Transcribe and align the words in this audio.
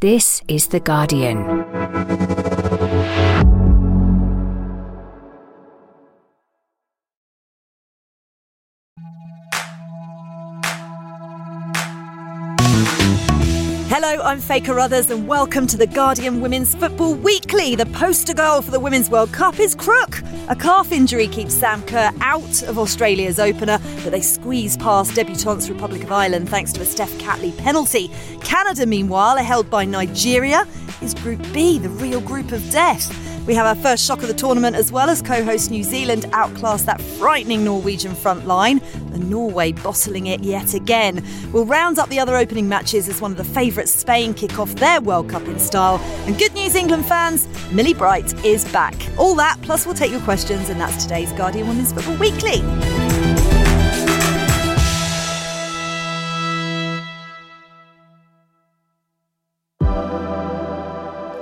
This 0.00 0.40
is 0.48 0.68
The 0.68 0.80
Guardian. 0.80 1.44
Hello, 13.90 14.22
I'm 14.22 14.40
Faye 14.40 14.62
Carruthers, 14.62 15.10
and 15.10 15.28
welcome 15.28 15.66
to 15.66 15.76
the 15.76 15.86
Guardian 15.86 16.40
Women's 16.40 16.74
Football 16.74 17.16
Weekly. 17.16 17.74
The 17.74 17.84
poster 17.84 18.32
girl 18.32 18.62
for 18.62 18.70
the 18.70 18.80
Women's 18.80 19.10
World 19.10 19.34
Cup 19.34 19.60
is 19.60 19.74
Crook. 19.74 20.22
A 20.50 20.56
calf 20.56 20.90
injury 20.90 21.28
keeps 21.28 21.54
Sam 21.54 21.80
Kerr 21.82 22.10
out 22.20 22.64
of 22.64 22.76
Australia's 22.76 23.38
opener, 23.38 23.78
but 24.02 24.10
they 24.10 24.20
squeeze 24.20 24.76
past 24.76 25.12
debutantes 25.12 25.70
Republic 25.70 26.02
of 26.02 26.10
Ireland 26.10 26.48
thanks 26.48 26.72
to 26.72 26.80
a 26.80 26.84
Steph 26.84 27.12
Catley 27.20 27.56
penalty. 27.56 28.10
Canada, 28.42 28.84
meanwhile, 28.84 29.38
are 29.38 29.44
held 29.44 29.70
by 29.70 29.84
Nigeria. 29.84 30.66
Is 31.00 31.14
Group 31.14 31.40
B 31.52 31.78
the 31.78 31.88
real 31.88 32.20
group 32.20 32.50
of 32.50 32.68
death? 32.72 33.29
We 33.46 33.54
have 33.54 33.66
our 33.66 33.82
first 33.82 34.04
shock 34.04 34.22
of 34.22 34.28
the 34.28 34.34
tournament 34.34 34.76
as 34.76 34.92
well 34.92 35.08
as 35.08 35.22
co 35.22 35.42
host 35.42 35.70
New 35.70 35.82
Zealand 35.82 36.26
outclass 36.32 36.82
that 36.82 37.00
frightening 37.00 37.64
Norwegian 37.64 38.14
front 38.14 38.46
line, 38.46 38.80
and 39.12 39.30
Norway 39.30 39.72
bottling 39.72 40.26
it 40.26 40.40
yet 40.40 40.74
again. 40.74 41.24
We'll 41.52 41.66
round 41.66 41.98
up 41.98 42.08
the 42.08 42.20
other 42.20 42.36
opening 42.36 42.68
matches 42.68 43.08
as 43.08 43.20
one 43.20 43.30
of 43.30 43.36
the 43.36 43.44
favourites, 43.44 43.90
Spain, 43.90 44.34
kick 44.34 44.58
off 44.58 44.74
their 44.76 45.00
World 45.00 45.28
Cup 45.28 45.42
in 45.44 45.58
style. 45.58 45.98
And 46.26 46.38
good 46.38 46.54
news, 46.54 46.74
England 46.74 47.06
fans, 47.06 47.48
Millie 47.72 47.94
Bright 47.94 48.32
is 48.44 48.70
back. 48.72 48.94
All 49.18 49.34
that, 49.36 49.58
plus 49.62 49.86
we'll 49.86 49.94
take 49.94 50.10
your 50.10 50.20
questions, 50.20 50.68
and 50.68 50.80
that's 50.80 51.02
today's 51.02 51.32
Guardian 51.32 51.68
Women's 51.68 51.92
Football 51.92 52.16
Weekly. 52.16 52.60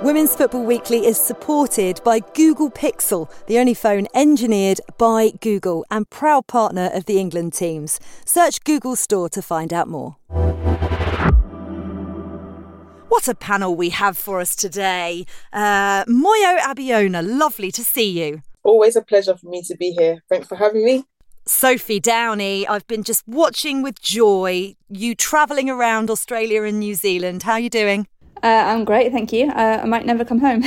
Women's 0.09 0.35
Football 0.35 0.63
Weekly 0.63 1.05
is 1.05 1.19
supported 1.19 2.01
by 2.03 2.21
Google 2.33 2.71
Pixel, 2.71 3.31
the 3.45 3.59
only 3.59 3.75
phone 3.75 4.07
engineered 4.15 4.81
by 4.97 5.33
Google 5.39 5.85
and 5.91 6.09
proud 6.09 6.47
partner 6.47 6.89
of 6.95 7.05
the 7.05 7.19
England 7.19 7.53
teams. 7.53 7.99
Search 8.25 8.63
Google 8.63 8.95
Store 8.95 9.29
to 9.29 9.39
find 9.43 9.71
out 9.71 9.87
more. 9.87 10.15
What 13.09 13.27
a 13.27 13.35
panel 13.35 13.75
we 13.75 13.89
have 13.89 14.17
for 14.17 14.39
us 14.39 14.55
today. 14.55 15.27
Uh, 15.53 16.05
Moyo 16.05 16.57
Abiona, 16.57 17.21
lovely 17.21 17.71
to 17.71 17.83
see 17.83 18.09
you. 18.09 18.41
Always 18.63 18.95
a 18.95 19.03
pleasure 19.03 19.37
for 19.37 19.47
me 19.47 19.61
to 19.67 19.77
be 19.77 19.91
here. 19.91 20.23
Thanks 20.27 20.47
for 20.47 20.55
having 20.55 20.83
me. 20.83 21.05
Sophie 21.45 21.99
Downey, 21.99 22.67
I've 22.67 22.87
been 22.87 23.03
just 23.03 23.27
watching 23.27 23.83
with 23.83 24.01
joy 24.01 24.75
you 24.89 25.13
travelling 25.13 25.69
around 25.69 26.09
Australia 26.09 26.63
and 26.63 26.79
New 26.79 26.95
Zealand. 26.95 27.43
How 27.43 27.53
are 27.53 27.59
you 27.59 27.69
doing? 27.69 28.07
Uh, 28.43 28.47
I'm 28.47 28.85
great, 28.85 29.11
thank 29.11 29.33
you. 29.33 29.49
Uh, 29.49 29.79
I 29.81 29.85
might 29.85 30.05
never 30.05 30.23
come 30.23 30.39
home. 30.39 30.63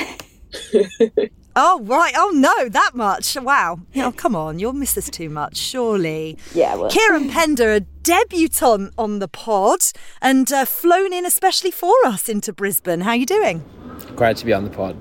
oh, 1.57 1.81
right. 1.83 2.13
Oh, 2.17 2.31
no, 2.35 2.69
that 2.69 2.93
much. 2.95 3.37
Wow. 3.37 3.81
Oh, 3.97 4.13
come 4.13 4.37
on. 4.37 4.59
You'll 4.59 4.73
miss 4.73 4.97
us 4.99 5.09
too 5.09 5.29
much, 5.29 5.57
surely. 5.57 6.39
Yeah, 6.55 6.75
well. 6.75 6.91
Kieran 6.91 7.31
Pender, 7.31 7.73
a 7.73 7.81
debutante 7.81 8.93
on 8.99 9.19
the 9.19 9.29
pod 9.29 9.81
and 10.21 10.53
uh, 10.53 10.65
flown 10.65 11.13
in 11.13 11.25
especially 11.25 11.71
for 11.71 11.95
us 12.05 12.29
into 12.29 12.53
Brisbane. 12.53 13.01
How 13.01 13.11
are 13.11 13.17
you 13.17 13.27
doing? 13.27 13.65
Great 14.17 14.37
to 14.39 14.47
be 14.47 14.53
on 14.53 14.65
the 14.65 14.71
pod. 14.71 14.97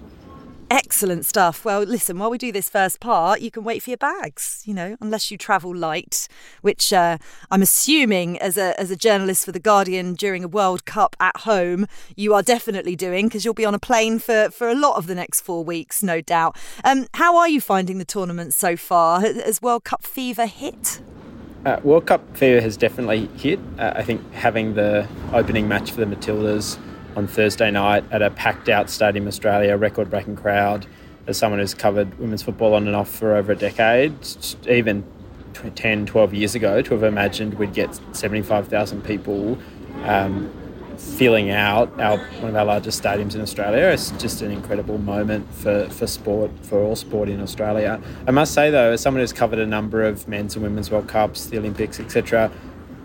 Excellent 0.71 1.25
stuff. 1.25 1.65
Well, 1.65 1.81
listen, 1.81 2.17
while 2.17 2.29
we 2.29 2.37
do 2.37 2.49
this 2.53 2.69
first 2.69 3.01
part, 3.01 3.41
you 3.41 3.51
can 3.51 3.65
wait 3.65 3.83
for 3.83 3.89
your 3.89 3.97
bags, 3.97 4.63
you 4.65 4.73
know, 4.73 4.95
unless 5.01 5.29
you 5.29 5.37
travel 5.37 5.75
light, 5.75 6.29
which 6.61 6.93
uh, 6.93 7.17
I'm 7.51 7.61
assuming 7.61 8.39
as 8.39 8.55
a, 8.55 8.79
as 8.79 8.89
a 8.89 8.95
journalist 8.95 9.43
for 9.43 9.51
The 9.51 9.59
Guardian 9.59 10.13
during 10.13 10.45
a 10.45 10.47
World 10.47 10.85
Cup 10.85 11.17
at 11.19 11.41
home, 11.41 11.87
you 12.15 12.33
are 12.33 12.41
definitely 12.41 12.95
doing 12.95 13.27
because 13.27 13.43
you'll 13.43 13.53
be 13.53 13.65
on 13.65 13.75
a 13.75 13.79
plane 13.79 14.17
for, 14.17 14.49
for 14.49 14.69
a 14.69 14.73
lot 14.73 14.95
of 14.95 15.07
the 15.07 15.13
next 15.13 15.41
four 15.41 15.61
weeks, 15.61 16.01
no 16.01 16.21
doubt. 16.21 16.55
Um, 16.85 17.07
how 17.15 17.35
are 17.35 17.49
you 17.49 17.59
finding 17.59 17.97
the 17.97 18.05
tournament 18.05 18.53
so 18.53 18.77
far? 18.77 19.19
Has 19.19 19.61
World 19.61 19.83
Cup 19.83 20.03
fever 20.03 20.45
hit? 20.45 21.01
Uh, 21.65 21.81
World 21.83 22.05
Cup 22.05 22.37
fever 22.37 22.61
has 22.61 22.77
definitely 22.77 23.25
hit. 23.35 23.59
Uh, 23.77 23.91
I 23.93 24.03
think 24.03 24.31
having 24.31 24.75
the 24.75 25.05
opening 25.33 25.67
match 25.67 25.91
for 25.91 25.99
the 25.99 26.15
Matildas 26.15 26.77
on 27.15 27.27
Thursday 27.27 27.71
night 27.71 28.03
at 28.11 28.21
a 28.21 28.31
packed 28.31 28.69
out 28.69 28.89
Stadium 28.89 29.27
Australia, 29.27 29.75
record 29.77 30.09
breaking 30.09 30.35
crowd. 30.35 30.85
As 31.27 31.37
someone 31.37 31.59
who's 31.59 31.73
covered 31.73 32.17
women's 32.17 32.41
football 32.41 32.73
on 32.73 32.87
and 32.87 32.95
off 32.95 33.09
for 33.09 33.35
over 33.35 33.51
a 33.51 33.55
decade, 33.55 34.13
even 34.67 35.03
10, 35.75 36.07
12 36.07 36.33
years 36.33 36.55
ago, 36.55 36.81
to 36.81 36.93
have 36.93 37.03
imagined 37.03 37.53
we'd 37.55 37.73
get 37.73 37.99
75,000 38.13 39.03
people 39.03 39.57
um, 40.03 40.51
filling 40.97 41.51
out 41.51 41.99
our, 41.99 42.17
one 42.17 42.49
of 42.49 42.55
our 42.55 42.65
largest 42.65 43.01
stadiums 43.01 43.35
in 43.35 43.41
Australia. 43.41 43.87
It's 43.87 44.11
just 44.11 44.41
an 44.41 44.51
incredible 44.51 44.97
moment 44.97 45.51
for, 45.53 45.87
for 45.89 46.07
sport, 46.07 46.51
for 46.63 46.79
all 46.79 46.95
sport 46.95 47.29
in 47.29 47.39
Australia. 47.41 48.01
I 48.27 48.31
must 48.31 48.53
say, 48.53 48.71
though, 48.71 48.93
as 48.93 49.01
someone 49.01 49.21
who's 49.21 49.33
covered 49.33 49.59
a 49.59 49.65
number 49.65 50.03
of 50.03 50.27
men's 50.27 50.55
and 50.55 50.63
women's 50.63 50.89
World 50.89 51.07
Cups, 51.07 51.45
the 51.47 51.57
Olympics, 51.57 51.99
etc., 51.99 52.51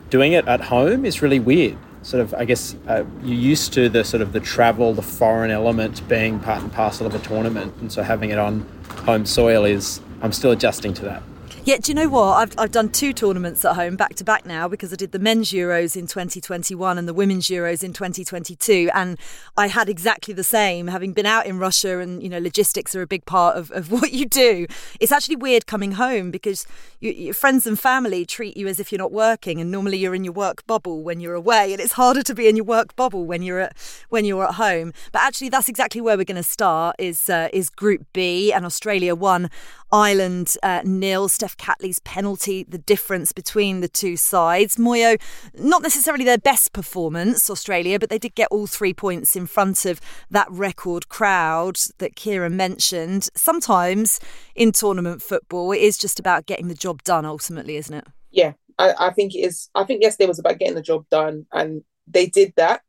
doing 0.09 0.33
it 0.33 0.47
at 0.47 0.63
home 0.63 1.05
is 1.05 1.21
really 1.21 1.41
weird 1.41 1.77
sort 2.07 2.21
of, 2.21 2.33
I 2.35 2.45
guess, 2.45 2.77
uh, 2.87 3.03
you're 3.25 3.37
used 3.37 3.73
to 3.73 3.89
the 3.89 4.05
sort 4.05 4.21
of 4.21 4.33
the 4.33 4.39
travel, 4.39 4.95
the 4.95 5.03
foreign 5.03 5.51
element 5.51 6.07
being 6.09 6.39
part 6.39 6.63
and 6.63 6.73
parcel 6.73 7.05
of 7.05 7.17
a 7.17 7.19
tournament, 7.19 7.75
and 7.81 7.91
so 7.93 8.05
having 8.05 8.31
it 8.31 8.39
on 8.39 8.65
home 9.05 9.27
soil 9.27 9.65
is, 9.65 10.01
I'm 10.23 10.31
still 10.31 10.53
adjusting 10.53 10.95
to 10.95 11.05
that. 11.07 11.25
Yeah, 11.65 11.79
do 11.79 11.91
you 11.91 11.95
know 11.95 12.09
what? 12.09 12.35
I've, 12.35 12.55
I've 12.59 12.71
done 12.71 12.91
two 12.91 13.13
tournaments 13.13 13.65
at 13.65 13.75
home 13.75 13.97
back 13.97 14.15
to 14.17 14.25
back 14.25 14.47
now 14.47 14.69
because 14.69 14.93
I 14.93 14.97
did 14.97 15.13
the 15.13 15.19
men's 15.19 15.51
Euros 15.51 15.97
in 15.97 16.07
2021 16.07 16.97
and 16.97 17.09
the 17.09 17.13
women's 17.15 17.49
Euros 17.49 17.83
in 17.83 17.93
2022. 17.93 18.89
And 18.95 19.19
I 19.57 19.67
had 19.69 19.89
exactly 19.89 20.33
the 20.33 20.45
same, 20.45 20.87
having 20.87 21.13
been 21.13 21.27
out 21.27 21.47
in 21.47 21.59
Russia 21.59 21.99
and, 21.99 22.23
you 22.23 22.29
know, 22.29 22.39
logistics 22.39 22.95
are 22.95 23.03
a 23.03 23.07
big 23.07 23.25
part 23.27 23.57
of, 23.57 23.71
of 23.73 23.91
what 23.97 24.13
you 24.13 24.27
do. 24.27 24.67
It's 25.01 25.13
actually 25.13 25.37
weird 25.37 25.67
coming 25.67 25.93
home 25.93 26.31
because 26.31 26.67
you, 27.01 27.11
your 27.11 27.35
friends 27.35 27.67
and 27.67 27.79
family 27.79 28.25
treat 28.25 28.57
you 28.57 28.69
as 28.69 28.79
if 28.79 28.93
you're 28.93 28.99
not 28.99 29.13
working. 29.13 29.61
And 29.61 29.71
normally 29.71 29.99
you're 29.99 30.15
in 30.15 30.25
your 30.25 30.33
work 30.33 30.67
bubble 30.67 31.03
when 31.03 31.21
you're 31.21 31.35
away. 31.35 31.73
And 31.73 31.81
it's 31.81 31.93
harder 31.93 32.23
to 32.23 32.35
be 32.35 32.49
in 32.49 32.57
your 32.57 32.65
work 32.65 32.95
bubble 32.97 33.27
when 33.27 33.43
you're 33.43 33.61
at, 33.61 33.77
when 34.09 34.25
you're 34.25 34.45
at 34.45 34.55
home. 34.55 34.93
But 35.13 35.23
actually, 35.23 35.49
that's 35.49 35.69
exactly 35.69 36.01
where 36.01 36.17
we're 36.17 36.25
going 36.25 36.37
to 36.37 36.43
start 36.43 36.97
is, 36.99 37.29
uh, 37.29 37.49
is 37.53 37.71
Group 37.71 38.07
B 38.13 38.53
and 38.53 38.65
Australia 38.65 39.15
won 39.15 39.51
Ireland 39.93 40.57
uh, 40.63 40.83
nil. 40.85 41.29
Steph 41.37 41.59
Catley's 41.59 41.99
penalty, 41.99 42.65
the 42.67 42.79
difference 42.79 43.31
between 43.31 43.81
the 43.81 43.89
two 43.89 44.17
sides. 44.17 44.77
Moyo, 44.77 45.21
not 45.53 45.83
necessarily 45.83 46.25
their 46.25 46.39
best 46.39 46.73
performance, 46.73 47.51
Australia, 47.51 47.99
but 47.99 48.09
they 48.09 48.19
did 48.19 48.35
get 48.35 48.49
all 48.51 48.67
three 48.67 48.95
points 48.95 49.37
in 49.37 49.47
front 49.47 49.85
of 49.85 50.01
that 50.31 50.51
record 50.51 51.11
crowd 51.11 51.77
that 51.99 52.17
Kira 52.17 52.51
mentioned. 52.51 53.29
Sometimes 53.37 54.19
in 54.55 54.73
tournament 54.73 55.21
football, 55.21 55.73
it 55.73 55.83
is 55.83 55.99
just 55.99 56.19
about 56.19 56.47
getting 56.47 56.69
the 56.69 56.75
job 56.75 57.03
done 57.03 57.27
ultimately, 57.27 57.77
isn't 57.77 57.95
it? 57.95 58.07
Yeah, 58.31 58.55
I, 58.79 58.95
I 58.99 59.11
think 59.11 59.35
it 59.35 59.41
is. 59.41 59.69
I 59.75 59.85
think 59.85 60.03
yesterday 60.03 60.29
was 60.29 60.39
about 60.39 60.59
getting 60.59 60.75
the 60.75 60.81
job 60.81 61.05
done, 61.11 61.45
and 61.53 61.83
they 62.07 62.29
did 62.29 62.55
that. 62.57 62.81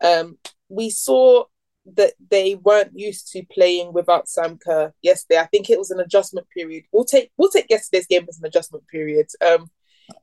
Um, 0.00 0.38
we 0.68 0.90
saw 0.90 1.46
that 1.94 2.14
they 2.30 2.56
weren't 2.56 2.98
used 2.98 3.28
to 3.32 3.44
playing 3.52 3.92
without 3.92 4.28
Sam 4.28 4.58
Kerr 4.58 4.92
yesterday. 5.02 5.40
I 5.40 5.46
think 5.46 5.70
it 5.70 5.78
was 5.78 5.90
an 5.90 6.00
adjustment 6.00 6.48
period. 6.50 6.84
We'll 6.92 7.04
take 7.04 7.30
we'll 7.36 7.50
take 7.50 7.66
yesterday's 7.70 8.06
game 8.06 8.26
as 8.28 8.38
an 8.38 8.46
adjustment 8.46 8.86
period. 8.88 9.28
Um, 9.44 9.70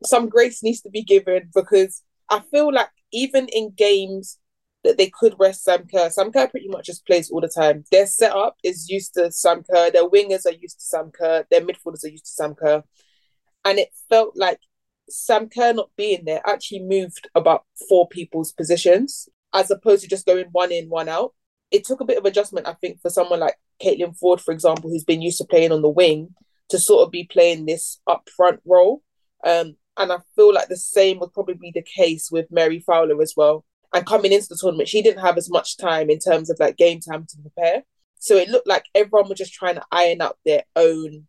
some 0.06 0.30
grace 0.30 0.64
needs 0.64 0.82
to 0.82 0.90
be 0.90 1.04
given 1.04 1.50
because 1.54 2.04
I 2.30 2.42
feel 2.52 2.74
like 2.74 2.90
even 3.12 3.48
in 3.48 3.72
games 3.72 4.40
that 4.84 4.98
they 4.98 5.10
could 5.10 5.36
rest 5.40 5.64
Sam 5.64 5.88
Kerr, 5.88 6.10
Sam 6.10 6.32
Kerr 6.32 6.48
pretty 6.48 6.68
much 6.68 6.88
just 6.88 7.06
plays 7.06 7.32
all 7.32 7.40
the 7.40 7.48
time. 7.48 7.86
Their 7.92 8.08
setup 8.08 8.58
is 8.64 8.90
used 8.90 9.14
to 9.14 9.32
Sam 9.32 9.64
Kerr. 9.64 9.92
Their 9.92 10.10
wingers 10.10 10.46
are 10.46 10.52
used 10.54 10.80
to 10.80 10.86
Sam 10.86 11.12
Kerr. 11.12 11.46
Their 11.50 11.62
midfielders 11.62 12.04
are 12.04 12.10
used 12.10 12.26
to 12.26 12.32
Sam 12.32 12.56
Kerr, 12.56 12.84
and 13.64 13.80
it 13.80 13.90
felt 14.10 14.34
like 14.36 14.60
Sam 15.10 15.48
Kerr 15.50 15.74
not 15.74 15.90
being 15.96 16.26
there 16.26 16.42
actually 16.46 16.82
moved 16.82 17.30
about 17.36 17.64
four 17.88 18.08
people's 18.10 18.52
positions 18.52 19.30
as 19.54 19.70
opposed 19.70 20.04
to 20.04 20.10
just 20.10 20.26
going 20.26 20.48
one 20.52 20.72
in, 20.72 20.90
one 20.90 21.08
out 21.08 21.34
it 21.74 21.84
took 21.84 22.00
a 22.00 22.06
bit 22.06 22.20
of 22.20 22.26
adjustment, 22.26 22.68
I 22.68 22.74
think, 22.74 23.02
for 23.02 23.10
someone 23.10 23.40
like 23.40 23.56
Caitlin 23.84 24.18
Foord, 24.18 24.40
for 24.40 24.54
example, 24.54 24.90
who's 24.90 25.04
been 25.04 25.24
used 25.24 25.40
to 25.40 25.44
playing 25.46 25.72
on 25.72 25.82
the 25.82 25.90
wing, 25.90 26.36
to 26.70 26.80
sort 26.80 27.06
of 27.06 27.12
be 27.12 27.26
playing 27.26 27.66
this 27.66 28.00
up 28.08 28.30
front 28.38 28.62
role. 28.64 29.02
Um, 29.44 29.76
and 29.98 30.12
I 30.12 30.18
feel 30.36 30.54
like 30.54 30.70
the 30.70 30.78
same 30.78 31.20
would 31.20 31.34
probably 31.34 31.56
be 31.56 31.72
the 31.74 31.84
case 31.84 32.30
with 32.32 32.46
Mary 32.52 32.80
Fowler 32.80 33.20
as 33.22 33.34
well. 33.36 33.66
And 33.92 34.06
coming 34.06 34.32
into 34.32 34.48
the 34.50 34.58
tournament, 34.60 34.88
she 34.88 35.02
didn't 35.02 35.22
have 35.24 35.38
as 35.38 35.50
much 35.50 35.78
time 35.78 36.10
in 36.10 36.20
terms 36.20 36.50
of 36.50 36.58
like 36.60 36.78
game 36.78 37.00
time 37.00 37.26
to 37.28 37.38
prepare. 37.42 37.84
So 38.20 38.38
it 38.38 38.50
looked 38.50 38.68
like 38.68 38.86
everyone 38.96 39.28
was 39.28 39.40
just 39.40 39.54
trying 39.54 39.76
to 39.76 39.86
iron 39.92 40.22
out 40.22 40.38
their 40.46 40.64
own 40.76 41.28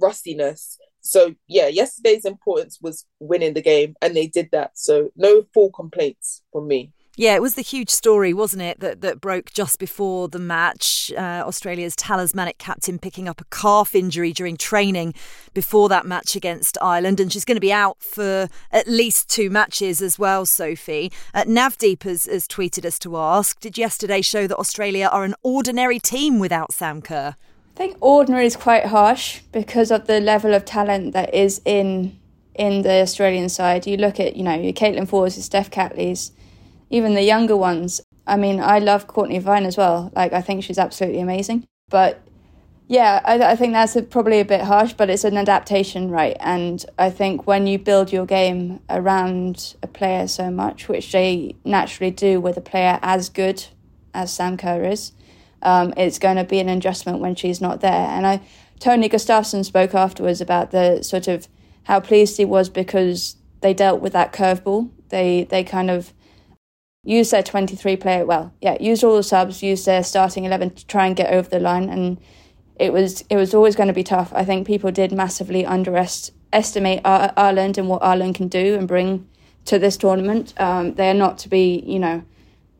rustiness. 0.00 0.78
So 1.00 1.34
yeah, 1.46 1.68
yesterday's 1.68 2.24
importance 2.24 2.78
was 2.80 3.06
winning 3.20 3.54
the 3.54 3.62
game, 3.62 3.94
and 4.02 4.16
they 4.16 4.26
did 4.26 4.48
that. 4.52 4.72
So 4.74 5.10
no 5.16 5.44
full 5.54 5.70
complaints 5.70 6.42
from 6.52 6.66
me. 6.66 6.92
Yeah, 7.18 7.34
it 7.34 7.40
was 7.40 7.54
the 7.54 7.62
huge 7.62 7.88
story, 7.88 8.34
wasn't 8.34 8.60
it, 8.60 8.80
that, 8.80 9.00
that 9.00 9.22
broke 9.22 9.50
just 9.50 9.78
before 9.78 10.28
the 10.28 10.38
match. 10.38 11.10
Uh, 11.16 11.42
Australia's 11.46 11.96
talismanic 11.96 12.58
captain 12.58 12.98
picking 12.98 13.26
up 13.26 13.40
a 13.40 13.44
calf 13.44 13.94
injury 13.94 14.34
during 14.34 14.58
training 14.58 15.14
before 15.54 15.88
that 15.88 16.04
match 16.04 16.36
against 16.36 16.76
Ireland, 16.82 17.18
and 17.18 17.32
she's 17.32 17.46
going 17.46 17.56
to 17.56 17.60
be 17.60 17.72
out 17.72 18.02
for 18.02 18.50
at 18.70 18.86
least 18.86 19.30
two 19.30 19.48
matches 19.48 20.02
as 20.02 20.18
well, 20.18 20.44
Sophie. 20.44 21.10
Uh, 21.32 21.44
Navdeep 21.44 22.02
has, 22.02 22.26
has 22.26 22.46
tweeted 22.46 22.84
us 22.84 22.98
to 22.98 23.16
ask 23.16 23.60
Did 23.60 23.78
yesterday 23.78 24.20
show 24.20 24.46
that 24.46 24.58
Australia 24.58 25.08
are 25.10 25.24
an 25.24 25.34
ordinary 25.42 25.98
team 25.98 26.38
without 26.38 26.74
Sam 26.74 27.00
Kerr? 27.00 27.34
I 27.74 27.78
think 27.78 27.96
ordinary 28.02 28.44
is 28.44 28.56
quite 28.56 28.86
harsh 28.86 29.40
because 29.52 29.90
of 29.90 30.06
the 30.06 30.20
level 30.20 30.52
of 30.52 30.66
talent 30.66 31.14
that 31.14 31.32
is 31.32 31.62
in 31.64 32.18
in 32.54 32.82
the 32.82 33.00
Australian 33.00 33.48
side. 33.48 33.86
You 33.86 33.96
look 33.96 34.20
at, 34.20 34.36
you 34.36 34.42
know, 34.42 34.54
your 34.54 34.72
Caitlin 34.74 35.08
Foord, 35.08 35.36
your 35.36 35.42
Steph 35.42 35.70
Catleys 35.70 36.32
even 36.90 37.14
the 37.14 37.22
younger 37.22 37.56
ones. 37.56 38.00
I 38.26 38.36
mean, 38.36 38.60
I 38.60 38.78
love 38.78 39.06
Cortnee 39.06 39.40
Vine 39.40 39.66
as 39.66 39.76
well. 39.76 40.10
Like, 40.14 40.32
I 40.32 40.40
think 40.40 40.64
she's 40.64 40.78
absolutely 40.78 41.20
amazing. 41.20 41.66
But 41.88 42.20
yeah, 42.88 43.20
I, 43.24 43.52
I 43.52 43.56
think 43.56 43.72
that's 43.72 43.96
a, 43.96 44.02
probably 44.02 44.40
a 44.40 44.44
bit 44.44 44.62
harsh, 44.62 44.92
but 44.92 45.10
it's 45.10 45.24
an 45.24 45.36
adaptation, 45.36 46.10
right? 46.10 46.36
And 46.40 46.84
I 46.98 47.10
think 47.10 47.46
when 47.46 47.66
you 47.66 47.78
build 47.78 48.12
your 48.12 48.26
game 48.26 48.80
around 48.88 49.74
a 49.82 49.86
player 49.86 50.28
so 50.28 50.50
much, 50.50 50.88
which 50.88 51.10
they 51.12 51.56
naturally 51.64 52.10
do 52.10 52.40
with 52.40 52.56
a 52.56 52.60
player 52.60 52.98
as 53.02 53.28
good 53.28 53.64
as 54.14 54.32
Sam 54.32 54.56
Kerr 54.56 54.84
is, 54.84 55.12
um, 55.62 55.94
it's 55.96 56.18
going 56.18 56.36
to 56.36 56.44
be 56.44 56.60
an 56.60 56.68
adjustment 56.68 57.18
when 57.18 57.34
she's 57.34 57.60
not 57.60 57.80
there. 57.80 57.90
And 58.08 58.26
I, 58.26 58.40
Tony 58.78 59.08
Gustafsson 59.08 59.64
spoke 59.64 59.94
afterwards 59.94 60.40
about 60.40 60.70
the 60.70 61.02
sort 61.02 61.28
of 61.28 61.48
how 61.84 62.00
pleased 62.00 62.36
he 62.36 62.44
was 62.44 62.68
because 62.68 63.36
they 63.60 63.74
dealt 63.74 64.00
with 64.00 64.12
that 64.12 64.32
curveball. 64.32 64.90
They 65.08 65.44
they 65.44 65.64
kind 65.64 65.90
of 65.90 66.12
use 67.06 67.30
their 67.30 67.42
23 67.42 67.96
player 67.96 68.26
well 68.26 68.52
yeah 68.60 68.76
used 68.80 69.04
all 69.04 69.16
the 69.16 69.22
subs 69.22 69.62
used 69.62 69.86
their 69.86 70.02
starting 70.02 70.44
11 70.44 70.70
to 70.70 70.86
try 70.86 71.06
and 71.06 71.16
get 71.16 71.32
over 71.32 71.48
the 71.48 71.60
line. 71.60 71.88
And 71.88 72.18
it 72.76 72.92
was 72.92 73.24
it 73.30 73.36
was 73.36 73.54
always 73.54 73.76
going 73.76 73.88
to 73.88 73.94
be 73.94 74.04
tough. 74.04 74.32
I 74.34 74.44
think 74.44 74.66
people 74.66 74.90
did 74.90 75.12
massively 75.12 75.64
underestimate 75.64 77.00
ireland 77.04 77.78
and 77.78 77.88
what 77.88 78.02
ireland 78.02 78.34
can 78.34 78.48
do 78.48 78.74
and 78.74 78.88
bring 78.88 79.26
to 79.66 79.78
this 79.78 79.96
tournament. 79.96 80.52
Um, 80.60 80.94
they 80.94 81.08
are 81.10 81.14
not 81.14 81.38
to 81.38 81.48
be 81.48 81.82
you 81.86 81.98
know 81.98 82.24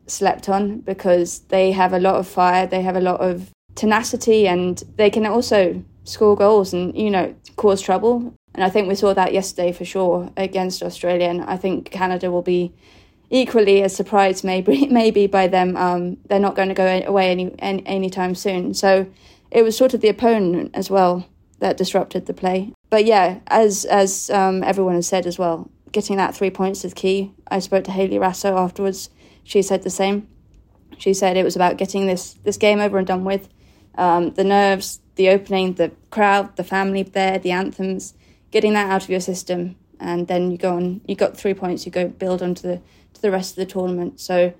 slept 0.07 0.47
on 0.49 0.79
because 0.79 1.39
they 1.49 1.71
have 1.71 1.93
a 1.93 1.99
lot 1.99 2.15
of 2.15 2.27
fire 2.27 2.65
they 2.65 2.81
have 2.81 2.95
a 2.95 3.01
lot 3.01 3.19
of 3.19 3.51
tenacity 3.75 4.47
and 4.47 4.83
they 4.95 5.09
can 5.09 5.25
also 5.25 5.83
score 6.03 6.35
goals 6.35 6.73
and 6.73 6.97
you 6.97 7.09
know 7.09 7.33
cause 7.55 7.81
trouble. 7.81 8.33
And 8.53 8.63
i 8.63 8.69
think 8.69 8.87
we 8.87 8.95
saw 8.95 9.13
that 9.13 9.33
yesterday 9.33 9.71
for 9.71 9.85
sure 9.85 10.31
against 10.35 10.83
australia. 10.83 11.27
And 11.27 11.41
i 11.43 11.57
think 11.57 11.91
canada 11.91 12.29
will 12.29 12.41
be 12.41 12.73
equally 13.29 13.81
as 13.83 13.95
surprised 13.95 14.43
maybe 14.43 14.87
maybe 15.01 15.27
by 15.27 15.47
them 15.47 15.75
um, 15.75 16.17
they're 16.27 16.39
not 16.39 16.55
going 16.55 16.69
to 16.69 16.73
go 16.73 17.01
away 17.05 17.31
any, 17.31 17.53
any 17.59 17.85
anytime 17.85 18.35
soon. 18.35 18.73
So 18.73 19.07
it 19.51 19.63
was 19.63 19.77
sort 19.77 19.93
of 19.93 20.01
the 20.01 20.09
opponent 20.09 20.71
as 20.73 20.89
well 20.89 21.27
that 21.59 21.77
disrupted 21.77 22.25
the 22.25 22.33
play. 22.33 22.73
But 22.89 23.05
yeah 23.05 23.39
as 23.47 23.85
as 23.85 24.29
um, 24.29 24.63
everyone 24.63 24.95
has 24.95 25.07
said 25.07 25.25
as 25.25 25.37
well 25.37 25.69
getting 25.91 26.17
that 26.17 26.35
three 26.35 26.51
points 26.51 26.85
is 26.85 26.93
key. 26.93 27.33
I 27.49 27.59
spoke 27.59 27.83
to 27.85 27.91
Hayley 27.91 28.17
Raso 28.17 28.57
afterwards. 28.57 29.09
She 29.43 29.61
said 29.61 29.83
the 29.83 29.89
same. 29.89 30.27
She 30.97 31.13
said 31.13 31.37
it 31.37 31.43
was 31.43 31.55
about 31.55 31.77
getting 31.77 32.07
this 32.07 32.33
this 32.43 32.57
game 32.57 32.79
over 32.79 32.97
and 32.97 33.07
done 33.07 33.23
with. 33.23 33.49
Um, 33.95 34.31
the 34.31 34.43
nerves 34.43 34.99
the 35.17 35.29
opening 35.29 35.73
the 35.73 35.91
crowd 36.11 36.55
the 36.55 36.63
family 36.63 37.03
there 37.03 37.39
the 37.39 37.51
anthems 37.51 38.13
getting 38.51 38.73
that 38.73 38.89
out 38.89 39.03
of 39.03 39.09
your 39.09 39.19
system 39.19 39.75
and 39.99 40.27
then 40.27 40.51
you 40.51 40.57
go 40.57 40.75
on 40.75 41.01
you 41.07 41.15
got 41.15 41.35
three 41.37 41.53
points 41.53 41.85
you 41.85 41.91
go 41.91 42.07
build 42.07 42.41
onto 42.41 42.61
the 42.61 42.81
to 43.17 43.21
the 43.21 43.31
rest 43.31 43.51
of 43.51 43.55
the 43.57 43.65
tournament. 43.65 44.19
So, 44.19 44.53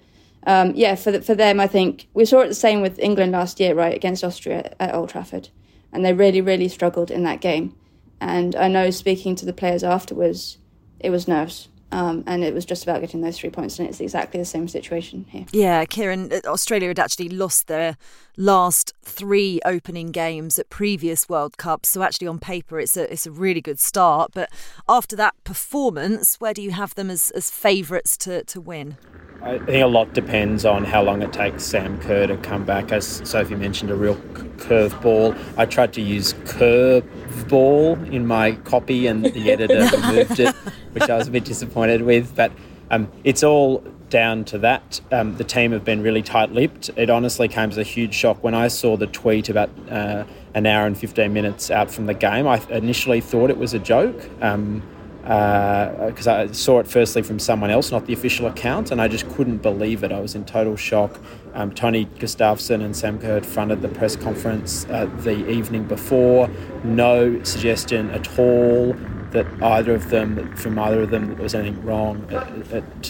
um, 0.45 0.73
yeah, 0.75 0.95
for 0.95 1.11
the, 1.11 1.21
for 1.21 1.35
them, 1.35 1.59
I 1.59 1.67
think 1.67 2.07
we 2.13 2.25
saw 2.25 2.41
it 2.41 2.47
the 2.47 2.55
same 2.55 2.81
with 2.81 2.99
England 2.99 3.31
last 3.31 3.59
year, 3.59 3.73
right, 3.73 3.95
against 3.95 4.23
Austria 4.23 4.75
at 4.79 4.93
Old 4.93 5.09
Trafford, 5.09 5.49
and 5.93 6.03
they 6.03 6.13
really, 6.13 6.41
really 6.41 6.67
struggled 6.67 7.09
in 7.09 7.23
that 7.23 7.41
game. 7.41 7.75
And 8.19 8.55
I 8.55 8.67
know 8.67 8.89
speaking 8.89 9.35
to 9.35 9.45
the 9.45 9.53
players 9.53 9.83
afterwards, 9.83 10.57
it 10.99 11.11
was 11.11 11.27
nerves. 11.27 11.69
Um, 11.89 12.25
and 12.27 12.43
it 12.43 12.53
was 12.53 12.65
just 12.65 12.83
about 12.83 12.99
getting 12.99 13.21
those 13.21 13.39
three 13.39 13.49
points, 13.49 13.79
and 13.79 13.87
it's 13.87 14.01
exactly 14.01 14.41
the 14.41 14.45
same 14.45 14.67
situation 14.67 15.25
here. 15.29 15.45
Yeah, 15.53 15.85
Kieran, 15.85 16.33
uh, 16.33 16.41
Australia 16.45 16.89
had 16.89 16.99
actually 16.99 17.29
lost 17.29 17.67
their 17.67 17.95
last 18.37 18.93
three 19.01 19.59
opening 19.65 20.11
games 20.11 20.59
at 20.59 20.69
previous 20.69 21.27
World 21.27 21.57
Cups, 21.57 21.89
so 21.89 22.03
actually 22.03 22.27
on 22.27 22.39
paper 22.39 22.79
it's 22.79 22.95
a 22.95 23.11
it's 23.11 23.25
a 23.25 23.31
really 23.31 23.61
good 23.61 23.79
start. 23.79 24.31
But 24.33 24.49
after 24.87 25.15
that 25.15 25.33
performance, 25.43 26.39
where 26.39 26.53
do 26.53 26.61
you 26.61 26.71
have 26.71 26.95
them 26.95 27.09
as, 27.09 27.31
as 27.31 27.49
favourites 27.49 28.15
to, 28.17 28.43
to 28.43 28.61
win? 28.61 28.97
I 29.41 29.59
think 29.59 29.83
a 29.83 29.87
lot 29.87 30.13
depends 30.13 30.65
on 30.65 30.83
how 30.83 31.03
long 31.03 31.21
it 31.21 31.31
takes 31.31 31.63
Sam 31.63 31.99
Kerr 31.99 32.27
to 32.27 32.37
come 32.37 32.65
back. 32.65 32.91
As 32.91 33.21
Sophie 33.23 33.55
mentioned, 33.55 33.91
a 33.91 33.95
real 33.95 34.15
curveball. 34.15 35.37
I 35.57 35.65
tried 35.65 35.93
to 35.93 36.01
use 36.01 36.33
curveball 36.33 38.11
in 38.11 38.25
my 38.25 38.53
copy, 38.53 39.07
and 39.07 39.25
the 39.25 39.51
editor 39.51 39.95
removed 39.97 40.39
it, 40.39 40.55
which 40.93 41.09
I 41.09 41.17
was 41.17 41.27
a 41.27 41.31
bit 41.31 41.45
disappointed 41.45 42.01
with. 42.01 42.35
But 42.35 42.51
um, 42.89 43.11
it's 43.23 43.43
all 43.43 43.83
down 44.09 44.45
to 44.45 44.57
that. 44.59 45.01
Um, 45.11 45.37
the 45.37 45.43
team 45.43 45.71
have 45.71 45.83
been 45.83 46.01
really 46.01 46.21
tight-lipped. 46.21 46.89
It 46.95 47.09
honestly 47.09 47.47
came 47.47 47.69
as 47.69 47.77
a 47.77 47.83
huge 47.83 48.13
shock 48.13 48.43
when 48.43 48.53
I 48.53 48.67
saw 48.67 48.97
the 48.97 49.07
tweet 49.07 49.49
about 49.49 49.69
uh, 49.89 50.25
an 50.53 50.65
hour 50.65 50.87
and 50.87 50.97
15 50.97 51.31
minutes 51.31 51.69
out 51.69 51.91
from 51.91 52.05
the 52.05 52.13
game. 52.13 52.47
I 52.47 52.61
initially 52.69 53.21
thought 53.21 53.49
it 53.49 53.57
was 53.57 53.73
a 53.73 53.79
joke. 53.79 54.29
Um, 54.41 54.83
because 55.27 56.25
uh, 56.25 56.35
I 56.35 56.51
saw 56.53 56.79
it 56.79 56.87
firstly 56.87 57.21
from 57.21 57.37
someone 57.37 57.69
else, 57.69 57.91
not 57.91 58.05
the 58.05 58.13
official 58.13 58.47
account, 58.47 58.91
and 58.91 59.01
I 59.01 59.09
just 59.09 59.27
couldn't 59.31 59.57
believe 59.57 60.05
it. 60.05 60.13
I 60.13 60.21
was 60.21 60.35
in 60.35 60.45
total 60.45 60.77
shock. 60.77 61.19
Um, 61.53 61.73
Tony 61.73 62.05
Gustafsson 62.05 62.81
and 62.81 62.95
Sam 62.95 63.19
Kerr 63.19 63.41
fronted 63.41 63.81
the 63.81 63.89
press 63.89 64.15
conference 64.15 64.85
uh, 64.85 65.05
the 65.23 65.49
evening 65.49 65.83
before. 65.83 66.49
No 66.85 67.43
suggestion 67.43 68.09
at 68.11 68.39
all 68.39 68.95
that 69.31 69.45
either 69.61 69.93
of 69.93 70.09
them, 70.09 70.55
from 70.55 70.79
either 70.79 71.01
of 71.01 71.09
them, 71.09 71.27
there 71.27 71.43
was 71.43 71.55
anything 71.55 71.83
wrong. 71.83 72.25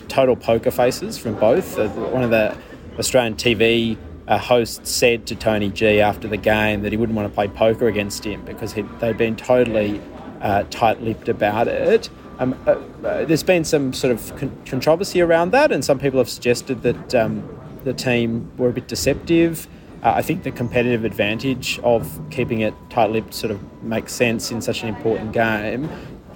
Total 0.07 0.35
poker 0.35 0.71
faces 0.71 1.17
from 1.17 1.35
both. 1.35 1.77
Uh, 1.77 1.89
one 1.89 2.23
of 2.23 2.29
the 2.29 2.57
Australian 2.97 3.35
TV 3.35 3.97
uh, 4.27 4.37
hosts 4.37 4.89
said 4.89 5.25
to 5.27 5.35
Tony 5.35 5.69
G 5.69 6.01
after 6.01 6.27
the 6.27 6.37
game 6.37 6.81
that 6.81 6.91
he 6.91 6.97
wouldn't 6.97 7.15
want 7.15 7.29
to 7.29 7.33
play 7.33 7.47
poker 7.47 7.87
against 7.87 8.25
him 8.25 8.43
because 8.45 8.73
they'd 8.73 9.17
been 9.17 9.35
totally 9.35 10.01
uh, 10.41 10.63
tight-lipped 10.69 11.29
about 11.29 11.67
it. 11.67 12.09
Um, 12.39 12.53
uh, 12.67 12.71
uh, 13.05 13.25
there's 13.25 13.43
been 13.43 13.63
some 13.63 13.93
sort 13.93 14.13
of 14.13 14.35
con- 14.37 14.55
controversy 14.65 15.21
around 15.21 15.51
that, 15.51 15.71
and 15.71 15.83
some 15.83 15.97
people 15.97 16.19
have 16.19 16.29
suggested 16.29 16.83
that 16.83 17.15
um, 17.15 17.47
the 17.83 17.93
team 17.93 18.51
were 18.57 18.69
a 18.69 18.73
bit 18.73 18.87
deceptive. 18.87 19.67
Uh, 20.03 20.13
I 20.15 20.21
think 20.21 20.43
the 20.43 20.51
competitive 20.51 21.05
advantage 21.05 21.79
of 21.79 22.19
keeping 22.29 22.61
it 22.61 22.73
tight-lipped 22.89 23.33
sort 23.33 23.51
of 23.51 23.83
makes 23.83 24.13
sense 24.13 24.51
in 24.51 24.61
such 24.61 24.83
an 24.83 24.89
important 24.89 25.31
game. 25.31 25.89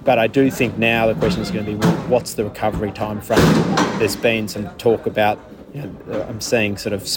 But 0.04 0.18
I 0.18 0.26
do 0.26 0.50
think 0.50 0.78
now 0.78 1.06
the 1.06 1.14
question 1.14 1.42
is 1.42 1.50
going 1.50 1.64
to 1.64 1.72
be, 1.72 1.78
well, 1.78 1.94
what's 2.08 2.34
the 2.34 2.44
recovery 2.44 2.90
time 2.90 3.20
frame? 3.20 3.38
There's 3.98 4.16
been 4.16 4.48
some 4.48 4.68
talk 4.76 5.06
about 5.06 5.38
you 5.74 5.82
know, 5.82 6.22
I'm 6.28 6.40
seeing 6.40 6.76
sort 6.76 6.92
of 6.92 7.08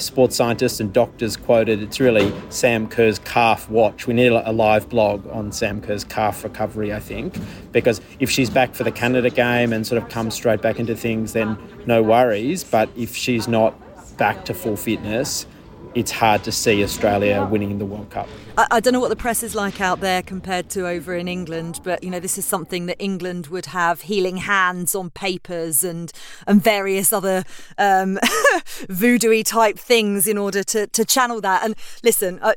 sports 0.00 0.36
scientists 0.36 0.78
and 0.78 0.92
doctors 0.92 1.36
quoted. 1.36 1.82
It's 1.82 2.00
really 2.00 2.32
Sam 2.50 2.86
Kerr's 2.86 3.18
calf 3.20 3.70
watch. 3.70 4.06
We 4.06 4.14
need 4.14 4.30
a 4.30 4.52
live 4.52 4.88
blog 4.88 5.26
on 5.28 5.52
Sam 5.52 5.80
Kerr's 5.80 6.04
calf 6.04 6.44
recovery, 6.44 6.92
I 6.92 7.00
think, 7.00 7.36
because 7.72 8.00
if 8.20 8.30
she's 8.30 8.50
back 8.50 8.74
for 8.74 8.84
the 8.84 8.92
Canada 8.92 9.30
game 9.30 9.72
and 9.72 9.86
sort 9.86 10.02
of 10.02 10.08
comes 10.10 10.34
straight 10.34 10.60
back 10.60 10.78
into 10.78 10.94
things, 10.94 11.32
then 11.32 11.56
no 11.86 12.02
worries. 12.02 12.62
But 12.62 12.90
if 12.94 13.16
she's 13.16 13.48
not 13.48 13.74
back 14.18 14.44
to 14.46 14.54
full 14.54 14.76
fitness, 14.76 15.46
it's 15.94 16.10
hard 16.10 16.44
to 16.44 16.52
see 16.52 16.82
Australia 16.82 17.46
winning 17.50 17.78
the 17.78 17.86
World 17.86 18.10
Cup. 18.10 18.28
I, 18.56 18.66
I, 18.72 18.80
don't 18.80 18.92
know 18.92 19.00
what 19.00 19.08
the 19.08 19.16
press 19.16 19.42
is 19.42 19.54
like 19.54 19.80
out 19.80 20.00
there 20.00 20.22
compared 20.22 20.68
to 20.70 20.86
over 20.86 21.14
in 21.14 21.28
England, 21.28 21.80
but 21.82 22.02
you 22.02 22.10
know 22.10 22.20
this 22.20 22.38
is 22.38 22.44
something 22.44 22.86
that 22.86 22.96
England 22.98 23.48
would 23.48 23.66
have 23.66 24.02
healing 24.02 24.38
hands 24.38 24.94
on 24.94 25.10
papers 25.10 25.84
and 25.84 26.12
and 26.46 26.62
various 26.62 27.12
other 27.12 27.44
um, 27.78 28.18
voodoo 28.88 29.42
type 29.42 29.78
things 29.78 30.26
in 30.26 30.38
order 30.38 30.62
to, 30.64 30.86
to 30.88 31.04
channel 31.04 31.40
that. 31.40 31.64
And 31.64 31.74
listen, 32.02 32.40
I, 32.42 32.54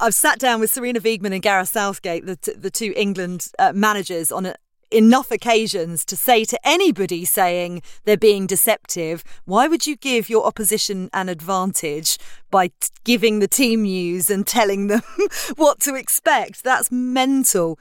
have 0.00 0.14
sat 0.14 0.38
down 0.38 0.60
with 0.60 0.72
Sarina 0.72 0.98
Wiegman 0.98 1.32
and 1.32 1.42
Gareth 1.42 1.68
Southgate, 1.68 2.26
the, 2.26 2.54
the 2.56 2.70
two 2.70 2.92
England 2.96 3.48
uh, 3.58 3.72
managers, 3.72 4.30
on 4.30 4.46
a, 4.46 4.54
enough 4.94 5.30
occasions 5.30 6.04
to 6.06 6.16
say 6.16 6.44
to 6.44 6.58
anybody 6.64 7.24
saying 7.24 7.82
they're 8.04 8.16
being 8.16 8.46
deceptive, 8.46 9.24
why 9.44 9.66
would 9.66 9.86
you 9.86 9.96
give 9.96 10.30
your 10.30 10.46
opposition 10.46 11.10
an 11.12 11.28
advantage 11.28 12.18
by 12.50 12.68
t- 12.68 12.74
giving 13.04 13.40
the 13.40 13.48
team 13.48 13.82
news 13.82 14.30
and 14.30 14.46
telling 14.46 14.86
them 14.86 15.02
what 15.56 15.80
to 15.80 15.94
expect? 15.94 16.62
That's 16.62 16.92
mental. 16.92 17.78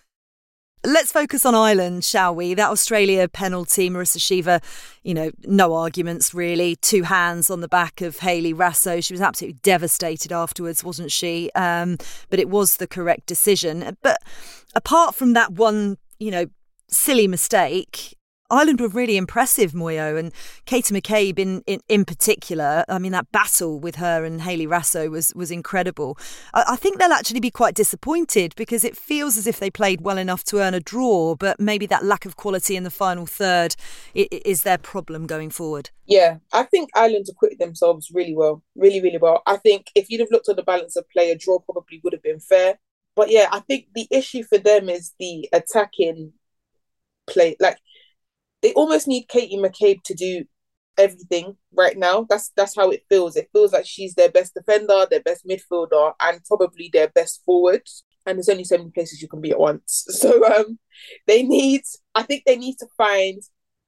Let's 0.86 1.14
focus 1.14 1.46
on 1.46 1.56
Ireland, 1.56 2.04
shall 2.04 2.36
we? 2.36 2.56
That 2.56 2.70
Australia 2.70 3.30
penalty, 3.30 3.90
Marissa 3.90 4.18
Sheva, 4.18 4.62
you 5.04 5.14
know, 5.14 5.32
no 5.46 5.76
arguments 5.76 6.34
really. 6.34 6.76
Two 6.76 7.04
hands 7.04 7.50
on 7.50 7.62
the 7.62 7.70
back 7.70 8.02
of 8.02 8.20
Hayley 8.20 8.54
Raso. 8.54 9.02
She 9.02 9.14
was 9.14 9.22
absolutely 9.22 9.60
devastated 9.64 10.34
afterwards, 10.34 10.84
wasn't 10.84 11.12
she? 11.12 11.50
Um, 11.56 11.98
but 12.30 12.40
it 12.40 12.50
was 12.50 12.78
the 12.78 12.88
correct 12.88 13.28
decision. 13.28 13.96
But 14.02 14.18
apart 14.76 15.16
from 15.16 15.32
that 15.34 15.54
one, 15.54 15.98
you 16.20 16.32
know, 16.32 16.48
silly 16.94 17.28
mistake, 17.28 18.18
Ireland 18.54 18.80
were 18.82 18.88
really 18.88 19.18
impressive, 19.18 19.72
Moyo, 19.72 20.18
and 20.20 20.32
Katie 20.66 20.94
McCabe 20.94 21.40
in, 21.40 21.64
in, 21.66 21.80
in 21.88 22.06
particular. 22.06 22.86
I 22.88 23.00
mean, 23.00 23.12
that 23.14 23.32
battle 23.32 23.80
with 23.80 23.96
her 23.96 24.24
and 24.26 24.42
Hayley 24.42 24.68
Raso 24.68 25.10
was, 25.10 25.34
was 25.36 25.50
incredible. 25.50 26.20
I, 26.54 26.64
I, 26.70 26.76
think 26.76 27.00
they'll 27.00 27.12
actually 27.12 27.40
be 27.40 27.50
quite 27.50 27.74
disappointed 27.74 28.54
because 28.56 28.84
it 28.84 28.96
feels 28.96 29.38
as 29.38 29.48
if 29.48 29.60
they 29.60 29.72
played 29.72 30.02
well 30.02 30.20
enough 30.20 30.44
to 30.46 30.60
earn 30.60 30.76
a 30.76 30.80
draw, 30.80 31.36
but 31.36 31.60
maybe 31.60 31.88
that 31.88 32.04
lack 32.04 32.26
of 32.26 32.36
quality 32.36 32.76
in 32.76 32.84
the 32.84 32.92
final 32.92 33.26
third 33.26 33.76
is 34.14 34.62
their 34.62 34.78
problem 34.78 35.26
going 35.26 35.50
forward. 35.50 35.90
Yeah, 36.06 36.38
I 36.52 36.64
think 36.64 36.92
Ireland 36.94 37.26
acquitted 37.30 37.58
themselves 37.58 38.12
really 38.14 38.36
well, 38.36 38.62
really, 38.76 39.02
really 39.02 39.18
well. 39.18 39.42
I 39.48 39.58
think 39.58 39.88
if 39.96 40.12
you'd 40.12 40.20
have 40.20 40.32
looked 40.32 40.50
at 40.50 40.58
the 40.58 40.64
balance 40.64 40.96
of 40.96 41.10
play, 41.10 41.32
a 41.32 41.38
draw 41.38 41.58
probably 41.58 42.02
would 42.04 42.14
have 42.14 42.24
been 42.24 42.40
fair. 42.40 42.78
But 43.16 43.32
yeah, 43.32 43.48
I 43.52 43.62
think 43.62 43.88
the 43.96 44.08
issue 44.12 44.44
for 44.44 44.58
them 44.58 44.90
is 44.90 45.14
the 45.20 45.50
attacking 45.54 46.34
play. 47.28 47.56
Like 47.60 47.78
they 48.62 48.74
almost 48.74 49.08
need 49.08 49.28
Katie 49.28 49.58
McCabe 49.58 50.04
to 50.04 50.14
do 50.14 50.46
everything 50.98 51.58
right 51.76 51.98
now. 51.98 52.26
That's 52.30 52.52
that's 52.56 52.76
how 52.76 52.90
it 52.90 53.04
feels. 53.10 53.36
It 53.36 53.50
feels 53.54 53.74
like 53.74 53.86
she's 53.86 54.16
their 54.16 54.30
best 54.30 54.54
defender, 54.54 55.06
their 55.10 55.22
best 55.22 55.46
midfielder, 55.48 56.14
and 56.20 56.44
probably 56.46 56.90
their 56.92 57.10
best 57.10 57.42
forward. 57.46 57.84
And 58.26 58.38
there's 58.38 58.50
only 58.50 58.64
so 58.64 58.78
many 58.78 58.92
places 58.92 59.22
you 59.22 59.28
can 59.28 59.42
be 59.42 59.52
at 59.52 59.60
once. 59.60 60.06
So 60.12 60.46
um, 60.46 60.80
they 61.28 61.44
need. 61.44 61.82
I 62.16 62.24
think 62.24 62.44
they 62.46 62.56
need 62.56 62.78
to 62.80 62.88
find 62.98 63.42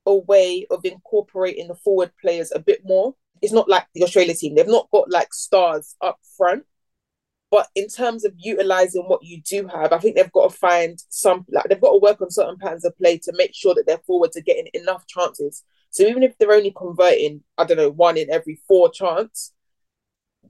a 0.06 0.16
way 0.16 0.68
of 0.70 0.82
incorporating 0.84 1.68
the 1.68 1.76
forward 1.76 2.12
players 2.22 2.52
a 2.54 2.60
bit 2.60 2.82
more. 2.84 3.16
It's 3.42 3.54
not 3.54 3.70
like 3.70 3.86
the 3.94 4.04
Australia 4.04 4.34
team. 4.34 4.56
They've 4.56 4.68
not 4.68 4.90
got 4.92 5.10
like 5.10 5.34
stars 5.34 5.96
up 6.02 6.20
front. 6.38 6.66
But 7.52 7.68
in 7.76 7.88
terms 7.88 8.26
of 8.26 8.34
utilizing 8.38 9.04
what 9.04 9.24
you 9.24 9.42
do 9.42 9.68
have, 9.68 9.94
I 9.94 10.00
think 10.00 10.16
they've 10.16 10.32
got 10.32 10.52
to 10.52 10.58
find 10.58 10.98
some 11.10 11.46
like 11.50 11.66
they've 11.66 11.80
got 11.80 11.92
to 11.92 12.00
work 12.00 12.22
on 12.22 12.32
certain 12.32 12.58
patterns 12.58 12.86
of 12.86 12.98
play 12.98 13.18
to 13.20 13.34
make 13.36 13.54
sure 13.54 13.74
that 13.76 13.86
their 13.86 14.00
forwards 14.00 14.36
are 14.36 14.42
getting 14.42 14.68
enough 14.74 15.06
chances. 15.08 15.64
So 15.92 16.04
even 16.04 16.24
if 16.24 16.38
they're 16.38 16.52
only 16.52 16.74
converting, 16.76 17.44
I 17.58 17.66
don't 17.66 17.78
know, 17.78 17.92
one 17.92 18.18
in 18.18 18.30
every 18.30 18.60
four 18.68 18.92
chance, 18.92 19.54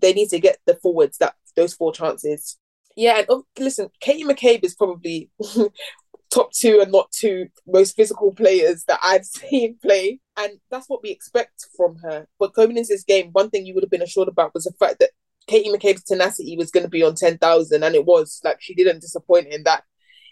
they 0.01 0.13
need 0.13 0.29
to 0.29 0.39
get 0.39 0.57
the 0.65 0.75
forwards 0.75 1.17
that 1.19 1.35
those 1.55 1.73
four 1.73 1.93
chances. 1.93 2.57
Yeah, 2.95 3.19
and 3.19 3.25
oh, 3.29 3.45
listen, 3.59 3.89
Katie 3.99 4.23
McCabe 4.23 4.63
is 4.63 4.73
probably 4.73 5.29
top 6.29 6.51
two 6.51 6.79
and 6.81 6.91
not 6.91 7.11
two 7.11 7.47
most 7.67 7.95
physical 7.95 8.33
players 8.33 8.83
that 8.87 8.99
I've 9.03 9.25
seen 9.25 9.77
play. 9.81 10.19
And 10.37 10.59
that's 10.69 10.89
what 10.89 11.01
we 11.03 11.11
expect 11.11 11.67
from 11.77 11.97
her. 12.03 12.27
But 12.39 12.53
coming 12.53 12.77
into 12.77 12.89
this 12.93 13.03
game, 13.03 13.29
one 13.31 13.49
thing 13.49 13.65
you 13.65 13.73
would 13.73 13.83
have 13.83 13.91
been 13.91 14.01
assured 14.01 14.27
about 14.27 14.53
was 14.53 14.65
the 14.65 14.73
fact 14.79 14.99
that 14.99 15.11
Katie 15.47 15.69
McCabe's 15.69 16.03
tenacity 16.03 16.57
was 16.57 16.71
going 16.71 16.83
to 16.83 16.89
be 16.89 17.03
on 17.03 17.15
10,000 17.15 17.83
and 17.83 17.95
it 17.95 18.05
was 18.05 18.41
like 18.43 18.57
she 18.61 18.73
didn't 18.73 19.01
disappoint 19.01 19.47
in 19.47 19.63
that 19.63 19.83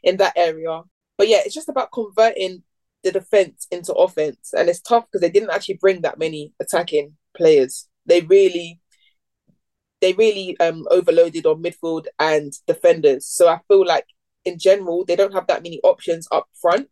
in 0.04 0.18
that 0.18 0.34
area. 0.36 0.82
But 1.18 1.28
yeah, 1.28 1.42
it's 1.46 1.54
just 1.54 1.70
about 1.70 1.92
converting 1.92 2.64
the 3.04 3.12
defense 3.12 3.68
into 3.72 3.94
offense 3.94 4.54
and 4.58 4.70
it's 4.70 4.82
tough 4.82 5.06
because 5.06 5.22
they 5.22 5.30
didn't 5.30 5.52
actually 5.52 5.78
bring 5.80 6.02
that 6.02 6.18
many 6.18 6.54
attacking 6.60 7.16
players. 7.36 7.88
They 8.06 8.22
really 8.22 8.80
they 10.02 10.14
really 10.14 10.58
um 10.60 10.86
overloaded 10.92 11.46
on 11.46 11.64
midfield 11.64 12.08
and 12.20 12.52
defenders. 12.68 13.26
So 13.26 13.48
I 13.48 13.60
feel 13.68 13.86
like 13.86 14.06
in 14.46 14.60
general 14.60 15.06
they 15.06 15.16
don't 15.16 15.34
have 15.34 15.48
that 15.48 15.64
many 15.64 15.80
options 15.84 16.28
up 16.32 16.48
front, 16.60 16.90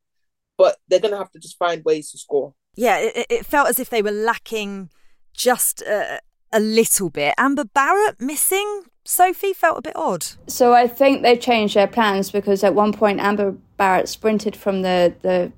but 0.57 0.77
they're 0.87 0.99
going 0.99 1.11
to 1.11 1.17
have 1.17 1.31
to 1.31 1.39
just 1.39 1.57
find 1.57 1.83
ways 1.83 2.11
to 2.11 2.17
score. 2.17 2.53
Yeah, 2.75 2.99
it, 2.99 3.25
it 3.29 3.45
felt 3.45 3.67
as 3.67 3.79
if 3.79 3.89
they 3.89 4.01
were 4.01 4.11
lacking 4.11 4.89
just 5.33 5.83
uh, 5.83 6.19
a 6.53 6.59
little 6.59 7.09
bit. 7.09 7.33
Amber 7.37 7.65
Barrett 7.65 8.19
missing, 8.19 8.83
Sophie, 9.03 9.53
felt 9.53 9.79
a 9.79 9.81
bit 9.81 9.95
odd. 9.95 10.25
So 10.47 10.73
I 10.73 10.87
think 10.87 11.21
they 11.21 11.37
changed 11.37 11.75
their 11.75 11.87
plans 11.87 12.31
because 12.31 12.63
at 12.63 12.75
one 12.75 12.93
point 12.93 13.19
Amber 13.19 13.55
Barrett 13.77 14.09
sprinted 14.09 14.55
from 14.55 14.81
the, 14.81 15.13
the 15.21 15.51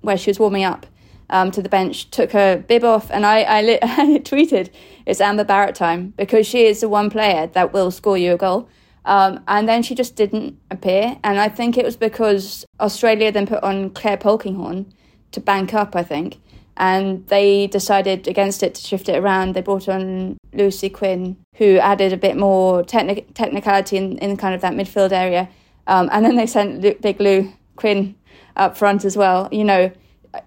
where 0.00 0.16
she 0.16 0.30
was 0.30 0.38
warming 0.38 0.64
up 0.64 0.86
um, 1.30 1.50
to 1.50 1.62
the 1.62 1.68
bench, 1.68 2.10
took 2.10 2.32
her 2.32 2.58
bib 2.58 2.84
off, 2.84 3.10
and 3.10 3.24
I, 3.24 3.42
I, 3.42 3.62
lit, 3.62 3.78
I 3.82 4.18
tweeted, 4.18 4.70
it's 5.06 5.20
Amber 5.20 5.44
Barrett 5.44 5.74
time 5.74 6.12
because 6.16 6.46
she 6.46 6.66
is 6.66 6.80
the 6.80 6.88
one 6.88 7.10
player 7.10 7.46
that 7.48 7.72
will 7.72 7.90
score 7.90 8.18
you 8.18 8.34
a 8.34 8.36
goal. 8.36 8.68
Um, 9.06 9.40
and 9.48 9.68
then 9.68 9.82
she 9.82 9.94
just 9.94 10.16
didn't 10.16 10.58
appear. 10.70 11.18
And 11.22 11.38
I 11.38 11.48
think 11.48 11.76
it 11.76 11.84
was 11.84 11.96
because 11.96 12.64
Australia 12.80 13.30
then 13.30 13.46
put 13.46 13.62
on 13.62 13.90
Clare 13.90 14.16
Polkinghorne 14.16 14.86
to 15.32 15.40
bank 15.40 15.74
up, 15.74 15.94
I 15.94 16.02
think 16.02 16.38
and 16.76 17.26
they 17.28 17.66
decided 17.68 18.26
against 18.26 18.62
it 18.62 18.74
to 18.74 18.82
shift 18.82 19.08
it 19.08 19.16
around. 19.16 19.54
They 19.54 19.60
brought 19.60 19.88
on 19.88 20.36
Lucy 20.52 20.88
Quinn, 20.88 21.36
who 21.56 21.78
added 21.78 22.12
a 22.12 22.16
bit 22.16 22.36
more 22.36 22.82
techni- 22.82 23.24
technicality 23.34 23.96
in, 23.96 24.18
in 24.18 24.36
kind 24.36 24.54
of 24.54 24.60
that 24.62 24.74
midfield 24.74 25.12
area. 25.12 25.48
Um, 25.86 26.08
and 26.12 26.24
then 26.24 26.36
they 26.36 26.46
sent 26.46 26.80
Big 27.00 27.20
Lou 27.20 27.52
Quinn 27.76 28.14
up 28.56 28.76
front 28.76 29.04
as 29.04 29.16
well. 29.16 29.48
You 29.52 29.64
know, 29.64 29.92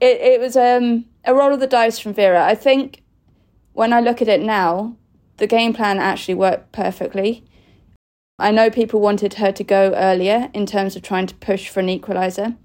it, 0.02 0.22
it 0.22 0.40
was 0.40 0.58
um, 0.58 1.06
a 1.24 1.34
roll 1.34 1.54
of 1.54 1.60
the 1.60 1.68
dice 1.68 2.00
from 2.00 2.14
Vera. 2.14 2.44
I 2.46 2.56
think 2.56 3.04
when 3.74 3.94
I 3.94 4.02
look 4.02 4.22
at 4.22 4.28
it 4.28 4.42
now, 4.42 4.96
the 5.38 5.48
game 5.48 5.74
plan 5.74 6.00
actually 6.00 6.34
worked 6.34 6.72
perfectly. 6.72 7.44
I 8.40 8.52
know 8.52 8.70
people 8.70 9.00
wanted 9.00 9.36
her 9.36 9.52
to 9.52 9.64
go 9.64 9.94
earlier 9.96 10.50
in 10.54 10.66
terms 10.66 10.96
of 10.96 11.02
trying 11.02 11.28
to 11.28 11.36
push 11.36 11.70
for 11.70 11.80
an 11.80 11.88
equaliser, 11.88 12.56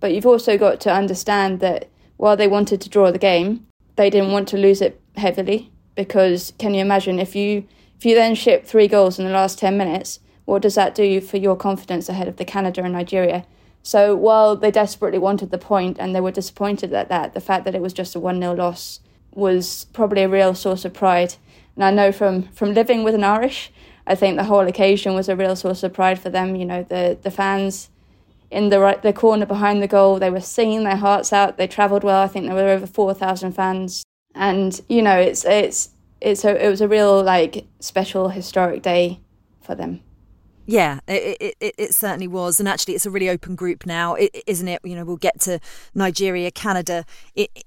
but 0.00 0.12
you've 0.12 0.26
also 0.26 0.58
got 0.58 0.80
to 0.82 0.92
understand 0.92 1.60
that 1.60 1.88
while 2.16 2.36
they 2.36 2.48
wanted 2.48 2.80
to 2.80 2.88
draw 2.88 3.10
the 3.10 3.18
game, 3.18 3.66
they 3.96 4.10
didn't 4.10 4.32
want 4.32 4.48
to 4.48 4.56
lose 4.56 4.80
it 4.80 5.00
heavily 5.16 5.70
because 5.94 6.52
can 6.58 6.74
you 6.74 6.80
imagine 6.80 7.18
if 7.18 7.34
you 7.34 7.66
if 7.98 8.04
you 8.04 8.14
then 8.14 8.34
ship 8.34 8.66
three 8.66 8.88
goals 8.88 9.18
in 9.18 9.24
the 9.24 9.30
last 9.30 9.58
10 9.58 9.78
minutes, 9.78 10.20
what 10.44 10.60
does 10.60 10.74
that 10.74 10.94
do 10.94 11.20
for 11.20 11.38
your 11.38 11.56
confidence 11.56 12.10
ahead 12.10 12.28
of 12.28 12.36
the 12.36 12.44
Canada 12.44 12.82
and 12.84 12.92
Nigeria? 12.92 13.46
So 13.82 14.14
while 14.14 14.54
they 14.54 14.70
desperately 14.70 15.18
wanted 15.18 15.50
the 15.50 15.58
point 15.58 15.96
and 15.98 16.14
they 16.14 16.20
were 16.20 16.30
disappointed 16.30 16.92
at 16.92 17.08
that, 17.08 17.32
the 17.32 17.40
fact 17.40 17.64
that 17.64 17.74
it 17.74 17.80
was 17.80 17.94
just 17.94 18.14
a 18.14 18.20
1 18.20 18.40
0 18.40 18.54
loss 18.54 19.00
was 19.32 19.86
probably 19.92 20.22
a 20.22 20.28
real 20.28 20.54
source 20.54 20.84
of 20.84 20.92
pride. 20.92 21.36
And 21.74 21.84
I 21.84 21.90
know 21.90 22.12
from, 22.12 22.42
from 22.48 22.74
living 22.74 23.02
with 23.02 23.14
an 23.14 23.24
Irish, 23.24 23.72
I 24.06 24.14
think 24.14 24.36
the 24.36 24.44
whole 24.44 24.66
occasion 24.66 25.14
was 25.14 25.28
a 25.28 25.36
real 25.36 25.56
source 25.56 25.82
of 25.82 25.92
pride 25.92 26.18
for 26.18 26.30
them. 26.30 26.56
You 26.56 26.64
know, 26.64 26.82
the, 26.82 27.18
the 27.20 27.30
fans 27.30 27.90
in 28.50 28.68
the 28.68 28.80
right 28.80 29.02
the 29.02 29.12
corner 29.12 29.46
behind 29.46 29.82
the 29.82 29.88
goal. 29.88 30.18
They 30.18 30.30
were 30.30 30.40
singing 30.40 30.84
their 30.84 30.96
hearts 30.96 31.32
out. 31.32 31.56
They 31.56 31.66
travelled 31.66 32.04
well. 32.04 32.22
I 32.22 32.28
think 32.28 32.46
there 32.46 32.54
were 32.54 32.68
over 32.68 32.86
four 32.86 33.14
thousand 33.14 33.52
fans, 33.52 34.04
and 34.34 34.80
you 34.88 35.02
know 35.02 35.18
it's 35.18 35.44
it's 35.44 35.90
it's 36.20 36.44
a, 36.44 36.64
it 36.64 36.68
was 36.68 36.80
a 36.80 36.88
real 36.88 37.22
like 37.22 37.66
special 37.80 38.30
historic 38.30 38.82
day 38.82 39.20
for 39.60 39.74
them. 39.74 40.00
Yeah, 40.68 40.98
it, 41.06 41.54
it, 41.60 41.74
it, 41.78 41.94
certainly 41.94 42.26
was. 42.26 42.58
And 42.58 42.68
actually, 42.68 42.94
it's 42.94 43.06
a 43.06 43.10
really 43.10 43.30
open 43.30 43.54
group 43.54 43.86
now, 43.86 44.16
isn't 44.48 44.66
it? 44.66 44.80
You 44.82 44.96
know, 44.96 45.04
we'll 45.04 45.16
get 45.16 45.38
to 45.42 45.60
Nigeria, 45.94 46.50
Canada 46.50 47.04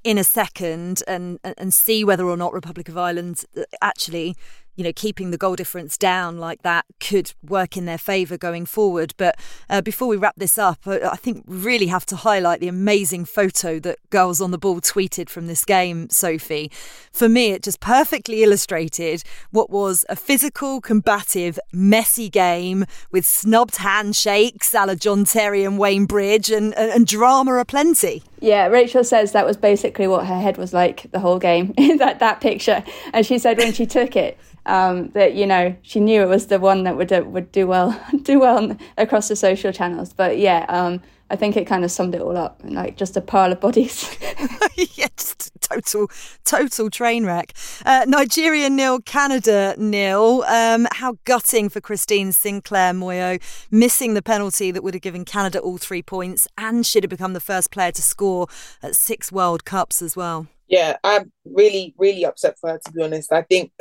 in 0.03 0.17
a 0.17 0.24
second 0.25 1.01
and, 1.07 1.39
and 1.43 1.74
see 1.74 2.03
whether 2.03 2.27
or 2.27 2.36
not 2.36 2.51
Republic 2.51 2.89
of 2.89 2.98
Ireland 2.98 3.45
uh, 3.57 3.62
actually 3.81 4.36
you 4.79 4.86
know, 4.86 4.93
keeping 4.95 5.31
the 5.31 5.38
goal 5.38 5.57
difference 5.57 5.98
down 5.98 6.38
like 6.38 6.62
that 6.62 6.86
could 7.01 7.33
work 7.45 7.75
in 7.75 7.83
their 7.83 7.98
favour 7.98 8.38
going 8.38 8.65
forward. 8.65 9.13
But 9.17 9.38
uh, 9.69 9.81
before 9.81 10.07
we 10.07 10.15
wrap 10.15 10.36
this 10.38 10.57
up, 10.57 10.79
I 10.88 11.17
think 11.17 11.43
we 11.48 11.57
really 11.57 11.88
have 11.88 12.05
to 12.05 12.15
highlight 12.15 12.62
the 12.62 12.69
amazing 12.69 13.25
photo 13.25 13.77
that 13.79 13.98
Girls 14.09 14.39
on 14.39 14.51
the 14.51 14.57
Ball 14.57 14.79
tweeted 14.79 15.27
from 15.27 15.48
this 15.48 15.65
game, 15.65 16.09
Sophie. 16.09 16.71
For 17.12 17.27
me, 17.27 17.51
it 17.51 17.63
just 17.63 17.81
perfectly 17.81 18.41
illustrated 18.41 19.21
what 19.51 19.69
was 19.69 20.05
a 20.07 20.15
physical, 20.15 20.79
combative, 20.79 21.59
messy 21.74 22.29
game 22.29 22.86
with 23.12 23.25
snubbed 23.25 23.75
handshakes 23.75 24.74
a 24.74 24.86
la 24.86 24.95
John 24.95 25.25
Terry 25.25 25.65
and 25.65 25.77
Wayne 25.77 26.05
Bridge 26.05 26.50
and, 26.50 26.74
and, 26.75 26.89
and 26.89 27.05
drama 27.05 27.55
aplenty. 27.55 28.24
Yeah, 28.39 28.67
Rachel 28.67 29.03
says 29.03 29.33
that 29.33 29.45
was 29.45 29.57
basically 29.57 30.07
what 30.07 30.25
her 30.25 30.39
head 30.39 30.55
was 30.55 30.71
like 30.71 31.12
the 31.12 31.19
whole 31.19 31.38
game 31.38 31.74
that, 31.98 32.19
that 32.19 32.39
picture. 32.39 32.81
And 33.12 33.25
she 33.25 33.38
said 33.38 33.57
when 33.57 33.74
she 33.74 33.86
took 33.86 34.15
it, 34.15 34.38
um, 34.69 35.09
that 35.09 35.33
you 35.33 35.45
know 35.45 35.75
she 35.81 35.99
knew 35.99 36.21
it 36.21 36.27
was 36.27 36.47
the 36.47 36.59
one 36.59 36.83
that 36.83 36.95
would 36.95 37.11
uh, 37.11 37.23
would 37.25 37.51
do 37.51 37.67
well 37.67 37.99
do 38.23 38.39
well 38.39 38.57
on, 38.57 38.79
across 38.97 39.27
the 39.27 39.35
social 39.35 39.71
channels. 39.71 40.13
But 40.13 40.38
yeah, 40.38 40.65
um, 40.69 41.01
I 41.29 41.35
think 41.35 41.57
it 41.57 41.65
kind 41.65 41.83
of 41.83 41.91
summed 41.91 42.15
it 42.15 42.21
all 42.21 42.38
up, 42.38 42.61
like 42.63 42.97
just 42.97 43.17
a 43.17 43.21
pile 43.21 43.51
of 43.51 43.59
bodies. 43.59 44.17
yeah, 44.95 45.07
just 45.17 45.51
total 45.61 46.09
total 46.45 46.89
train 46.89 47.25
wreck. 47.25 47.53
Uh, 47.85 48.05
Nigeria 48.07 48.69
nil, 48.69 48.99
Canada 49.01 49.75
nil. 49.77 50.43
Um, 50.43 50.88
how 50.91 51.17
gutting 51.25 51.69
for 51.69 51.81
Christine 51.81 52.31
Sinclair 52.31 52.93
Moyo, 52.93 53.41
missing 53.71 54.13
the 54.13 54.21
penalty 54.21 54.71
that 54.71 54.83
would 54.83 54.93
have 54.93 55.01
given 55.03 55.25
Canada 55.25 55.59
all 55.59 55.77
three 55.77 56.01
points, 56.01 56.47
and 56.57 56.85
should 56.85 57.03
have 57.03 57.09
become 57.09 57.33
the 57.33 57.39
first 57.39 57.71
player 57.71 57.91
to 57.91 58.01
score 58.01 58.47
at 58.81 58.95
six 58.95 59.31
World 59.31 59.65
Cups 59.65 60.01
as 60.01 60.15
well. 60.15 60.47
Yeah, 60.67 60.97
I'm 61.03 61.31
really, 61.45 61.95
really 61.97 62.25
upset 62.25 62.59
for 62.59 62.69
her 62.69 62.79
to 62.85 62.91
be 62.91 63.01
honest. 63.01 63.31
I 63.31 63.41
think 63.41 63.71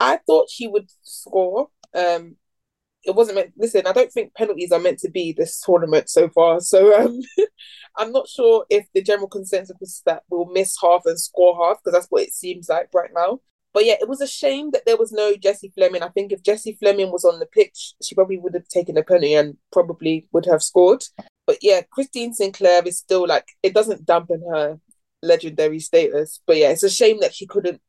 I 0.00 0.18
thought 0.26 0.50
she 0.50 0.68
would 0.68 0.88
score. 1.02 1.68
Um, 1.94 2.36
it 3.04 3.14
wasn't 3.14 3.36
meant. 3.36 3.52
Listen, 3.56 3.86
I 3.86 3.92
don't 3.92 4.12
think 4.12 4.34
penalties 4.34 4.72
are 4.72 4.80
meant 4.80 4.98
to 5.00 5.10
be 5.10 5.32
this 5.32 5.60
tournament 5.60 6.08
so 6.08 6.28
far. 6.28 6.60
So 6.60 6.98
um, 7.00 7.20
I'm 7.96 8.12
not 8.12 8.28
sure 8.28 8.66
if 8.70 8.86
the 8.94 9.02
general 9.02 9.28
consensus 9.28 9.76
is 9.80 10.02
that 10.06 10.22
we'll 10.30 10.52
miss 10.52 10.76
half 10.80 11.02
and 11.06 11.18
score 11.18 11.56
half 11.64 11.78
because 11.78 11.92
that's 11.92 12.10
what 12.10 12.22
it 12.22 12.32
seems 12.32 12.68
like 12.68 12.88
right 12.94 13.10
now. 13.14 13.40
But 13.74 13.84
yeah, 13.84 13.96
it 14.00 14.08
was 14.08 14.20
a 14.20 14.26
shame 14.26 14.70
that 14.72 14.86
there 14.86 14.96
was 14.96 15.12
no 15.12 15.36
Jessie 15.36 15.72
Fleming. 15.74 16.02
I 16.02 16.08
think 16.08 16.32
if 16.32 16.42
Jessie 16.42 16.76
Fleming 16.80 17.12
was 17.12 17.24
on 17.24 17.38
the 17.38 17.46
pitch, 17.46 17.94
she 18.02 18.14
probably 18.14 18.38
would 18.38 18.54
have 18.54 18.66
taken 18.68 18.96
a 18.96 19.02
penalty 19.02 19.34
and 19.34 19.56
probably 19.72 20.26
would 20.32 20.46
have 20.46 20.62
scored. 20.62 21.04
But 21.46 21.58
yeah, 21.62 21.82
Christine 21.90 22.34
Sinclair 22.34 22.82
is 22.86 22.98
still 22.98 23.26
like 23.26 23.46
it 23.62 23.74
doesn't 23.74 24.06
dampen 24.06 24.42
her 24.52 24.80
legendary 25.22 25.80
status. 25.80 26.40
But 26.46 26.56
yeah, 26.56 26.70
it's 26.70 26.82
a 26.82 26.90
shame 26.90 27.20
that 27.20 27.34
she 27.34 27.46
couldn't 27.46 27.80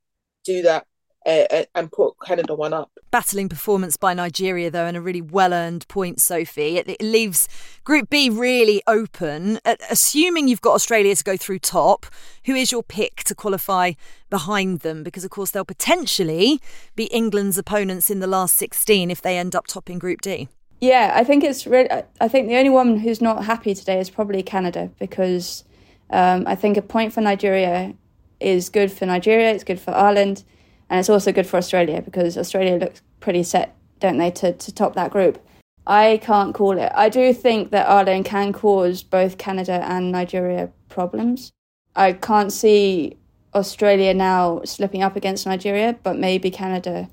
do 0.45 0.61
that 0.63 0.85
uh, 1.25 1.63
and 1.75 1.91
put 1.91 2.15
Canada 2.25 2.55
one 2.55 2.73
up. 2.73 2.91
Battling 3.11 3.49
performance 3.49 3.97
by 3.97 4.13
Nigeria, 4.13 4.71
though, 4.71 4.85
and 4.85 4.95
a 4.95 5.01
really 5.01 5.21
well 5.21 5.53
earned 5.53 5.87
point, 5.87 6.21
Sophie. 6.21 6.77
It, 6.77 6.89
it, 6.89 7.01
leaves 7.01 7.47
Group 7.83 8.09
B 8.09 8.29
really 8.29 8.81
open. 8.87 9.59
Uh, 9.65 9.75
assuming 9.89 10.47
you've 10.47 10.61
got 10.61 10.73
Australia 10.73 11.15
to 11.15 11.23
go 11.23 11.35
through 11.35 11.59
top, 11.59 12.05
who 12.45 12.55
is 12.55 12.71
your 12.71 12.83
pick 12.83 13.23
to 13.25 13.35
qualify 13.35 13.93
behind 14.29 14.79
them? 14.79 15.03
Because, 15.03 15.23
of 15.23 15.31
course, 15.31 15.51
they'll 15.51 15.65
potentially 15.65 16.61
be 16.95 17.05
England's 17.05 17.57
opponents 17.57 18.09
in 18.09 18.19
the 18.19 18.27
last 18.27 18.55
16 18.55 19.11
if 19.11 19.21
they 19.21 19.37
end 19.37 19.55
up 19.55 19.67
topping 19.67 19.99
Group 19.99 20.21
D. 20.21 20.47
Yeah, 20.81 21.11
I 21.13 21.25
think 21.25 21.43
it's 21.43 21.67
really. 21.67 21.89
I 22.21 22.27
think 22.29 22.47
the 22.47 22.55
only 22.55 22.69
one 22.69 22.99
who's 22.99 23.21
not 23.21 23.43
happy 23.43 23.75
today 23.75 23.99
is 23.99 24.09
probably 24.09 24.41
Canada 24.41 24.89
because 24.97 25.65
um, 26.09 26.45
I 26.47 26.55
think 26.55 26.77
a 26.77 26.81
point 26.81 27.11
for 27.11 27.19
Nigeria 27.19 27.93
is 28.39 28.69
good 28.69 28.89
for 28.89 29.05
Nigeria, 29.05 29.51
it's 29.51 29.65
good 29.65 29.79
for 29.79 29.91
Ireland, 29.91 30.45
and 30.89 30.99
it's 30.99 31.09
also 31.09 31.31
good 31.31 31.47
for 31.47 31.57
Australia 31.57 32.01
because 32.01 32.37
Australia 32.37 32.77
looks 32.77 33.01
pretty 33.19 33.43
set, 33.43 33.75
don't 33.99 34.17
they, 34.17 34.31
to, 34.31 34.53
to 34.53 34.73
top 34.73 34.95
that 34.95 35.11
group. 35.11 35.43
I 35.85 36.19
can't 36.21 36.53
call 36.53 36.77
it. 36.77 36.91
I 36.95 37.09
do 37.09 37.33
think 37.33 37.71
that 37.71 37.89
Ireland 37.89 38.25
can 38.25 38.53
cause 38.53 39.01
both 39.01 39.37
Canada 39.37 39.83
and 39.87 40.11
Nigeria 40.11 40.69
problems. 40.87 41.51
I 41.95 42.13
can't 42.13 42.53
see 42.53 43.17
Australia 43.55 44.13
now 44.13 44.61
slipping 44.65 45.01
up 45.01 45.15
against 45.15 45.45
Nigeria, 45.45 45.97
but 46.03 46.17
maybe 46.17 46.51
Canada 46.51 47.09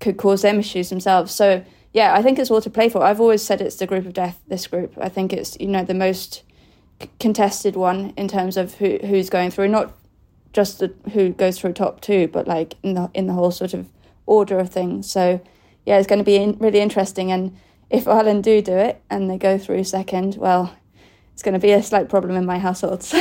could 0.00 0.16
cause 0.16 0.42
them 0.42 0.60
issues 0.60 0.90
themselves. 0.90 1.32
So 1.34 1.64
yeah, 1.92 2.14
I 2.14 2.22
think 2.22 2.38
it's 2.38 2.50
all 2.50 2.60
to 2.60 2.70
play 2.70 2.88
for. 2.88 3.02
I've 3.02 3.20
always 3.20 3.42
said 3.42 3.60
it's 3.60 3.76
the 3.76 3.86
group 3.86 4.06
of 4.06 4.12
death. 4.12 4.40
This 4.46 4.66
group, 4.66 4.92
I 5.00 5.08
think 5.08 5.32
it's 5.32 5.56
you 5.58 5.66
know 5.66 5.84
the 5.84 5.94
most 5.94 6.42
contested 7.18 7.76
one 7.76 8.12
in 8.16 8.28
terms 8.28 8.56
of 8.56 8.74
who 8.74 8.98
who's 8.98 9.30
going 9.30 9.50
through, 9.50 9.68
not 9.68 9.94
just 10.52 10.78
the, 10.78 10.94
who 11.12 11.30
goes 11.30 11.58
through 11.58 11.74
top 11.74 12.00
two, 12.00 12.28
but 12.28 12.46
like 12.46 12.74
in 12.82 12.94
the 12.94 13.10
in 13.14 13.26
the 13.26 13.32
whole 13.32 13.50
sort 13.50 13.74
of 13.74 13.88
order 14.26 14.58
of 14.58 14.70
things. 14.70 15.10
So 15.10 15.40
yeah, 15.86 15.98
it's 15.98 16.06
going 16.06 16.18
to 16.18 16.24
be 16.24 16.36
in, 16.36 16.56
really 16.58 16.80
interesting. 16.80 17.32
And 17.32 17.56
if 17.90 18.06
Ireland 18.06 18.44
do 18.44 18.60
do 18.60 18.76
it 18.76 19.00
and 19.10 19.30
they 19.30 19.38
go 19.38 19.58
through 19.58 19.84
second, 19.84 20.36
well, 20.36 20.74
it's 21.32 21.42
going 21.42 21.54
to 21.54 21.60
be 21.60 21.70
a 21.70 21.82
slight 21.82 22.08
problem 22.08 22.36
in 22.36 22.44
my 22.44 22.58
household. 22.58 23.02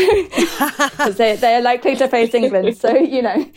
So 0.98 1.10
they 1.12 1.36
they 1.36 1.56
are 1.56 1.62
likely 1.62 1.96
to 1.96 2.08
face 2.08 2.34
England. 2.34 2.78
So 2.78 2.96
you 2.96 3.22
know, 3.22 3.50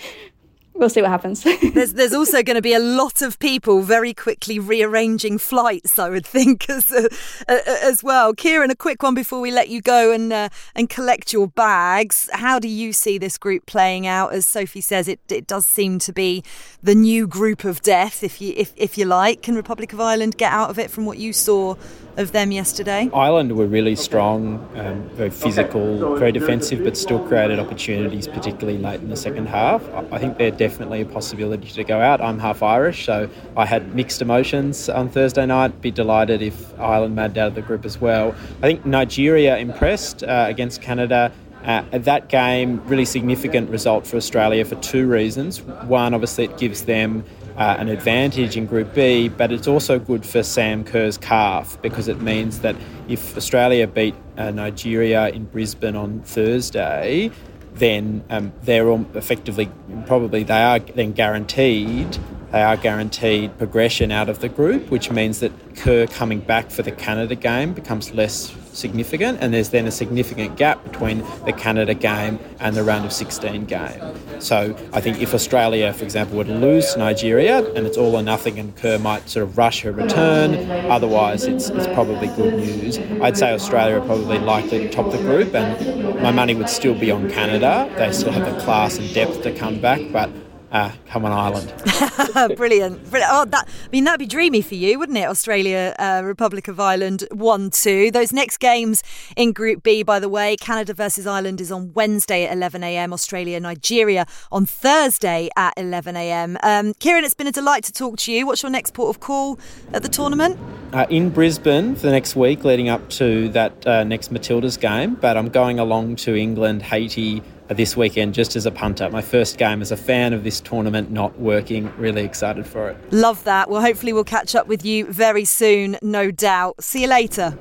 we'll 0.74 0.88
see 0.88 1.02
what 1.02 1.10
happens. 1.10 1.44
there's 1.74 1.94
there's 1.94 2.12
also 2.12 2.42
going 2.42 2.56
to 2.56 2.62
be 2.62 2.72
a 2.72 2.78
lot 2.78 3.22
of 3.22 3.38
people 3.38 3.82
very 3.82 4.14
quickly 4.14 4.58
rearranging 4.58 5.38
flights, 5.38 5.98
I 5.98 6.08
would 6.08 6.26
think, 6.26 6.68
as 6.70 6.90
uh, 6.90 7.08
uh, 7.48 7.58
as 7.66 8.02
well. 8.02 8.32
Kieran, 8.34 8.70
a 8.70 8.76
quick 8.76 9.02
one 9.02 9.14
before 9.14 9.40
we 9.40 9.50
let 9.50 9.68
you 9.68 9.80
go 9.80 10.12
and 10.12 10.32
uh, 10.32 10.48
and 10.74 10.88
collect 10.88 11.32
your 11.32 11.48
bags. 11.48 12.28
How 12.32 12.58
do 12.58 12.68
you 12.68 12.92
see 12.92 13.18
this 13.18 13.38
group 13.38 13.66
playing 13.66 14.06
out? 14.06 14.32
As 14.32 14.46
Sophie 14.46 14.80
says, 14.80 15.08
it 15.08 15.20
it 15.28 15.46
does 15.46 15.66
seem 15.66 15.98
to 16.00 16.12
be 16.12 16.42
the 16.82 16.94
new 16.94 17.26
group 17.26 17.64
of 17.64 17.82
death, 17.82 18.22
if 18.22 18.40
you 18.40 18.54
if 18.56 18.72
if 18.76 18.96
you 18.96 19.04
like. 19.04 19.42
Can 19.42 19.54
Republic 19.54 19.92
of 19.92 20.00
Ireland 20.00 20.36
get 20.36 20.52
out 20.52 20.70
of 20.70 20.78
it 20.78 20.90
from 20.90 21.06
what 21.06 21.18
you 21.18 21.32
saw 21.32 21.74
of 22.20 22.32
them 22.32 22.52
yesterday? 22.52 23.10
Ireland 23.12 23.56
were 23.56 23.66
really 23.66 23.96
strong, 23.96 24.68
um, 24.76 25.08
very 25.14 25.30
physical, 25.30 26.16
very 26.16 26.32
defensive, 26.32 26.84
but 26.84 26.96
still 26.96 27.18
created 27.26 27.58
opportunities, 27.58 28.28
particularly 28.28 28.78
late 28.78 29.00
in 29.00 29.08
the 29.08 29.16
second 29.16 29.46
half. 29.46 29.82
I 30.12 30.18
think 30.18 30.38
they're 30.38 30.50
definitely 30.50 31.00
a 31.00 31.06
possibility 31.06 31.68
to 31.68 31.84
go 31.84 32.00
out. 32.00 32.20
I'm 32.20 32.38
half 32.38 32.62
Irish, 32.62 33.06
so 33.06 33.28
I 33.56 33.66
had 33.66 33.94
mixed 33.94 34.22
emotions 34.22 34.88
on 34.88 35.08
Thursday 35.08 35.46
night. 35.46 35.80
Be 35.80 35.90
delighted 35.90 36.42
if 36.42 36.78
Ireland 36.78 37.16
made 37.16 37.36
out 37.38 37.48
of 37.48 37.54
the 37.54 37.62
group 37.62 37.84
as 37.84 38.00
well. 38.00 38.34
I 38.58 38.66
think 38.66 38.86
Nigeria 38.86 39.56
impressed 39.56 40.22
uh, 40.22 40.46
against 40.48 40.82
Canada. 40.82 41.32
Uh, 41.64 41.82
that 41.92 42.28
game, 42.28 42.80
really 42.86 43.04
significant 43.04 43.68
result 43.68 44.06
for 44.06 44.16
Australia 44.16 44.64
for 44.64 44.76
two 44.76 45.06
reasons. 45.06 45.60
One, 45.60 46.14
obviously, 46.14 46.44
it 46.44 46.56
gives 46.56 46.84
them 46.84 47.22
uh, 47.60 47.76
an 47.78 47.88
advantage 47.88 48.56
in 48.56 48.64
Group 48.64 48.94
B, 48.94 49.28
but 49.28 49.52
it's 49.52 49.68
also 49.68 49.98
good 49.98 50.24
for 50.24 50.42
Sam 50.42 50.82
Kerr's 50.82 51.18
calf 51.18 51.80
because 51.82 52.08
it 52.08 52.22
means 52.22 52.60
that 52.60 52.74
if 53.06 53.36
Australia 53.36 53.86
beat 53.86 54.14
uh, 54.38 54.50
Nigeria 54.50 55.28
in 55.28 55.44
Brisbane 55.44 55.94
on 55.94 56.20
Thursday, 56.22 57.30
then 57.74 58.24
um, 58.30 58.52
they're 58.62 58.90
effectively, 59.14 59.70
probably 60.06 60.42
they 60.42 60.62
are 60.62 60.78
then 60.78 61.12
guaranteed 61.12 62.18
they 62.52 62.62
are 62.62 62.76
guaranteed 62.76 63.56
progression 63.58 64.10
out 64.10 64.28
of 64.28 64.40
the 64.40 64.48
group, 64.48 64.90
which 64.90 65.10
means 65.10 65.40
that 65.40 65.52
Kerr 65.76 66.06
coming 66.06 66.40
back 66.40 66.70
for 66.70 66.82
the 66.82 66.90
Canada 66.90 67.34
game 67.34 67.72
becomes 67.72 68.12
less 68.12 68.52
significant, 68.72 69.38
and 69.40 69.52
there's 69.54 69.70
then 69.70 69.86
a 69.86 69.90
significant 69.90 70.56
gap 70.56 70.82
between 70.84 71.24
the 71.44 71.52
Canada 71.52 71.94
game 71.94 72.38
and 72.58 72.74
the 72.74 72.82
round 72.82 73.04
of 73.04 73.12
16 73.12 73.66
game. 73.66 74.40
So 74.40 74.76
I 74.92 75.00
think 75.00 75.20
if 75.20 75.34
Australia, 75.34 75.92
for 75.92 76.04
example, 76.04 76.44
to 76.44 76.54
lose 76.54 76.96
Nigeria 76.96 77.64
and 77.74 77.86
it's 77.86 77.96
all 77.96 78.16
or 78.16 78.22
nothing, 78.22 78.58
and 78.58 78.74
Kerr 78.76 78.98
might 78.98 79.28
sort 79.28 79.44
of 79.44 79.58
rush 79.58 79.82
her 79.82 79.92
return, 79.92 80.70
otherwise 80.90 81.44
it's, 81.44 81.68
it's 81.68 81.86
probably 81.88 82.28
good 82.28 82.54
news. 82.54 82.98
I'd 83.20 83.36
say 83.36 83.52
Australia 83.52 83.98
are 83.98 84.06
probably 84.06 84.38
likely 84.38 84.78
to 84.78 84.90
top 84.90 85.10
the 85.12 85.18
group, 85.18 85.54
and 85.54 86.20
my 86.20 86.32
money 86.32 86.54
would 86.54 86.68
still 86.68 86.94
be 86.94 87.10
on 87.10 87.30
Canada. 87.30 87.92
They 87.96 88.12
still 88.12 88.32
have 88.32 88.52
the 88.52 88.60
class 88.60 88.98
and 88.98 89.12
depth 89.14 89.42
to 89.42 89.52
come 89.54 89.80
back, 89.80 90.00
but 90.12 90.30
uh, 90.70 90.92
come 91.08 91.24
on 91.24 91.32
Ireland. 91.32 91.72
Brilliant. 92.56 93.10
Brilliant. 93.10 93.32
Oh, 93.32 93.44
that, 93.46 93.66
I 93.68 93.88
mean, 93.90 94.04
that'd 94.04 94.20
be 94.20 94.26
dreamy 94.26 94.62
for 94.62 94.76
you, 94.76 94.98
wouldn't 94.98 95.18
it? 95.18 95.26
Australia, 95.26 95.94
uh, 95.98 96.22
Republic 96.24 96.68
of 96.68 96.78
Ireland, 96.78 97.24
1 97.32 97.70
2. 97.70 98.10
Those 98.12 98.32
next 98.32 98.58
games 98.58 99.02
in 99.36 99.52
Group 99.52 99.82
B, 99.82 100.02
by 100.02 100.20
the 100.20 100.28
way, 100.28 100.56
Canada 100.56 100.94
versus 100.94 101.26
Ireland 101.26 101.60
is 101.60 101.72
on 101.72 101.92
Wednesday 101.94 102.46
at 102.46 102.56
11am, 102.56 103.12
Australia, 103.12 103.58
Nigeria 103.58 104.26
on 104.52 104.64
Thursday 104.64 105.48
at 105.56 105.74
11am. 105.76 106.56
Um, 106.62 106.94
Kieran, 106.94 107.24
it's 107.24 107.34
been 107.34 107.48
a 107.48 107.52
delight 107.52 107.84
to 107.84 107.92
talk 107.92 108.18
to 108.18 108.32
you. 108.32 108.46
What's 108.46 108.62
your 108.62 108.70
next 108.70 108.94
port 108.94 109.14
of 109.14 109.20
call 109.20 109.58
at 109.92 110.02
the 110.02 110.08
tournament? 110.08 110.58
Uh, 110.92 111.06
in 111.10 111.30
Brisbane 111.30 111.94
for 111.94 112.02
the 112.02 112.12
next 112.12 112.36
week 112.36 112.64
leading 112.64 112.88
up 112.88 113.08
to 113.10 113.48
that 113.50 113.86
uh, 113.86 114.04
next 114.04 114.32
Matildas 114.32 114.78
game, 114.78 115.14
but 115.14 115.36
I'm 115.36 115.48
going 115.48 115.78
along 115.78 116.16
to 116.16 116.36
England, 116.36 116.82
Haiti, 116.82 117.42
this 117.74 117.96
weekend 117.96 118.34
just 118.34 118.56
as 118.56 118.66
a 118.66 118.70
punter. 118.70 119.08
My 119.10 119.22
first 119.22 119.58
game 119.58 119.82
as 119.82 119.92
a 119.92 119.96
fan 119.96 120.32
of 120.32 120.44
this 120.44 120.60
tournament, 120.60 121.10
not 121.10 121.38
working. 121.38 121.92
Really 121.96 122.24
excited 122.24 122.66
for 122.66 122.90
it. 122.90 123.12
Love 123.12 123.44
that. 123.44 123.70
Well, 123.70 123.80
hopefully, 123.80 124.12
we'll 124.12 124.24
catch 124.24 124.54
up 124.54 124.66
with 124.66 124.84
you 124.84 125.06
very 125.06 125.44
soon, 125.44 125.98
no 126.02 126.30
doubt. 126.30 126.82
See 126.82 127.02
you 127.02 127.08
later. 127.08 127.56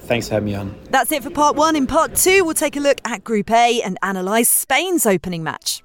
Thanks 0.00 0.28
for 0.28 0.34
having 0.34 0.46
me 0.46 0.54
on. 0.54 0.74
That's 0.90 1.12
it 1.12 1.22
for 1.22 1.30
part 1.30 1.56
one. 1.56 1.76
In 1.76 1.86
part 1.86 2.14
two, 2.14 2.44
we'll 2.44 2.54
take 2.54 2.76
a 2.76 2.80
look 2.80 3.00
at 3.04 3.24
Group 3.24 3.50
A 3.50 3.80
and 3.82 3.98
analyse 4.02 4.50
Spain's 4.50 5.06
opening 5.06 5.42
match. 5.42 5.83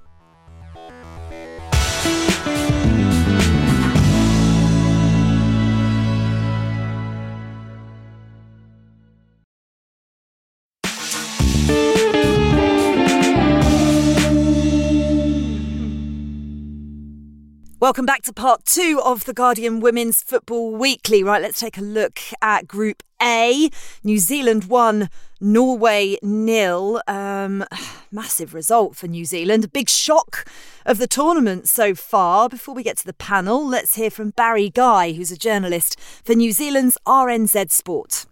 Welcome 17.89 18.06
back 18.06 18.21
to 18.25 18.34
part 18.34 18.65
two 18.65 19.02
of 19.04 19.25
the 19.25 19.34
Guardian 19.34 19.80
Women's 19.80 20.21
Football 20.21 20.75
Weekly. 20.75 21.23
Right, 21.23 21.41
let's 21.41 21.60
take 21.60 21.75
a 21.75 21.82
look 21.82 22.19
at 22.39 22.67
Group 22.67 23.02
A. 23.19 23.71
New 24.04 24.19
Zealand 24.19 24.65
won, 24.65 25.10
Norway 25.41 26.19
nil. 26.21 27.02
Um, 27.08 27.65
massive 28.12 28.54
result 28.54 28.95
for 28.95 29.08
New 29.08 29.25
Zealand. 29.25 29.63
A 29.63 29.67
big 29.67 29.89
shock 29.89 30.47
of 30.86 30.99
the 30.99 31.08
tournament 31.08 31.67
so 31.67 31.95
far. 31.95 32.47
Before 32.47 32.75
we 32.75 32.84
get 32.84 32.97
to 32.97 33.06
the 33.08 33.12
panel, 33.12 33.67
let's 33.67 33.95
hear 33.95 34.12
from 34.12 34.30
Barry 34.30 34.69
Guy, 34.69 35.13
who's 35.13 35.32
a 35.32 35.36
journalist 35.36 35.99
for 35.99 36.36
New 36.36 36.52
Zealand's 36.52 36.95
RNZ 37.08 37.71
Sport. 37.71 38.28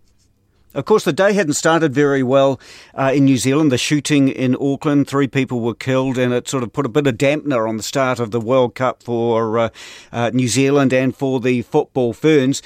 Of 0.73 0.86
course, 0.86 1.06
the 1.06 1.13
day 1.13 1.34
hadn't 1.34 1.53
started 1.53 1.93
very 1.93 2.21
well 2.21 2.60
uh, 2.93 3.12
in 3.15 3.25
New 3.25 3.38
Zealand. 3.38 3.71
The 3.71 3.77
shooting 3.77 4.27
in 4.27 4.56
Auckland, 4.60 5.08
three 5.08 5.27
people 5.27 5.62
were 5.62 5.73
killed, 5.73 6.17
and 6.17 6.34
it 6.34 6.47
sort 6.47 6.62
of 6.62 6.73
put 6.73 6.86
a 6.86 6.89
bit 6.89 7.08
of 7.08 7.15
dampener 7.15 7.67
on 7.67 7.77
the 7.77 7.84
start 7.84 8.19
of 8.19 8.32
the 8.32 8.41
World 8.41 8.75
Cup 8.75 9.01
for 9.01 9.58
uh, 9.58 9.69
uh, 10.12 10.32
New 10.34 10.47
Zealand 10.47 10.93
and 10.93 11.15
for 11.15 11.39
the 11.39 11.62
football 11.63 12.13
ferns 12.13 12.62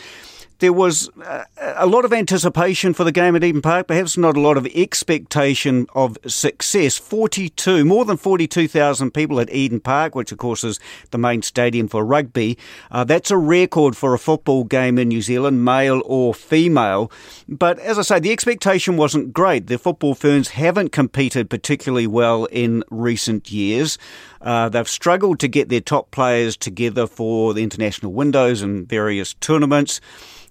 there 0.62 0.72
was 0.72 1.10
uh, 1.26 1.44
a 1.58 1.88
lot 1.88 2.06
of 2.06 2.14
anticipation 2.14 2.94
for 2.94 3.04
the 3.04 3.12
game 3.12 3.36
at 3.36 3.44
Eden 3.44 3.64
Park, 3.64 3.88
perhaps 3.88 4.16
not 4.16 4.38
a 4.38 4.40
lot 4.40 4.58
of 4.58 4.68
expectation 4.68 5.88
of 5.96 6.20
success. 6.28 7.00
42, 7.00 7.84
more 7.84 8.06
than 8.06 8.16
42,000 8.16 9.12
people 9.12 9.40
at 9.40 9.52
Eden 9.52 9.80
Park, 9.80 10.14
which 10.14 10.32
of 10.32 10.38
course 10.38 10.64
is 10.64 10.80
the 11.10 11.18
main 11.18 11.42
stadium 11.42 11.88
for 11.88 12.06
rugby. 12.06 12.60
Uh, 12.92 13.04
that's 13.04 13.32
a 13.32 13.38
record 13.38 13.98
for 13.98 14.14
a 14.14 14.20
football 14.20 14.64
game 14.64 15.00
in 15.00 15.08
New 15.08 15.24
Zealand, 15.24 15.66
male 15.66 16.04
or 16.06 16.34
female. 16.34 17.12
But 17.50 17.80
as 17.80 17.98
I 17.98 18.04
say, 18.04 18.20
the 18.20 18.32
expectation 18.32 18.98
wasn't 18.98 19.34
great. 19.34 19.66
The 19.66 19.80
football 19.80 20.14
ferns 20.14 20.50
haven't 20.50 20.92
competed 20.92 21.50
particularly 21.50 22.08
well 22.08 22.46
in 22.46 22.84
recent 22.92 23.52
years. 23.52 23.98
Uh, 24.42 24.70
they've 24.70 24.90
struggled 24.90 25.40
to 25.40 25.48
get 25.48 25.70
their 25.70 25.82
top 25.82 26.12
players 26.12 26.58
together 26.58 27.08
for 27.08 27.54
the 27.54 27.64
international 27.64 28.12
windows 28.12 28.62
and 28.62 28.88
various 28.88 29.34
tournaments. 29.36 30.02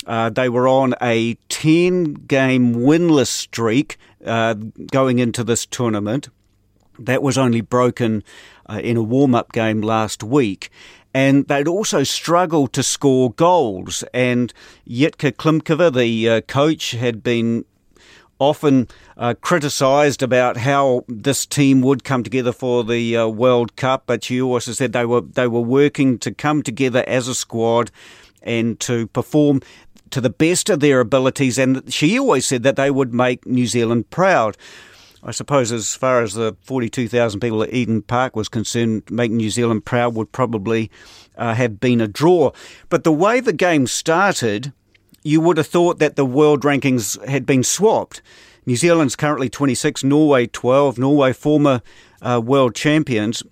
Uh, 0.07 0.31
they 0.31 0.48
were 0.48 0.68
on 0.68 0.94
a 1.03 1.35
10 1.48 2.14
game 2.14 2.74
winless 2.74 3.29
streak 3.29 3.98
uh, 4.24 4.55
going 4.55 5.18
into 5.18 5.44
this 5.44 5.66
tournament. 5.66 6.29
That 6.98 7.22
was 7.22 7.38
only 7.38 7.61
broken 7.61 8.22
uh, 8.68 8.81
in 8.83 8.96
a 8.96 9.03
warm 9.03 9.35
up 9.35 9.53
game 9.53 9.81
last 9.81 10.22
week. 10.22 10.70
And 11.12 11.48
they'd 11.48 11.66
also 11.66 12.05
struggled 12.05 12.72
to 12.74 12.83
score 12.83 13.33
goals. 13.33 14.05
And 14.14 14.53
Jitka 14.88 15.33
Klimkova, 15.33 15.92
the 15.92 16.29
uh, 16.29 16.40
coach, 16.42 16.92
had 16.92 17.22
been 17.22 17.64
often 18.40 18.88
uh, 19.16 19.35
criticised 19.40 20.22
about 20.22 20.57
how 20.57 21.05
this 21.07 21.46
team 21.46 21.83
would 21.83 22.03
come 22.03 22.24
together 22.24 22.53
for 22.53 22.83
the 22.83 23.16
uh, 23.16 23.29
World 23.29 23.76
Cup, 23.76 24.05
but 24.07 24.24
she 24.24 24.40
also 24.40 24.72
said 24.72 24.92
they 24.92 25.05
were 25.05 25.20
they 25.20 25.46
were 25.46 25.61
working 25.61 26.18
to 26.18 26.33
come 26.33 26.62
together 26.62 27.05
as 27.07 27.29
a 27.29 27.35
squad 27.35 27.92
and 28.42 28.81
to 28.81 29.07
perform 29.09 29.61
to 30.11 30.20
the 30.20 30.31
best 30.31 30.70
of 30.70 30.81
their 30.81 30.98
abilities. 31.00 31.59
And 31.59 31.92
she 31.92 32.18
always 32.18 32.46
said 32.46 32.62
that 32.64 32.76
they 32.76 32.90
would 32.90 33.14
make 33.14 33.46
New 33.46 33.66
Zealand 33.66 34.11
proud. 34.11 34.57
I 35.22 35.33
suppose, 35.33 35.70
as 35.70 35.94
far 35.94 36.22
as 36.22 36.33
the 36.33 36.57
42,000 36.62 37.40
people 37.40 37.62
at 37.62 37.74
Eden 37.74 38.00
Park 38.00 38.35
was 38.35 38.48
concerned, 38.48 39.03
making 39.11 39.37
New 39.37 39.50
Zealand 39.50 39.85
proud 39.85 40.14
would 40.14 40.33
probably 40.33 40.90
uh, 41.37 41.55
have 41.55 41.79
been 41.79 42.00
a 42.00 42.09
draw. 42.09 42.53
But 42.88 43.05
the 43.05 43.12
way 43.12 43.40
the 43.40 43.53
game 43.53 43.87
started, 43.87 44.72
you 45.23 45.41
would 45.41 45.57
have 45.57 45.67
thought 45.67 45.99
that 45.99 46.17
the 46.17 46.25
world 46.25 46.63
rankings 46.63 47.23
had 47.27 47.47
been 47.47 47.63
swapped. 47.63 48.23
New 48.67 48.77
Zealand's 48.77 49.17
currently 49.17 49.49
26, 49.49 50.05
Norway 50.05 50.47
12, 50.47 50.99
Norway 50.99 51.33
former 51.33 51.83
uh, 52.23 52.41
world 52.43 52.75
champions. 52.75 53.43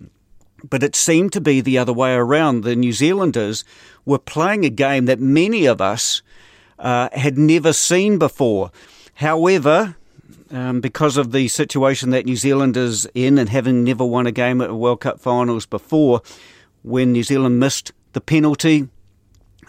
But 0.69 0.83
it 0.83 0.97
seemed 0.97 1.33
to 1.33 1.41
be 1.41 1.61
the 1.61 1.79
other 1.79 1.93
way 1.93 2.15
around. 2.15 2.63
The 2.63 2.77
New 2.77 2.93
Zealanders 2.93 3.65
were 4.05 4.19
playing 4.19 4.65
a 4.65 4.71
game 4.71 5.07
that 5.07 5.21
many 5.21 5.67
of 5.67 5.81
us 5.81 6.23
uh, 6.79 7.09
had 7.13 7.39
never 7.39 7.73
seen 7.73 8.19
before. 8.19 8.71
However, 9.15 9.97
um, 10.51 10.81
because 10.81 11.17
of 11.17 11.33
the 11.33 11.49
situation 11.49 12.11
that 12.11 12.27
New 12.27 12.37
Zealand 12.37 12.77
is 12.77 13.07
in 13.15 13.39
and 13.39 13.49
having 13.49 13.85
never 13.85 14.05
won 14.05 14.27
a 14.27 14.33
game 14.33 14.61
at 14.61 14.71
a 14.71 14.75
World 14.75 15.01
Cup 15.01 15.21
finals 15.21 15.67
before, 15.67 16.23
when 16.83 17.13
New 17.13 17.23
Zealand 17.23 17.61
missed 17.61 17.93
the 18.13 18.21
penalty, 18.21 18.89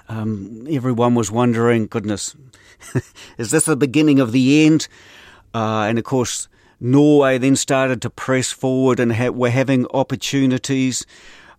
um, 0.09 0.67
everyone 0.69 1.15
was 1.15 1.31
wondering, 1.31 1.85
goodness, 1.85 2.35
is 3.37 3.51
this 3.51 3.65
the 3.65 3.77
beginning 3.77 4.19
of 4.19 4.31
the 4.31 4.65
end? 4.65 4.87
Uh, 5.53 5.85
and 5.87 5.97
of 5.99 6.03
course, 6.03 6.47
Norway 6.79 7.37
then 7.37 7.55
started 7.55 8.01
to 8.01 8.09
press 8.09 8.51
forward 8.51 8.99
and 8.99 9.13
ha- 9.13 9.29
were 9.29 9.51
having 9.51 9.85
opportunities. 9.93 11.05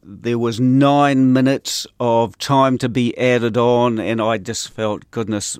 There 0.02 0.38
was 0.38 0.58
nine 0.58 1.32
minutes 1.32 1.86
of 2.00 2.38
time 2.38 2.76
to 2.78 2.88
be 2.88 3.16
added 3.16 3.56
on, 3.56 3.98
and 3.98 4.20
I 4.20 4.38
just 4.38 4.70
felt, 4.70 5.08
goodness, 5.10 5.58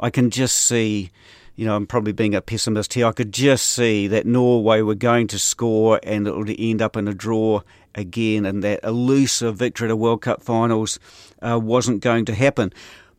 I 0.00 0.10
can 0.10 0.30
just 0.30 0.56
see, 0.56 1.10
you 1.56 1.66
know, 1.66 1.76
I'm 1.76 1.86
probably 1.86 2.12
being 2.12 2.34
a 2.34 2.40
pessimist 2.40 2.94
here. 2.94 3.06
I 3.06 3.12
could 3.12 3.32
just 3.32 3.66
see 3.66 4.06
that 4.08 4.26
Norway 4.26 4.80
were 4.80 4.94
going 4.94 5.26
to 5.28 5.38
score 5.38 6.00
and 6.02 6.26
it 6.26 6.36
would 6.36 6.54
end 6.58 6.80
up 6.80 6.96
in 6.96 7.06
a 7.06 7.14
draw 7.14 7.60
again, 7.94 8.44
and 8.44 8.62
that 8.62 8.80
elusive 8.82 9.56
victory 9.56 9.90
a 9.90 9.96
World 9.96 10.22
Cup 10.22 10.42
finals 10.42 10.98
uh, 11.44 11.58
wasn't 11.58 12.00
going 12.00 12.24
to 12.26 12.34
happen. 12.34 12.72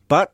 But 0.08 0.32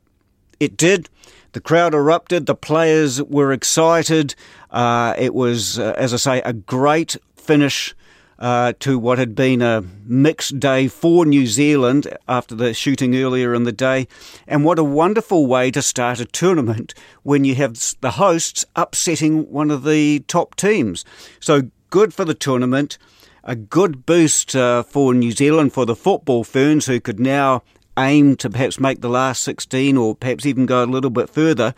it 0.59 0.77
did. 0.77 1.09
The 1.53 1.61
crowd 1.61 1.95
erupted. 1.95 2.47
The 2.47 2.55
players 2.55 3.23
were 3.23 3.53
excited. 3.53 4.35
Uh, 4.71 5.15
it 5.19 5.35
was, 5.35 5.79
uh, 5.79 5.95
as 5.97 6.15
I 6.15 6.17
say, 6.17 6.43
a 6.43 6.53
great 6.53 7.17
finish 7.37 7.95
uh, 8.39 8.73
to 8.81 8.99
what 8.99 9.19
had 9.19 9.35
been 9.35 9.63
a 9.63 9.85
mixed 10.05 10.59
day 10.59 10.89
for 10.89 11.25
New 11.27 11.47
Zealand 11.47 12.17
after 12.27 12.55
the 12.55 12.75
shooting 12.75 13.15
earlier 13.15 13.55
in 13.55 13.65
the 13.65 13.73
day. 13.73 14.09
And 14.49 14.65
what 14.65 14.79
a 14.79 14.85
wonderful 14.85 15.47
way 15.47 15.71
to 15.71 15.83
start 15.83 16.21
a 16.21 16.25
tournament 16.25 16.95
when 17.23 17.45
you 17.45 17.55
have 17.57 17.79
the 18.01 18.13
hosts 18.13 18.65
upsetting 18.75 19.51
one 19.51 19.71
of 19.71 19.85
the 19.85 20.21
top 20.21 20.57
teams. 20.57 21.05
So 21.39 21.71
good 21.91 22.15
for 22.15 22.25
the 22.25 22.35
tournament 22.35 22.99
a 23.45 23.57
good 23.57 24.07
boost 24.07 24.55
uh, 24.55 24.83
for 24.83 25.15
New 25.15 25.33
Zealand 25.33 25.73
for 25.73 25.85
the 25.85 25.97
football 25.97 26.45
ferns 26.45 26.87
who 26.87 27.01
could 27.01 27.19
now 27.19 27.63
aim 27.99 28.37
to 28.37 28.51
perhaps 28.51 28.81
make 28.81 29.01
the 29.01 29.09
last 29.09 29.43
16 29.43 29.97
or 29.97 30.15
perhaps 30.15 30.47
even 30.47 30.67
go 30.67 30.83
a 30.83 30.87
little 30.87 31.11
bit 31.11 31.29
further. 31.29 31.75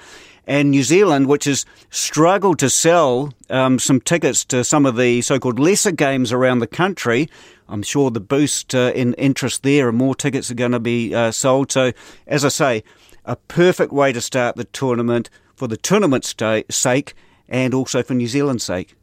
And 0.46 0.70
New 0.70 0.82
Zealand, 0.82 1.26
which 1.26 1.46
has 1.46 1.64
struggled 1.90 2.58
to 2.58 2.68
sell 2.68 3.32
um, 3.48 3.78
some 3.78 4.00
tickets 4.00 4.44
to 4.46 4.62
some 4.62 4.84
of 4.84 4.96
the 4.96 5.22
so 5.22 5.38
called 5.38 5.58
lesser 5.58 5.92
games 5.92 6.32
around 6.32 6.58
the 6.58 6.66
country, 6.66 7.28
I'm 7.68 7.82
sure 7.82 8.10
the 8.10 8.20
boost 8.20 8.74
uh, 8.74 8.92
in 8.94 9.14
interest 9.14 9.62
there 9.62 9.88
and 9.88 9.96
more 9.96 10.14
tickets 10.14 10.50
are 10.50 10.54
going 10.54 10.72
to 10.72 10.80
be 10.80 11.14
uh, 11.14 11.30
sold. 11.30 11.72
So, 11.72 11.92
as 12.26 12.44
I 12.44 12.48
say, 12.48 12.84
a 13.24 13.36
perfect 13.36 13.92
way 13.92 14.12
to 14.12 14.20
start 14.20 14.56
the 14.56 14.64
tournament 14.64 15.30
for 15.56 15.66
the 15.66 15.78
tournament's 15.78 16.34
sake 16.70 17.14
and 17.48 17.72
also 17.72 18.02
for 18.02 18.14
New 18.14 18.28
Zealand's 18.28 18.64
sake 18.64 18.96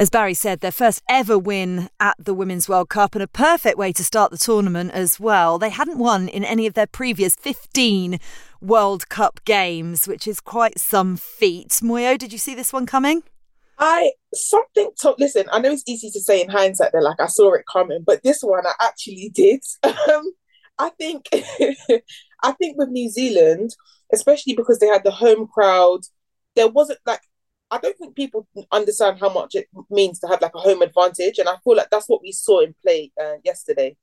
as 0.00 0.08
Barry 0.08 0.32
said, 0.32 0.60
their 0.60 0.72
first 0.72 1.02
ever 1.10 1.38
win 1.38 1.90
at 2.00 2.16
the 2.18 2.32
Women's 2.32 2.70
World 2.70 2.88
Cup 2.88 3.14
and 3.14 3.22
a 3.22 3.28
perfect 3.28 3.76
way 3.76 3.92
to 3.92 4.02
start 4.02 4.30
the 4.30 4.38
tournament 4.38 4.92
as 4.92 5.20
well. 5.20 5.58
They 5.58 5.68
hadn't 5.68 5.98
won 5.98 6.26
in 6.26 6.42
any 6.42 6.66
of 6.66 6.72
their 6.72 6.86
previous 6.86 7.36
15 7.36 8.18
World 8.62 9.10
Cup 9.10 9.44
games, 9.44 10.08
which 10.08 10.26
is 10.26 10.40
quite 10.40 10.78
some 10.78 11.18
feat. 11.18 11.68
Moyo, 11.82 12.16
did 12.16 12.32
you 12.32 12.38
see 12.38 12.54
this 12.54 12.72
one 12.72 12.86
coming? 12.86 13.24
I 13.78 14.12
something 14.32 14.90
to 15.00 15.14
listen. 15.18 15.44
I 15.52 15.58
know 15.60 15.70
it's 15.70 15.84
easy 15.86 16.08
to 16.12 16.20
say 16.20 16.40
in 16.40 16.48
hindsight 16.48 16.92
that 16.92 17.02
like 17.02 17.20
I 17.20 17.26
saw 17.26 17.52
it 17.52 17.66
coming, 17.70 18.02
but 18.02 18.22
this 18.22 18.40
one 18.40 18.66
I 18.66 18.72
actually 18.80 19.28
did. 19.28 19.60
Um, 19.84 20.32
I 20.78 20.88
think 20.98 21.28
I 22.42 22.52
think 22.52 22.78
with 22.78 22.88
New 22.88 23.10
Zealand, 23.10 23.76
especially 24.14 24.54
because 24.54 24.78
they 24.78 24.86
had 24.86 25.04
the 25.04 25.10
home 25.10 25.46
crowd, 25.46 26.00
there 26.56 26.68
wasn't 26.68 27.00
like 27.04 27.20
I 27.70 27.78
don't 27.78 27.96
think 27.96 28.16
people 28.16 28.48
understand 28.72 29.20
how 29.20 29.32
much 29.32 29.54
it 29.54 29.68
means 29.90 30.18
to 30.20 30.26
have 30.28 30.40
like 30.40 30.54
a 30.54 30.60
home 30.60 30.82
advantage, 30.82 31.38
and 31.38 31.48
I 31.48 31.56
feel 31.62 31.76
like 31.76 31.90
that's 31.90 32.08
what 32.08 32.22
we 32.22 32.32
saw 32.32 32.60
in 32.60 32.74
play 32.82 33.12
uh, 33.20 33.34
yesterday. 33.44 33.96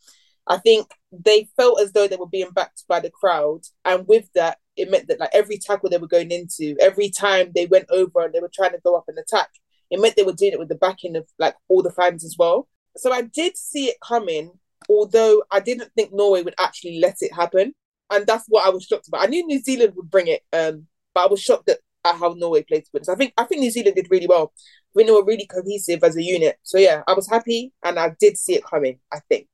I 0.47 0.57
think 0.57 0.87
they 1.11 1.49
felt 1.57 1.81
as 1.81 1.91
though 1.91 2.07
they 2.07 2.15
were 2.15 2.27
being 2.27 2.51
backed 2.51 2.85
by 2.87 2.99
the 3.01 3.09
crowd, 3.09 3.61
and 3.83 4.07
with 4.07 4.29
that, 4.35 4.59
it 4.77 4.89
meant 4.89 5.07
that 5.09 5.19
like 5.19 5.31
every 5.33 5.57
tackle 5.57 5.89
they 5.89 5.97
were 5.97 6.07
going 6.07 6.31
into, 6.31 6.75
every 6.79 7.09
time 7.09 7.51
they 7.53 7.65
went 7.65 7.87
over 7.89 8.23
and 8.23 8.33
they 8.33 8.39
were 8.39 8.51
trying 8.53 8.71
to 8.71 8.81
go 8.83 8.95
up 8.95 9.05
and 9.07 9.17
attack, 9.17 9.49
it 9.91 9.99
meant 9.99 10.15
they 10.15 10.23
were 10.23 10.33
doing 10.33 10.53
it 10.53 10.59
with 10.59 10.69
the 10.69 10.75
backing 10.75 11.15
of 11.15 11.27
like 11.37 11.55
all 11.67 11.83
the 11.83 11.91
fans 11.91 12.23
as 12.23 12.35
well. 12.37 12.67
So 12.95 13.11
I 13.11 13.21
did 13.21 13.57
see 13.57 13.85
it 13.87 13.97
coming, 14.01 14.51
although 14.89 15.43
I 15.51 15.59
didn't 15.59 15.91
think 15.95 16.13
Norway 16.13 16.43
would 16.43 16.55
actually 16.59 16.99
let 16.99 17.17
it 17.19 17.33
happen, 17.33 17.73
and 18.09 18.25
that's 18.25 18.45
what 18.47 18.65
I 18.65 18.69
was 18.69 18.85
shocked 18.85 19.09
about. 19.09 19.23
I 19.23 19.27
knew 19.27 19.45
New 19.45 19.59
Zealand 19.59 19.93
would 19.97 20.09
bring 20.09 20.27
it, 20.27 20.43
um, 20.53 20.87
but 21.13 21.25
I 21.25 21.27
was 21.27 21.41
shocked 21.41 21.65
that 21.67 21.79
how 22.15 22.33
Norway 22.37 22.63
played 22.63 22.85
to 22.85 22.89
win. 22.93 23.03
So 23.03 23.13
I 23.13 23.15
think 23.15 23.33
I 23.37 23.43
think 23.43 23.61
New 23.61 23.71
Zealand 23.71 23.95
did 23.95 24.07
really 24.09 24.27
well. 24.27 24.53
We 24.95 25.03
know 25.03 25.15
were 25.15 25.25
really 25.25 25.45
cohesive 25.45 26.03
as 26.03 26.15
a 26.15 26.23
unit. 26.23 26.57
So 26.63 26.77
yeah, 26.77 27.03
I 27.07 27.13
was 27.13 27.29
happy 27.29 27.73
and 27.83 27.99
I 27.99 28.15
did 28.19 28.37
see 28.37 28.55
it 28.55 28.63
coming, 28.63 28.99
I 29.13 29.19
think. 29.29 29.47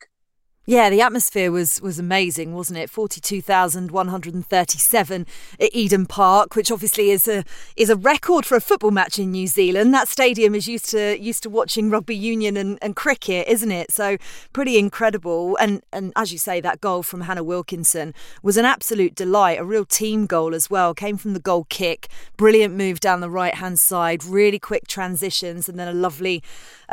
Yeah, 0.66 0.90
the 0.90 1.02
atmosphere 1.02 1.52
was 1.52 1.82
was 1.82 2.00
amazing, 2.00 2.54
wasn't 2.54 2.80
it? 2.80 2.90
Forty 2.90 3.20
two 3.20 3.42
thousand 3.42 3.92
one 3.92 4.08
hundred 4.08 4.34
and 4.34 4.48
thirty 4.48 4.78
seven 4.78 5.28
at 5.60 5.70
Eden 5.76 6.06
Park, 6.06 6.56
which 6.56 6.72
obviously 6.72 7.12
is 7.12 7.28
a 7.28 7.44
is 7.76 7.90
a 7.90 7.98
record 7.98 8.46
for 8.46 8.56
a 8.56 8.62
football 8.62 8.92
match 8.92 9.20
in 9.20 9.32
New 9.32 9.48
Zealand. 9.48 9.94
That 9.94 10.08
stadium 10.08 10.56
is 10.56 10.66
used 10.66 10.90
to 10.92 11.20
used 11.20 11.44
to 11.44 11.50
watching 11.50 11.90
rugby 11.90 12.16
union 12.16 12.56
and, 12.56 12.80
and 12.82 12.96
cricket, 12.96 13.46
isn't 13.50 13.72
it? 13.74 13.92
So 13.92 14.16
pretty 14.54 14.78
incredible. 14.78 15.58
And 15.60 15.82
and 15.92 16.14
as 16.16 16.32
you 16.32 16.38
say, 16.38 16.62
that 16.62 16.80
goal 16.80 17.04
from 17.04 17.22
Hannah 17.22 17.44
Wilkinson 17.44 18.14
was 18.42 18.56
an 18.56 18.64
absolute 18.64 19.16
delight, 19.16 19.60
a 19.60 19.66
real 19.66 19.84
team 19.84 20.26
goal 20.28 20.56
as 20.56 20.70
well. 20.70 20.94
Came 20.94 21.18
from 21.18 21.34
the 21.34 21.42
goal 21.42 21.66
kick, 21.70 22.08
brilliant 22.38 22.74
move 22.74 23.02
down 23.02 23.20
the 23.20 23.30
right 23.30 23.56
hand 23.56 23.82
side, 23.82 24.24
really 24.24 24.60
quick 24.60 24.88
transitions, 24.88 25.68
and 25.68 25.78
then 25.78 25.90
a 25.90 25.94
lovely 25.94 26.42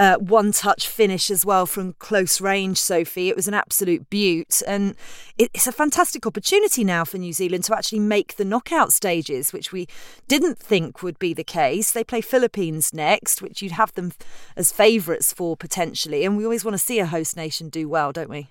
uh, 0.00 0.16
one 0.16 0.50
touch 0.50 0.88
finish 0.88 1.30
as 1.30 1.44
well 1.44 1.66
from 1.66 1.92
close 1.98 2.40
range, 2.40 2.78
Sophie. 2.78 3.28
It 3.28 3.36
was 3.36 3.46
an 3.46 3.52
absolute 3.52 4.08
beaut. 4.08 4.62
And 4.66 4.96
it's 5.36 5.66
a 5.66 5.72
fantastic 5.72 6.26
opportunity 6.26 6.84
now 6.84 7.04
for 7.04 7.18
New 7.18 7.34
Zealand 7.34 7.64
to 7.64 7.76
actually 7.76 7.98
make 7.98 8.36
the 8.36 8.44
knockout 8.46 8.94
stages, 8.94 9.52
which 9.52 9.72
we 9.72 9.86
didn't 10.26 10.58
think 10.58 11.02
would 11.02 11.18
be 11.18 11.34
the 11.34 11.44
case. 11.44 11.92
They 11.92 12.02
play 12.02 12.22
Philippines 12.22 12.94
next, 12.94 13.42
which 13.42 13.60
you'd 13.60 13.72
have 13.72 13.92
them 13.92 14.12
as 14.56 14.72
favourites 14.72 15.34
for 15.34 15.54
potentially. 15.54 16.24
And 16.24 16.34
we 16.38 16.44
always 16.44 16.64
want 16.64 16.72
to 16.74 16.78
see 16.78 16.98
a 16.98 17.04
host 17.04 17.36
nation 17.36 17.68
do 17.68 17.86
well, 17.86 18.10
don't 18.10 18.30
we? 18.30 18.48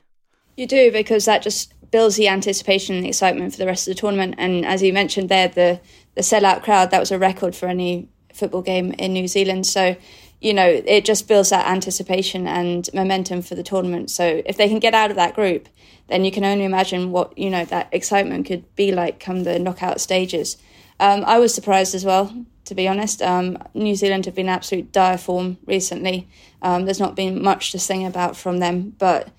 You 0.56 0.68
do, 0.68 0.92
because 0.92 1.26
that 1.26 1.42
just 1.42 1.74
builds 1.90 2.16
the 2.16 2.28
anticipation 2.28 2.94
and 2.94 3.04
the 3.04 3.10
excitement 3.10 3.54
for 3.54 3.58
the 3.58 3.66
rest 3.66 3.88
of 3.88 3.96
the 3.96 4.00
tournament. 4.00 4.36
And 4.38 4.68
as 4.68 4.84
you 4.84 4.94
mentioned 4.94 5.30
there, 5.30 5.48
the, 5.48 5.82
the 6.14 6.22
sellout 6.22 6.62
crowd, 6.62 6.92
that 6.92 7.00
was 7.00 7.12
a 7.12 7.18
record 7.18 7.56
for 7.56 7.66
any 7.66 8.08
football 8.36 8.62
game 8.62 8.92
in 9.00 9.14
New 9.14 9.28
Zealand. 9.28 9.66
So 9.66 9.96
you 10.41 10.54
know, 10.54 10.82
it 10.86 11.04
just 11.04 11.28
builds 11.28 11.49
that 11.49 11.67
anticipation 11.67 12.47
and 12.47 12.89
momentum 12.93 13.41
for 13.41 13.56
the 13.56 13.63
tournament. 13.63 14.10
So 14.10 14.41
if 14.45 14.56
they 14.58 14.69
can 14.69 14.80
get 14.80 14.93
out 14.93 15.10
of 15.10 15.17
that 15.17 15.36
group, 15.36 15.67
then 16.08 16.23
you 16.23 16.32
can 16.32 16.45
only 16.45 16.63
imagine 16.63 17.12
what, 17.12 17.38
you 17.38 17.49
know, 17.49 17.65
that 17.65 17.89
excitement 17.91 18.47
could 18.47 18.63
be 18.75 18.91
like 18.91 19.19
come 19.19 19.43
the 19.43 19.60
knockout 19.60 19.99
stages. 19.99 20.58
Um, 20.99 21.23
I 21.25 21.39
was 21.39 21.54
surprised 21.54 21.93
as 21.93 22.06
well, 22.06 22.45
to 22.65 22.75
be 22.75 22.88
honest. 22.88 23.21
Um, 23.21 23.58
New 23.73 23.95
Zealand 23.95 24.25
have 24.25 24.36
been 24.36 24.49
absolute 24.49 24.91
dire 24.91 25.17
form 25.17 25.58
recently. 25.65 26.28
Um, 26.62 26.86
there's 26.86 26.99
not 26.99 27.15
been 27.15 27.41
much 27.41 27.71
to 27.71 27.80
sing 27.80 28.06
about 28.06 28.36
from 28.36 28.60
them, 28.60 28.95
but 28.97 29.30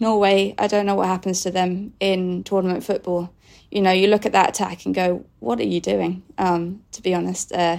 Norway, 0.00 0.54
I 0.58 0.66
don't 0.66 0.86
know 0.86 0.94
what 0.94 1.08
happens 1.08 1.42
to 1.42 1.50
them 1.50 1.94
in 2.00 2.42
tournament 2.44 2.84
football. 2.84 3.32
You 3.70 3.82
know, 3.82 3.90
you 3.90 4.06
look 4.06 4.24
at 4.24 4.32
that 4.32 4.50
attack 4.50 4.86
and 4.86 4.94
go, 4.94 5.24
what 5.40 5.58
are 5.58 5.64
you 5.64 5.80
doing? 5.80 6.22
Um, 6.38 6.82
to 6.92 7.02
be 7.02 7.12
honest, 7.12 7.52
uh, 7.52 7.78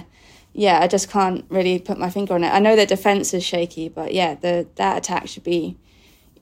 yeah, 0.56 0.80
I 0.80 0.86
just 0.86 1.10
can't 1.10 1.44
really 1.50 1.78
put 1.78 1.98
my 1.98 2.08
finger 2.08 2.32
on 2.32 2.42
it. 2.42 2.48
I 2.48 2.60
know 2.60 2.76
their 2.76 2.86
defense 2.86 3.34
is 3.34 3.44
shaky, 3.44 3.90
but 3.90 4.14
yeah, 4.14 4.34
the 4.34 4.66
that 4.76 4.96
attack 4.96 5.28
should 5.28 5.44
be. 5.44 5.76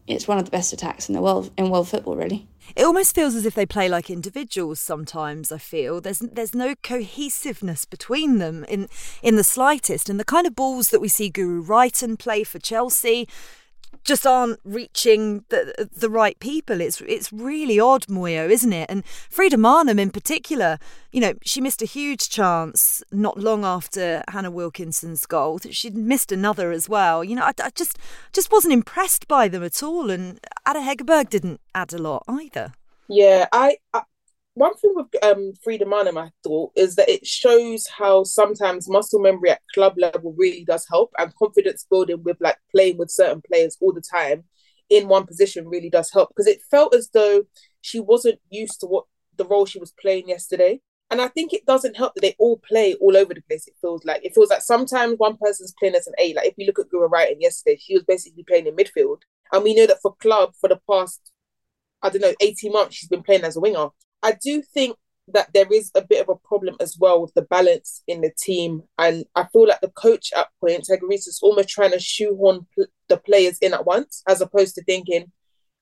It's 0.07 0.29
one 0.29 0.39
of 0.39 0.45
the 0.45 0.53
best 0.53 0.73
attacks 0.73 1.09
in 1.09 1.15
the 1.15 1.21
world 1.21 1.51
in 1.59 1.69
world 1.69 1.89
football, 1.89 2.15
really. 2.15 2.47
It 2.77 2.85
almost 2.85 3.15
feels 3.15 3.35
as 3.35 3.45
if 3.45 3.57
they 3.57 3.67
play 3.67 3.89
like 3.89 4.09
individuals 4.09 4.79
sometimes, 4.79 5.51
I 5.51 5.59
feel. 5.59 6.01
There's 6.01 6.21
there's 6.21 6.55
no 6.55 6.77
cohesiveness 6.77 7.85
between 7.85 8.39
them 8.39 8.63
in 8.65 8.89
in 9.21 9.35
the 9.35 9.43
slightest. 9.43 10.09
And 10.09 10.21
the 10.21 10.25
kind 10.25 10.47
of 10.47 10.55
balls 10.55 10.91
that 10.91 11.01
we 11.01 11.09
see 11.09 11.29
Guro 11.29 11.67
Reiten 11.67 12.17
play 12.17 12.45
for 12.45 12.61
Chelsea 12.61 13.27
just 14.05 14.27
aren't 14.27 14.61
reaching 14.65 15.45
the 15.49 15.89
the 15.97 16.11
right 16.11 16.39
people. 16.39 16.81
It's 16.81 17.01
it's 17.01 17.33
really 17.33 17.81
odd, 17.81 18.07
Moyo, 18.07 18.49
isn't 18.51 18.73
it? 18.73 18.91
And 18.91 19.05
Frida 19.07 19.57
Maanum 19.57 19.99
in 19.99 20.11
particular, 20.11 20.79
you 21.11 21.21
know, 21.21 21.35
she 21.43 21.61
missed 21.61 21.83
a 21.83 21.87
huge 21.87 22.29
chance 22.29 23.03
not 23.11 23.39
long 23.39 23.65
after 23.65 24.23
Hannah 24.29 24.51
Wilkinson's 24.51 25.27
goal. 25.27 25.59
She'd 25.71 25.97
missed 25.97 26.31
another 26.31 26.71
as 26.71 26.89
well. 26.89 27.25
You 27.25 27.37
know, 27.37 27.45
I, 27.45 27.53
I 27.63 27.71
just 27.71 27.99
just 28.33 28.53
wasn't 28.53 28.75
impressed 28.75 29.27
by 29.27 29.49
them 29.49 29.65
at 29.65 29.83
all. 29.83 30.11
And 30.11 30.39
Ada 30.69 30.81
Hegerberg 30.81 31.31
didn't 31.31 31.61
add 31.75 31.93
a 31.93 31.99
lot 31.99 32.25
either. 32.29 32.73
Yeah, 33.09 33.47
I, 33.53 33.77
I 33.93 34.03
one 34.55 34.77
thing 34.77 34.93
with 34.95 35.07
um, 35.23 35.53
Frida 35.63 35.85
Maanum, 35.85 36.17
I 36.17 36.31
thought, 36.43 36.73
is 36.77 36.95
that 36.97 37.09
it 37.09 37.27
shows 37.27 37.87
how 37.89 38.23
sometimes 38.25 38.89
muscle 38.89 39.21
memory 39.21 39.51
at 39.51 39.61
club 39.75 39.95
level 39.97 40.35
really 40.37 40.65
does 40.65 40.87
help, 40.89 41.13
and 41.19 41.35
confidence 41.35 41.87
building 41.91 42.23
with 42.23 42.37
like 42.41 42.57
playing 42.71 42.99
with 42.99 43.11
certain 43.11 43.43
players 43.43 43.77
all 43.81 43.93
the 43.93 44.01
time 44.01 44.45
in 44.91 45.09
one 45.09 45.27
position 45.27 45.69
really 45.69 45.91
does 45.91 46.11
help. 46.13 46.29
Because 46.29 46.47
it 46.47 46.61
felt 46.71 46.95
as 46.95 47.11
though 47.13 47.45
she 47.81 47.99
wasn't 48.01 48.39
used 48.51 48.81
to 48.81 48.87
what 48.87 49.05
the 49.37 49.45
role 49.45 49.67
she 49.67 49.81
was 49.81 49.93
playing 50.01 50.29
yesterday, 50.29 50.81
and 51.11 51.21
I 51.21 51.29
think 51.29 51.53
it 51.53 51.67
doesn't 51.67 51.97
help 51.97 52.15
that 52.15 52.23
they 52.23 52.37
all 52.39 52.59
play 52.59 52.95
all 52.95 53.17
over 53.17 53.35
the 53.35 53.43
place. 53.43 53.67
It 53.67 53.75
feels 53.81 54.05
like 54.05 54.25
it 54.25 54.35
feels 54.35 54.51
like 54.51 54.63
sometimes 54.63 55.19
one 55.19 55.37
person's 55.37 55.75
playing 55.79 55.97
as 55.97 56.07
an 56.07 56.15
A. 56.19 56.33
Like 56.35 56.47
if 56.47 56.55
we 56.57 56.67
look 56.67 56.79
at 56.79 56.91
Guro 56.91 57.11
Reiten 57.11 57.41
yesterday, 57.41 57.79
she 57.81 57.95
was 57.95 58.05
basically 58.05 58.45
playing 58.45 58.69
in 58.69 58.77
midfield, 58.77 59.23
and 59.53 59.65
we 59.65 59.75
know 59.75 59.87
that 59.87 60.01
for 60.01 60.15
club 60.17 60.53
for 60.61 60.69
the 60.69 60.79
past 60.89 61.33
I 62.05 62.11
don't 62.11 62.21
know, 62.21 62.35
18 62.39 62.71
months, 62.71 62.97
she's 62.97 63.09
been 63.09 63.23
playing 63.23 63.45
as 63.45 63.57
a 63.57 63.61
winger. 63.61 63.89
I 64.25 64.33
do 64.43 64.63
think 64.63 64.97
that 65.29 65.53
there 65.55 65.71
is 65.73 65.91
a 65.95 66.05
bit 66.05 66.21
of 66.21 66.29
a 66.29 66.49
problem 66.49 66.77
as 66.81 66.97
well 66.99 67.21
with 67.23 67.33
the 67.35 67.43
balance 67.43 68.03
in 68.07 68.21
the 68.21 68.33
team. 68.39 68.83
And 68.99 69.25
I 69.35 69.45
feel 69.45 69.69
like 69.69 69.81
the 69.81 69.89
coach 69.89 70.33
at 70.37 70.49
points, 70.61 70.91
Hege 70.91 71.01
Riise, 71.03 71.29
is 71.29 71.41
almost 71.43 71.69
trying 71.69 71.93
to 71.93 72.01
shoehorn 72.01 72.67
pl- 72.75 72.87
the 73.09 73.19
players 73.19 73.59
in 73.59 73.75
at 73.75 73.87
once, 73.87 74.23
as 74.29 74.41
opposed 74.41 74.75
to 74.75 74.85
thinking, 74.85 75.31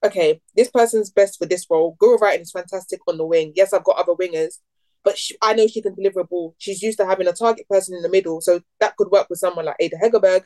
okay, 0.04 0.40
this 0.56 0.70
person's 0.70 1.10
best 1.10 1.38
for 1.38 1.46
this 1.46 1.66
role. 1.70 1.96
Guro 2.00 2.18
Reiten 2.18 2.42
is 2.42 2.52
fantastic 2.52 3.00
on 3.08 3.16
the 3.16 3.26
wing. 3.26 3.52
Yes, 3.54 3.72
I've 3.72 3.84
got 3.84 3.96
other 3.96 4.14
wingers, 4.14 4.58
but 5.04 5.16
she, 5.16 5.36
I 5.40 5.54
know 5.54 5.66
she 5.66 5.82
can 5.82 5.94
deliver 5.94 6.20
a 6.20 6.24
ball. 6.24 6.54
She's 6.58 6.82
used 6.82 6.98
to 6.98 7.06
having 7.06 7.28
a 7.28 7.32
target 7.32 7.68
person 7.68 7.96
in 7.96 8.02
the 8.02 8.08
middle, 8.08 8.40
so 8.40 8.60
that 8.80 8.96
could 8.96 9.10
work 9.10 9.28
with 9.30 9.38
someone 9.38 9.64
like 9.64 9.76
Ada 9.80 9.96
Hegerberg. 9.96 10.42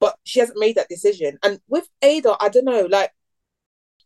But 0.00 0.16
she 0.24 0.40
hasn't 0.40 0.58
made 0.58 0.76
that 0.76 0.88
decision. 0.88 1.38
And 1.42 1.60
with 1.68 1.88
Ada, 2.02 2.36
I 2.40 2.48
don't 2.48 2.64
know, 2.64 2.86
like 2.90 3.12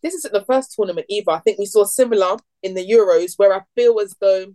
this 0.02 0.14
isn't 0.14 0.32
the 0.32 0.44
first 0.44 0.74
tournament 0.74 1.06
either. 1.08 1.30
I 1.30 1.40
think 1.40 1.58
we 1.58 1.66
saw 1.66 1.84
similar 1.84 2.37
in 2.62 2.74
the 2.74 2.87
Euros 2.87 3.34
where 3.37 3.52
I 3.52 3.62
feel 3.74 3.98
as 4.00 4.14
though 4.20 4.46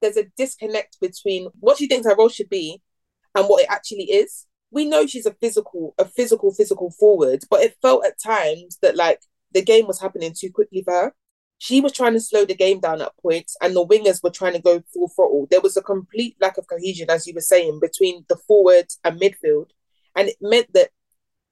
there's 0.00 0.16
a 0.16 0.26
disconnect 0.36 0.98
between 1.00 1.48
what 1.58 1.78
she 1.78 1.86
thinks 1.86 2.06
her 2.06 2.16
role 2.16 2.28
should 2.28 2.48
be 2.48 2.80
and 3.34 3.46
what 3.46 3.62
it 3.62 3.70
actually 3.70 4.04
is. 4.04 4.46
We 4.70 4.84
know 4.84 5.06
she's 5.06 5.26
a 5.26 5.34
physical, 5.34 5.94
a 5.98 6.04
physical, 6.04 6.54
physical 6.54 6.90
forward, 6.92 7.42
but 7.50 7.60
it 7.60 7.76
felt 7.82 8.06
at 8.06 8.20
times 8.22 8.78
that 8.82 8.96
like 8.96 9.20
the 9.52 9.62
game 9.62 9.86
was 9.86 10.00
happening 10.00 10.32
too 10.36 10.50
quickly 10.50 10.82
for 10.82 10.92
her. 10.92 11.14
She 11.58 11.80
was 11.80 11.92
trying 11.92 12.14
to 12.14 12.20
slow 12.20 12.46
the 12.46 12.54
game 12.54 12.80
down 12.80 13.02
at 13.02 13.12
points, 13.20 13.54
and 13.60 13.76
the 13.76 13.84
wingers 13.84 14.22
were 14.22 14.30
trying 14.30 14.54
to 14.54 14.62
go 14.62 14.82
full 14.94 15.08
throttle. 15.08 15.46
There 15.50 15.60
was 15.60 15.76
a 15.76 15.82
complete 15.82 16.36
lack 16.40 16.56
of 16.56 16.66
cohesion, 16.66 17.10
as 17.10 17.26
you 17.26 17.34
were 17.34 17.42
saying, 17.42 17.80
between 17.82 18.24
the 18.30 18.36
forwards 18.36 18.98
and 19.04 19.20
midfield, 19.20 19.66
and 20.16 20.28
it 20.28 20.36
meant 20.40 20.72
that 20.72 20.88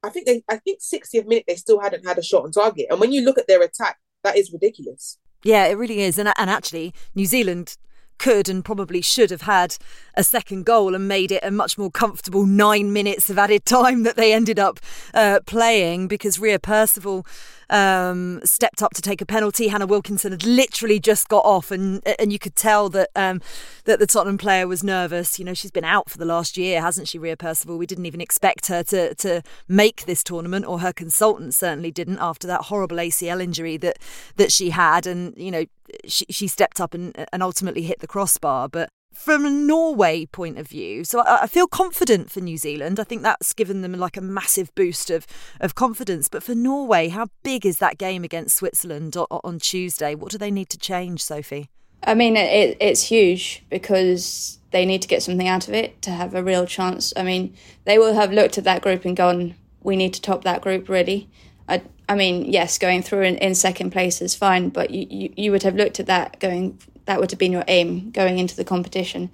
I 0.03 0.11
think 0.11 0.27
they, 0.27 0.43
I 0.49 0.57
think 0.57 0.81
60th 0.81 1.27
minute 1.27 1.45
they 1.47 1.57
still 1.57 1.81
hadn't 1.81 2.07
had 2.07 2.19
a 2.19 2.23
shot 2.23 2.45
on 2.45 2.53
target. 2.53 2.87
And 2.91 3.01
when 3.01 3.13
you 3.13 3.23
look 3.23 3.39
at 3.39 3.49
their 3.49 3.63
attack, 3.63 3.99
that 4.23 4.37
is 4.37 4.53
ridiculous. 4.53 5.19
Yeah, 5.43 5.67
it 5.67 5.75
really 5.75 6.01
is. 6.01 6.19
And 6.19 6.33
and 6.37 6.51
actually, 6.51 6.93
New 7.15 7.27
Zealand 7.27 7.77
could 8.19 8.49
and 8.49 8.65
probably 8.65 9.01
should 9.01 9.31
have 9.31 9.43
had 9.43 9.77
a 10.15 10.25
second 10.25 10.67
goal 10.67 10.95
and 10.95 11.07
made 11.09 11.31
it 11.31 11.45
a 11.45 11.51
much 11.51 11.79
more 11.79 11.91
comfortable 11.91 12.45
nine 12.47 12.93
minutes 12.93 13.31
of 13.31 13.39
added 13.39 13.65
time 13.65 14.03
that 14.03 14.17
they 14.17 14.33
ended 14.33 14.59
up 14.59 14.81
uh, 15.15 15.41
playing 15.47 16.09
because 16.09 16.39
Ria 16.39 16.59
Percival 16.59 17.25
um, 17.71 18.41
stepped 18.45 18.83
up 18.83 18.95
to 18.95 19.03
take 19.03 19.21
a 19.21 19.27
penalty. 19.27 19.69
Hannah 19.69 19.87
Wilkinson 19.87 20.33
had 20.33 20.45
literally 20.45 20.99
just 20.99 21.29
got 21.29 21.45
off, 21.45 21.71
and 21.71 22.03
and 22.19 22.33
you 22.33 22.39
could 22.39 22.57
tell 22.57 22.89
that 22.91 23.11
um, 23.17 23.41
that 23.85 23.99
the 23.99 24.07
Tottenham 24.07 24.39
player 24.39 24.67
was 24.67 24.83
nervous. 24.83 25.39
You 25.39 25.45
know, 25.45 25.55
she's 25.55 25.71
been 25.71 25.85
out 25.85 26.11
for 26.11 26.19
the 26.19 26.25
last 26.25 26.57
year, 26.57 26.81
hasn't 26.81 27.09
she, 27.09 27.19
Ria 27.19 27.37
Percival? 27.37 27.79
We 27.79 27.87
didn't 27.87 28.07
even 28.07 28.21
expect 28.21 28.67
her 28.67 28.83
to 28.85 29.15
to 29.17 29.43
make 29.67 30.07
this 30.07 30.23
tournament, 30.23 30.67
or 30.67 30.81
her 30.81 30.93
consultant 30.93 31.55
certainly 31.55 31.91
didn't 31.91 32.19
after 32.19 32.47
that 32.47 32.63
horrible 32.63 32.97
ACL 32.97 33.43
injury 33.43 33.77
that 33.79 33.99
that 34.37 34.53
she 34.53 34.71
had. 34.71 35.07
And 35.07 35.37
you 35.37 35.51
know, 35.51 35.65
she 36.07 36.27
she 36.31 36.49
stepped 36.49 36.81
up 36.81 36.95
and 36.95 37.15
and 37.33 37.43
ultimately 37.43 37.83
hit 37.83 38.01
the 38.01 38.07
crossbar, 38.07 38.69
but 38.69 38.91
from 39.19 39.45
a 39.45 39.51
Norway 39.51 40.27
point 40.27 40.59
of 40.59 40.69
view, 40.69 41.03
so 41.03 41.21
I, 41.21 41.43
I, 41.43 41.47
feel 41.49 41.67
confident 41.67 42.31
for 42.31 42.41
New 42.41 42.57
Zealand. 42.57 43.01
I 43.01 43.05
think 43.05 43.23
that's 43.23 43.53
given 43.53 43.83
them 43.83 43.93
like 43.93 44.17
a 44.17 44.21
massive 44.21 44.73
boost 44.77 45.11
of, 45.11 45.27
of 45.61 45.75
confidence. 45.75 46.29
But 46.29 46.45
for 46.45 46.55
Norway, 46.55 47.09
how 47.09 47.27
big 47.43 47.67
is 47.67 47.79
that 47.79 47.99
game 47.99 48.23
against 48.23 48.57
Switzerland 48.57 49.17
on, 49.17 49.27
on 49.31 49.59
Tuesday? 49.59 50.15
What 50.15 50.31
do 50.31 50.39
they 50.39 50.53
need 50.53 50.69
to 50.71 50.79
change, 50.79 51.21
Sophie? 51.23 51.69
I 52.05 52.15
mean, 52.15 52.37
it, 52.37 52.77
it's 52.81 53.03
huge 53.03 53.65
because 53.69 54.59
they 54.71 54.87
need 54.87 55.03
to 55.03 55.09
get 55.09 55.23
something 55.25 55.49
out 55.49 55.67
of 55.67 55.75
it 55.75 56.01
to 56.03 56.11
have 56.11 56.35
a 56.35 56.43
real 56.43 56.65
chance. 56.65 57.13
I 57.17 57.25
mean, 57.25 57.57
they 57.85 57.99
will 57.99 58.15
have 58.15 58.33
looked 58.33 58.57
at 58.57 58.65
that 58.65 58.83
group 58.83 59.05
and 59.05 59.17
gone, 59.17 59.57
we 59.83 59.97
need 59.97 60.15
to 60.15 60.23
top 60.23 60.45
that 60.45 60.61
group, 60.63 60.89
really. 60.89 61.29
I, 61.69 61.83
I 62.09 62.15
mean, 62.15 62.45
yes, 62.51 62.79
going 62.79 63.03
through 63.03 63.23
in, 63.23 63.37
in 63.39 63.57
second 63.57 63.91
place 63.91 64.23
is 64.23 64.37
fine, 64.37 64.69
but 64.69 64.91
you, 64.91 65.07
you, 65.11 65.33
you 65.37 65.51
would 65.51 65.65
have 65.65 65.75
looked 65.75 65.99
at 65.99 66.07
that 66.07 66.39
going 66.39 66.79
that 67.09 67.19
would 67.19 67.31
have 67.31 67.39
been 67.39 67.53
your 67.53 67.65
aim 67.69 68.11
going 68.11 68.39
into 68.39 68.55
the 68.55 68.65
competition. 68.65 69.31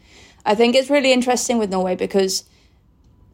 I 0.46 0.54
think 0.54 0.76
it's 0.76 0.90
really 0.90 1.12
interesting 1.12 1.58
with 1.58 1.70
Norway 1.70 1.96
because 1.96 2.44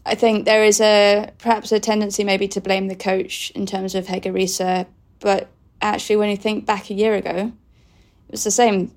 I 0.06 0.14
think 0.14 0.46
there 0.46 0.64
is 0.64 0.80
a 0.80 1.30
perhaps 1.38 1.70
a 1.72 1.78
tendency 1.78 2.24
maybe 2.24 2.48
to 2.48 2.60
blame 2.60 2.88
the 2.88 2.96
coach 2.96 3.50
in 3.50 3.66
terms 3.66 3.94
of 3.94 4.06
Hege 4.06 4.32
Riise, 4.32 4.86
but 5.20 5.50
actually 5.82 6.16
when 6.16 6.30
you 6.30 6.38
think 6.38 6.64
back 6.64 6.88
a 6.88 6.94
year 6.94 7.14
ago, 7.14 7.52
it 8.28 8.32
was 8.32 8.44
the 8.44 8.50
same 8.50 8.92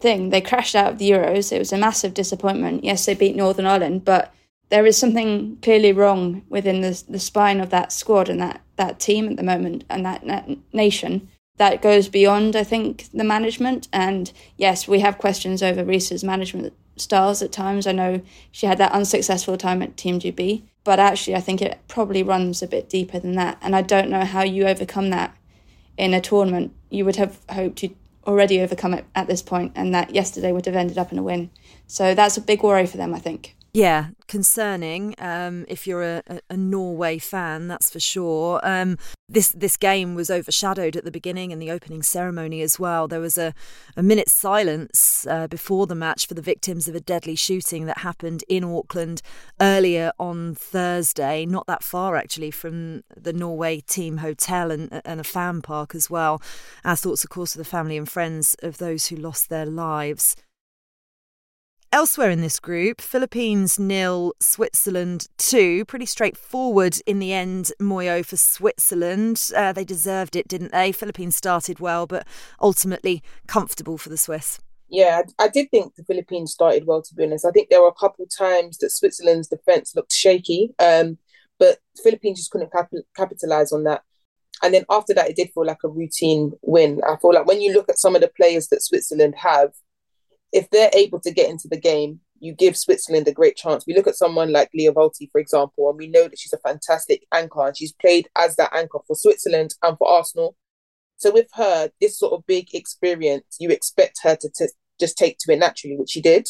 thing. 0.00 0.30
They 0.30 0.40
crashed 0.40 0.74
out 0.74 0.90
of 0.92 0.98
the 0.98 1.08
Euros. 1.08 1.52
It 1.52 1.60
was 1.60 1.72
a 1.72 1.78
massive 1.78 2.12
disappointment. 2.12 2.82
Yes, 2.82 3.06
they 3.06 3.14
beat 3.14 3.36
Northern 3.36 3.66
Ireland, 3.66 4.04
but 4.04 4.34
there 4.70 4.86
is 4.86 4.98
something 4.98 5.56
clearly 5.62 5.92
wrong 5.92 6.42
within 6.48 6.80
the 6.80 7.00
the 7.08 7.20
spine 7.20 7.60
of 7.60 7.70
that 7.70 7.92
squad 7.92 8.28
and 8.28 8.40
that, 8.40 8.60
that 8.74 8.98
team 8.98 9.28
at 9.28 9.36
the 9.36 9.44
moment 9.44 9.84
and 9.88 10.04
that, 10.04 10.26
that 10.26 10.48
nation 10.72 11.28
that 11.56 11.82
goes 11.82 12.08
beyond, 12.08 12.56
I 12.56 12.64
think, 12.64 13.08
the 13.12 13.24
management. 13.24 13.88
And 13.92 14.32
yes, 14.56 14.88
we 14.88 15.00
have 15.00 15.18
questions 15.18 15.62
over 15.62 15.84
Riise's 15.84 16.24
management 16.24 16.72
styles 16.96 17.42
at 17.42 17.52
times. 17.52 17.86
I 17.86 17.92
know 17.92 18.22
she 18.50 18.66
had 18.66 18.78
that 18.78 18.92
unsuccessful 18.92 19.56
time 19.56 19.82
at 19.82 19.96
Team 19.96 20.18
GB, 20.18 20.62
but 20.82 20.98
actually, 20.98 21.36
I 21.36 21.40
think 21.40 21.62
it 21.62 21.78
probably 21.88 22.22
runs 22.22 22.62
a 22.62 22.66
bit 22.66 22.88
deeper 22.88 23.18
than 23.18 23.36
that. 23.36 23.58
And 23.62 23.74
I 23.74 23.82
don't 23.82 24.10
know 24.10 24.24
how 24.24 24.42
you 24.42 24.66
overcome 24.66 25.10
that 25.10 25.36
in 25.96 26.12
a 26.12 26.20
tournament. 26.20 26.72
You 26.90 27.04
would 27.04 27.16
have 27.16 27.38
hoped 27.48 27.78
to 27.78 27.90
already 28.26 28.60
overcome 28.60 28.94
it 28.94 29.04
at 29.14 29.26
this 29.26 29.42
point, 29.42 29.72
and 29.74 29.94
that 29.94 30.14
yesterday 30.14 30.50
would 30.50 30.66
have 30.66 30.76
ended 30.76 30.98
up 30.98 31.12
in 31.12 31.18
a 31.18 31.22
win. 31.22 31.50
So 31.86 32.14
that's 32.14 32.36
a 32.36 32.40
big 32.40 32.62
worry 32.62 32.86
for 32.86 32.96
them, 32.96 33.14
I 33.14 33.18
think. 33.18 33.54
Yeah, 33.76 34.10
concerning. 34.28 35.16
Um, 35.18 35.64
if 35.66 35.84
you're 35.84 36.04
a, 36.04 36.22
a, 36.48 36.56
Norway 36.56 37.18
fan, 37.18 37.66
that's 37.66 37.90
for 37.90 37.98
sure. 37.98 38.60
Um, 38.62 38.98
this 39.28 39.48
this 39.48 39.76
game 39.76 40.14
was 40.14 40.30
overshadowed 40.30 40.94
at 40.94 41.04
the 41.04 41.10
beginning 41.10 41.52
and 41.52 41.60
the 41.60 41.72
opening 41.72 42.00
ceremony 42.04 42.62
as 42.62 42.78
well. 42.78 43.08
There 43.08 43.18
was 43.18 43.36
a, 43.36 43.52
a 43.96 44.02
minute's 44.04 44.32
silence 44.32 45.26
uh, 45.28 45.48
before 45.48 45.88
the 45.88 45.96
match 45.96 46.28
for 46.28 46.34
the 46.34 46.40
victims 46.40 46.86
of 46.86 46.94
a 46.94 47.00
deadly 47.00 47.34
shooting 47.34 47.86
that 47.86 47.98
happened 47.98 48.44
in 48.48 48.62
Auckland 48.62 49.22
earlier 49.60 50.12
on 50.20 50.54
Thursday. 50.54 51.44
Not 51.44 51.66
that 51.66 51.82
far 51.82 52.14
actually 52.14 52.52
from 52.52 53.02
the 53.16 53.32
Norway 53.32 53.80
team 53.80 54.18
hotel 54.18 54.70
and, 54.70 55.02
and 55.04 55.18
a 55.18 55.24
fan 55.24 55.62
park 55.62 55.96
as 55.96 56.08
well. 56.08 56.40
Our 56.84 56.94
thoughts, 56.94 57.24
of 57.24 57.30
course, 57.30 57.56
with 57.56 57.66
the 57.66 57.70
family 57.70 57.96
and 57.96 58.08
friends 58.08 58.54
of 58.62 58.78
those 58.78 59.08
who 59.08 59.16
lost 59.16 59.48
their 59.48 59.66
lives. 59.66 60.36
Elsewhere 61.94 62.30
in 62.30 62.40
this 62.40 62.58
group, 62.58 63.00
Philippines 63.00 63.78
nil, 63.78 64.32
Switzerland 64.40 65.28
two. 65.38 65.84
Pretty 65.84 66.06
straightforward 66.06 66.98
in 67.06 67.20
the 67.20 67.32
end, 67.32 67.70
Moyo 67.80 68.26
for 68.26 68.36
Switzerland. 68.36 69.40
Uh, 69.54 69.72
they 69.72 69.84
deserved 69.84 70.34
it, 70.34 70.48
didn't 70.48 70.72
they? 70.72 70.90
Philippines 70.90 71.36
started 71.36 71.78
well, 71.78 72.08
but 72.08 72.26
ultimately 72.60 73.22
comfortable 73.46 73.96
for 73.96 74.08
the 74.08 74.16
Swiss. 74.16 74.58
Yeah, 74.88 75.22
I, 75.38 75.46
did 75.46 75.70
think 75.70 75.94
the 75.94 76.02
Philippines 76.02 76.50
started 76.50 76.84
well, 76.84 77.00
to 77.00 77.14
be 77.14 77.26
honest. 77.26 77.44
I 77.44 77.52
think 77.52 77.68
there 77.70 77.80
were 77.80 77.86
a 77.86 77.92
couple 77.92 78.26
times 78.26 78.78
that 78.78 78.90
Switzerland's 78.90 79.46
defence 79.46 79.94
looked 79.94 80.12
shaky, 80.12 80.74
um, 80.80 81.16
but 81.60 81.78
Philippines 82.02 82.40
just 82.40 82.50
couldn't 82.50 82.72
cap- 82.72 82.90
capitalise 83.14 83.70
on 83.70 83.84
that. 83.84 84.02
And 84.64 84.74
then 84.74 84.84
after 84.90 85.14
that, 85.14 85.30
it 85.30 85.36
did 85.36 85.52
feel 85.54 85.64
like 85.64 85.84
a 85.84 85.88
routine 85.88 86.54
win. 86.60 87.02
I 87.08 87.14
feel 87.22 87.32
like 87.32 87.46
when 87.46 87.60
you 87.60 87.72
look 87.72 87.88
at 87.88 88.00
some 88.00 88.16
of 88.16 88.20
the 88.20 88.32
players 88.36 88.66
that 88.68 88.82
Switzerland 88.82 89.36
have, 89.36 89.70
if 90.54 90.70
they're 90.70 90.90
able 90.94 91.18
to 91.18 91.32
get 91.32 91.50
into 91.50 91.66
the 91.68 91.80
game, 91.80 92.20
you 92.38 92.54
give 92.54 92.76
Switzerland 92.76 93.26
a 93.26 93.32
great 93.32 93.56
chance. 93.56 93.84
We 93.86 93.94
look 93.94 94.06
at 94.06 94.14
someone 94.14 94.52
like 94.52 94.70
Lia 94.72 94.92
Wälti, 94.92 95.28
for 95.32 95.40
example, 95.40 95.88
and 95.90 95.98
we 95.98 96.06
know 96.06 96.28
that 96.28 96.38
she's 96.38 96.52
a 96.52 96.58
fantastic 96.58 97.26
anchor 97.32 97.66
and 97.66 97.76
she's 97.76 97.92
played 97.92 98.28
as 98.38 98.54
that 98.56 98.72
anchor 98.72 99.00
for 99.04 99.16
Switzerland 99.16 99.74
and 99.82 99.98
for 99.98 100.08
Arsenal. 100.08 100.56
So 101.16 101.32
with 101.32 101.48
her, 101.54 101.90
this 102.00 102.16
sort 102.16 102.34
of 102.34 102.46
big 102.46 102.72
experience, 102.72 103.56
you 103.58 103.70
expect 103.70 104.20
her 104.22 104.36
to 104.36 104.48
t- 104.56 104.68
just 105.00 105.18
take 105.18 105.38
to 105.40 105.52
it 105.52 105.58
naturally, 105.58 105.96
which 105.96 106.10
she 106.10 106.20
did. 106.20 106.46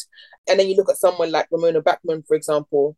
And 0.47 0.59
then 0.59 0.67
you 0.67 0.75
look 0.75 0.89
at 0.89 0.97
someone 0.97 1.31
like 1.31 1.47
Ramona 1.49 1.81
Bachmann, 1.81 2.23
for 2.27 2.35
example, 2.35 2.95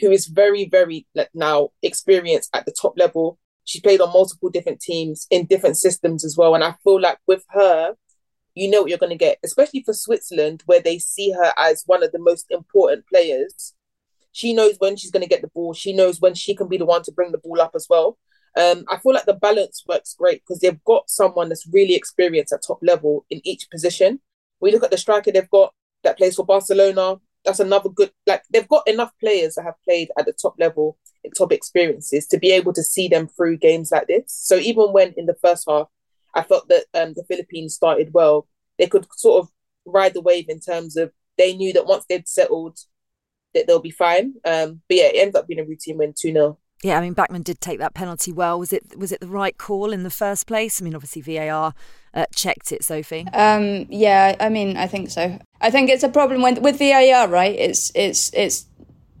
who 0.00 0.10
is 0.10 0.26
very, 0.26 0.68
very 0.68 1.06
like, 1.14 1.30
now 1.32 1.70
experienced 1.82 2.50
at 2.54 2.66
the 2.66 2.74
top 2.78 2.92
level. 2.98 3.38
She 3.64 3.80
played 3.80 4.02
on 4.02 4.12
multiple 4.12 4.50
different 4.50 4.80
teams 4.80 5.26
in 5.30 5.46
different 5.46 5.78
systems 5.78 6.26
as 6.26 6.36
well. 6.36 6.54
And 6.54 6.62
I 6.62 6.74
feel 6.84 7.00
like 7.00 7.18
with 7.26 7.44
her, 7.50 7.94
you 8.54 8.70
know 8.70 8.82
what 8.82 8.90
you're 8.90 8.98
going 8.98 9.10
to 9.10 9.16
get, 9.16 9.38
especially 9.44 9.82
for 9.82 9.92
Switzerland, 9.92 10.62
where 10.66 10.80
they 10.80 10.98
see 10.98 11.32
her 11.32 11.52
as 11.58 11.82
one 11.86 12.02
of 12.02 12.12
the 12.12 12.18
most 12.18 12.46
important 12.50 13.06
players. 13.06 13.74
She 14.32 14.52
knows 14.52 14.76
when 14.78 14.96
she's 14.96 15.10
going 15.10 15.22
to 15.22 15.28
get 15.28 15.42
the 15.42 15.48
ball. 15.48 15.74
She 15.74 15.92
knows 15.92 16.20
when 16.20 16.34
she 16.34 16.54
can 16.54 16.68
be 16.68 16.76
the 16.76 16.86
one 16.86 17.02
to 17.04 17.12
bring 17.12 17.32
the 17.32 17.38
ball 17.38 17.60
up 17.60 17.72
as 17.74 17.86
well. 17.88 18.18
Um, 18.56 18.84
I 18.88 18.98
feel 18.98 19.12
like 19.12 19.26
the 19.26 19.34
balance 19.34 19.82
works 19.86 20.14
great 20.16 20.42
because 20.42 20.60
they've 20.60 20.82
got 20.84 21.10
someone 21.10 21.48
that's 21.48 21.66
really 21.72 21.94
experienced 21.94 22.52
at 22.52 22.62
top 22.66 22.78
level 22.82 23.26
in 23.30 23.40
each 23.44 23.68
position. 23.70 24.20
We 24.60 24.70
look 24.70 24.84
at 24.84 24.90
the 24.90 24.98
striker 24.98 25.32
they've 25.32 25.50
got 25.50 25.74
that 26.04 26.16
plays 26.16 26.36
for 26.36 26.46
Barcelona. 26.46 27.16
That's 27.44 27.60
another 27.60 27.88
good, 27.88 28.10
like, 28.26 28.42
they've 28.50 28.68
got 28.68 28.86
enough 28.88 29.10
players 29.20 29.56
that 29.56 29.64
have 29.64 29.74
played 29.84 30.08
at 30.18 30.24
the 30.24 30.32
top 30.32 30.54
level, 30.58 30.96
top 31.36 31.52
experiences 31.52 32.26
to 32.28 32.38
be 32.38 32.52
able 32.52 32.72
to 32.72 32.82
see 32.82 33.08
them 33.08 33.28
through 33.28 33.58
games 33.58 33.90
like 33.90 34.06
this. 34.06 34.24
So 34.28 34.56
even 34.56 34.92
when 34.92 35.12
in 35.16 35.26
the 35.26 35.36
first 35.42 35.64
half, 35.68 35.88
I 36.34 36.42
felt 36.42 36.68
that 36.68 36.84
um, 36.94 37.14
the 37.14 37.24
Philippines 37.24 37.74
started 37.74 38.12
well. 38.12 38.48
They 38.78 38.86
could 38.86 39.06
sort 39.12 39.44
of 39.44 39.50
ride 39.86 40.14
the 40.14 40.20
wave 40.20 40.46
in 40.48 40.60
terms 40.60 40.96
of 40.96 41.12
they 41.38 41.54
knew 41.54 41.72
that 41.72 41.86
once 41.86 42.04
they'd 42.08 42.28
settled, 42.28 42.78
that 43.54 43.66
they'll 43.66 43.80
be 43.80 43.90
fine. 43.90 44.34
Um, 44.44 44.82
but 44.88 44.96
yeah, 44.96 45.04
it 45.04 45.16
ended 45.16 45.36
up 45.36 45.46
being 45.46 45.60
a 45.60 45.64
routine 45.64 45.98
win 45.98 46.14
2 46.18 46.32
0. 46.32 46.58
Yeah, 46.82 46.98
I 46.98 47.00
mean 47.00 47.14
Bachmann 47.14 47.42
did 47.42 47.62
take 47.62 47.78
that 47.78 47.94
penalty 47.94 48.30
well. 48.30 48.58
Was 48.58 48.72
it 48.72 48.98
was 48.98 49.10
it 49.10 49.20
the 49.20 49.26
right 49.26 49.56
call 49.56 49.90
in 49.90 50.02
the 50.02 50.10
first 50.10 50.46
place? 50.46 50.80
I 50.80 50.84
mean, 50.84 50.94
obviously 50.94 51.22
VAR 51.22 51.72
uh, 52.12 52.26
checked 52.34 52.72
it, 52.72 52.84
Sophie. 52.84 53.26
Um, 53.32 53.86
yeah, 53.88 54.36
I 54.38 54.50
mean, 54.50 54.76
I 54.76 54.86
think 54.86 55.08
so. 55.10 55.38
I 55.62 55.70
think 55.70 55.88
it's 55.88 56.02
a 56.02 56.10
problem 56.10 56.42
when 56.42 56.60
with 56.60 56.78
VAR, 56.78 57.26
right? 57.28 57.54
It's 57.58 57.90
it's 57.94 58.30
it's 58.34 58.66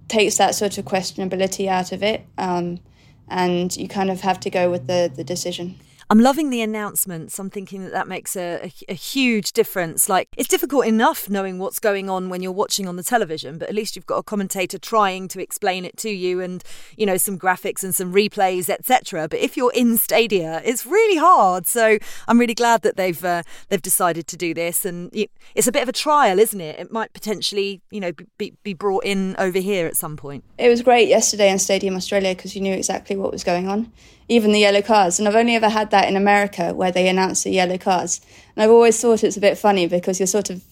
takes 0.08 0.36
that 0.36 0.54
sort 0.54 0.76
of 0.76 0.84
questionability 0.84 1.66
out 1.66 1.90
of 1.92 2.02
it, 2.02 2.26
um, 2.36 2.80
and 3.28 3.74
you 3.76 3.88
kind 3.88 4.10
of 4.10 4.20
have 4.20 4.40
to 4.40 4.50
go 4.50 4.70
with 4.70 4.86
the 4.86 5.10
the 5.14 5.24
decision. 5.24 5.76
I'm 6.10 6.20
loving 6.20 6.50
the 6.50 6.60
announcements. 6.60 7.38
I'm 7.38 7.50
thinking 7.50 7.82
that 7.84 7.92
that 7.92 8.08
makes 8.08 8.36
a, 8.36 8.70
a, 8.88 8.92
a, 8.92 8.94
huge 8.94 9.52
difference. 9.52 10.08
Like, 10.08 10.28
it's 10.36 10.48
difficult 10.48 10.86
enough 10.86 11.30
knowing 11.30 11.58
what's 11.58 11.78
going 11.78 12.10
on 12.10 12.28
when 12.28 12.42
you're 12.42 12.52
watching 12.52 12.86
on 12.86 12.96
the 12.96 13.02
television, 13.02 13.58
but 13.58 13.68
at 13.68 13.74
least 13.74 13.96
you've 13.96 14.06
got 14.06 14.18
a 14.18 14.22
commentator 14.22 14.78
trying 14.78 15.28
to 15.28 15.40
explain 15.40 15.84
it 15.84 15.96
to 15.98 16.10
you 16.10 16.40
and, 16.40 16.62
you 16.96 17.06
know, 17.06 17.16
some 17.16 17.38
graphics 17.38 17.82
and 17.82 17.94
some 17.94 18.12
replays, 18.12 18.68
etc. 18.68 19.28
But 19.28 19.40
if 19.40 19.56
you're 19.56 19.72
in 19.72 19.96
Stadia, 19.96 20.60
it's 20.64 20.84
really 20.84 21.16
hard. 21.16 21.66
So 21.66 21.98
I'm 22.28 22.38
really 22.38 22.54
glad 22.54 22.82
that 22.82 22.96
they've 22.96 23.24
uh, 23.24 23.42
they've 23.68 23.82
decided 23.82 24.26
to 24.28 24.36
do 24.36 24.52
this. 24.52 24.84
And 24.84 25.10
it's 25.54 25.66
a 25.66 25.72
bit 25.72 25.82
of 25.82 25.88
a 25.88 25.92
trial, 25.92 26.38
isn't 26.38 26.60
it? 26.60 26.78
It 26.78 26.92
might 26.92 27.12
potentially, 27.12 27.80
you 27.90 28.00
know, 28.00 28.12
be, 28.38 28.54
be 28.62 28.74
brought 28.74 29.04
in 29.04 29.36
over 29.38 29.58
here 29.58 29.86
at 29.86 29.96
some 29.96 30.16
point. 30.16 30.44
It 30.58 30.68
was 30.68 30.82
great 30.82 31.08
yesterday 31.08 31.50
in 31.50 31.58
Stadium 31.58 31.96
Australia 31.96 32.34
because 32.34 32.54
you 32.54 32.60
knew 32.60 32.74
exactly 32.74 33.16
what 33.16 33.32
was 33.32 33.44
going 33.44 33.68
on 33.68 33.92
even 34.28 34.52
the 34.52 34.60
yellow 34.60 34.82
cards. 34.82 35.18
And 35.18 35.28
I've 35.28 35.34
only 35.34 35.54
ever 35.54 35.68
had 35.68 35.90
that 35.90 36.08
in 36.08 36.16
America 36.16 36.72
where 36.74 36.92
they 36.92 37.08
announce 37.08 37.42
the 37.42 37.50
yellow 37.50 37.78
cards. 37.78 38.20
And 38.56 38.62
I've 38.62 38.70
always 38.70 39.00
thought 39.00 39.24
it's 39.24 39.36
a 39.36 39.40
bit 39.40 39.58
funny 39.58 39.86
because 39.86 40.18
you're 40.18 40.26
sort 40.26 40.50
of 40.50 40.62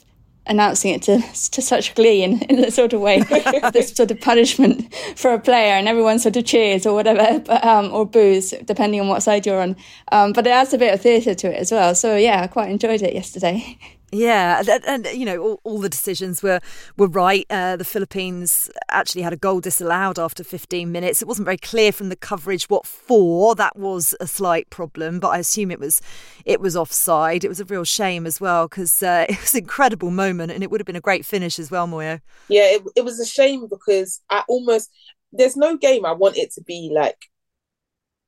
announcing 0.47 0.93
it 0.93 1.03
to 1.03 1.19
to 1.51 1.63
such 1.63 1.95
glee 1.95 2.23
in, 2.23 2.43
in 2.43 2.65
a 2.65 2.71
sort 2.71 2.93
of 2.93 3.01
way, 3.01 3.21
this 3.73 3.93
sort 3.93 4.11
of 4.11 4.21
punishment 4.21 4.93
for 5.17 5.33
a 5.33 5.39
player, 5.39 5.75
and 5.75 5.89
everyone 5.89 6.19
sort 6.19 6.37
of 6.37 6.45
cheers 6.45 6.87
or 6.87 6.95
whatever, 6.95 7.39
but, 7.47 7.65
um, 7.65 7.93
or 7.93 8.07
boos 8.07 8.53
depending 8.65 9.01
on 9.01 9.09
what 9.09 9.23
side 9.23 9.47
you're 9.47 9.61
on. 9.61 9.77
Um, 10.11 10.33
but 10.33 10.47
it 10.47 10.51
adds 10.51 10.73
a 10.73 10.79
bit 10.79 10.95
of 10.95 11.01
theatre 11.01 11.35
to 11.35 11.49
it 11.49 11.57
as 11.57 11.73
well. 11.73 11.95
So 11.95 12.17
yeah, 12.17 12.43
I 12.43 12.47
quite 12.47 12.71
enjoyed 12.71 13.03
it 13.03 13.15
yesterday. 13.15 13.79
Yeah, 14.15 14.63
and, 14.69 14.85
and, 14.85 15.19
you 15.19 15.25
know 15.25 15.39
all, 15.39 15.61
all, 15.65 15.79
the 15.79 15.89
decisions 15.89 16.43
were 16.43 16.61
were 16.99 17.07
right. 17.07 17.47
Uh, 17.49 17.77
the 17.77 17.85
Philippines 17.85 18.71
actually 18.91 19.23
had 19.23 19.33
a 19.33 19.39
goal 19.39 19.61
disallowed 19.61 20.19
after 20.19 20.45
15 20.45 20.93
minutes. 20.93 21.23
It 21.23 21.29
wasn't 21.29 21.47
very 21.47 21.57
clear 21.57 21.93
from 21.93 22.11
the 22.11 22.17
coverage 22.17 22.69
what 22.69 22.87
for. 22.87 23.55
That 23.55 23.77
was 23.77 24.15
a 24.21 24.27
slight 24.27 24.69
problem, 24.69 25.19
but 25.19 25.29
I 25.29 25.39
assume 25.39 25.71
it 25.71 25.81
was 25.81 26.03
it 26.45 26.61
was 26.61 26.77
offside. 26.77 27.43
It 27.43 27.49
was 27.49 27.59
a 27.59 27.65
real 27.65 27.85
shame 27.85 28.27
as 28.27 28.39
well 28.39 28.69
because 28.69 29.03
uh, 29.03 29.25
it 29.31 29.41
was 29.41 29.55
an 29.55 29.61
incredible 29.61 30.11
moment 30.11 30.53
and 30.53 30.63
it 30.63 30.71
would 30.71 30.81
have 30.81 30.87
been 30.87 30.95
a 30.95 31.01
great 31.01 31.25
finish 31.25 31.59
as 31.59 31.71
well, 31.71 31.89
Moyo. 31.89 32.21
Yeah, 32.49 32.65
it, 32.65 32.83
it 32.95 33.05
was 33.07 33.19
a 33.19 33.27
shame 33.27 33.67
because 33.67 34.21
I 34.29 34.45
almost 34.47 34.91
there's 35.33 35.57
no 35.57 35.79
game 35.79 36.05
I 36.05 36.13
want 36.13 36.37
it 36.37 36.53
to 36.53 36.63
be 36.63 36.91
like. 36.95 37.17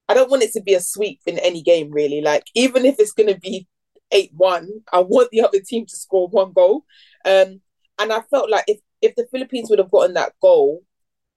I 0.09 0.15
don't 0.15 0.31
want 0.31 0.43
it 0.43 0.53
to 0.53 0.63
be 0.63 0.75
a 0.75 0.81
sweep 0.81 1.21
in 1.27 1.39
any 1.39 1.63
game, 1.63 1.91
really. 1.91 2.21
Like, 2.21 2.45
even 2.55 2.85
if 2.85 2.97
it's 2.99 3.13
going 3.13 3.33
to 3.33 3.41
be 3.41 3.67
8 4.13 4.31
1. 4.35 4.71
I 4.93 5.01
want 5.01 5.31
the 5.31 5.43
other 5.43 5.61
team 5.61 5.87
to 5.87 5.97
score 5.97 6.29
one 6.29 6.53
goal. 6.53 6.85
Um, 7.25 7.61
and 7.99 8.13
I 8.13 8.21
felt 8.23 8.51
like 8.51 8.65
if, 8.67 8.81
if 9.01 9.15
the 9.15 9.27
Philippines 9.31 9.71
would 9.71 9.79
have 9.79 9.91
gotten 9.91 10.15
that 10.15 10.33
goal, 10.41 10.83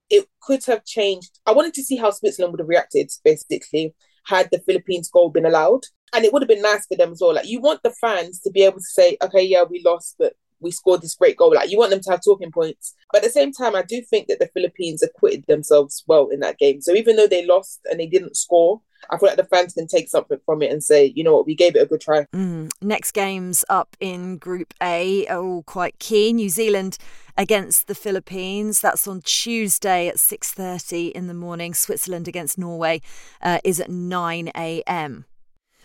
it 0.10 0.25
could 0.41 0.63
have 0.65 0.86
changed. 0.86 1.39
I 1.45 1.51
wanted 1.51 1.73
to 1.75 1.84
see 1.84 1.97
how 1.97 2.12
Switzerland 2.12 2.53
would 2.53 2.60
have 2.60 2.69
reacted, 2.69 3.12
basically, 3.23 3.93
had 4.25 4.49
the 4.51 4.60
Philippines 4.60 5.10
goal 5.10 5.30
been 5.30 5.45
allowed. 5.45 5.82
And 6.13 6.23
it 6.23 6.32
would 6.32 6.41
have 6.41 6.47
been 6.49 6.62
nice 6.62 6.86
for 6.86 6.95
them 6.95 7.12
as 7.12 7.19
well. 7.21 7.34
Like, 7.34 7.47
you 7.47 7.60
want 7.60 7.84
the 7.84 7.91
fans 7.91 8.39
to 8.41 8.51
be 8.51 8.63
able 8.63 8.77
to 8.77 8.84
say, 8.84 9.17
okay, 9.21 9.43
yeah, 9.43 9.63
we 9.63 9.84
lost, 9.84 10.15
but 10.17 10.34
we 10.62 10.71
scored 10.71 11.01
this 11.01 11.15
great 11.15 11.36
goal. 11.36 11.53
Like, 11.53 11.69
you 11.69 11.77
want 11.77 11.91
them 11.91 11.99
to 11.99 12.12
have 12.12 12.23
talking 12.23 12.51
points. 12.51 12.95
But 13.12 13.21
at 13.21 13.25
the 13.25 13.32
same 13.32 13.51
time, 13.51 13.75
I 13.75 13.84
do 13.84 14.01
think 14.01 14.27
that 14.27 14.39
the 14.39 14.49
Philippines 14.53 15.03
acquitted 15.03 15.45
themselves 15.47 16.03
well 16.08 16.30
in 16.30 16.39
that 16.39 16.58
game. 16.58 16.82
So 16.82 16.93
even 16.93 17.17
though 17.17 17.27
they 17.27 17.45
lost 17.45 17.82
and 17.89 17.99
they 17.99 18.08
didn't 18.08 18.38
score, 18.38 18.82
I 19.10 19.17
feel 19.17 19.29
like 19.29 19.38
the 19.38 19.43
fans 19.43 19.73
can 19.73 19.88
take 19.88 20.10
something 20.10 20.39
from 20.45 20.62
it 20.62 20.71
and 20.71 20.83
say, 20.83 21.13
you 21.15 21.23
know 21.23 21.33
what, 21.33 21.45
we 21.45 21.55
gave 21.55 21.75
it 21.75 21.81
a 21.81 21.86
good 21.86 22.01
try. 22.01 22.25
Mm. 22.33 22.71
Next 22.81 23.12
games 23.12 23.63
up 23.69 23.95
in 23.99 24.38
Group 24.38 24.73
A 24.81 25.25
are 25.27 25.43
all 25.43 25.63
quite 25.63 25.99
key. 25.99 26.33
New 26.33 26.49
Zealand 26.49 26.97
against 27.38 27.88
the 27.88 27.95
Philippines. 27.95 28.81
That's 28.81 29.07
on 29.07 29.21
Tuesday 29.21 30.07
at 30.07 30.17
6:30 30.17 31.12
in 31.12 31.27
the 31.27 31.33
morning. 31.33 31.73
Switzerland 31.73 32.27
against 32.27 32.57
Norway 32.57 33.01
uh, 33.41 33.60
is 33.63 33.79
at 33.79 33.89
9 33.89 34.51
a.m. 34.55 35.25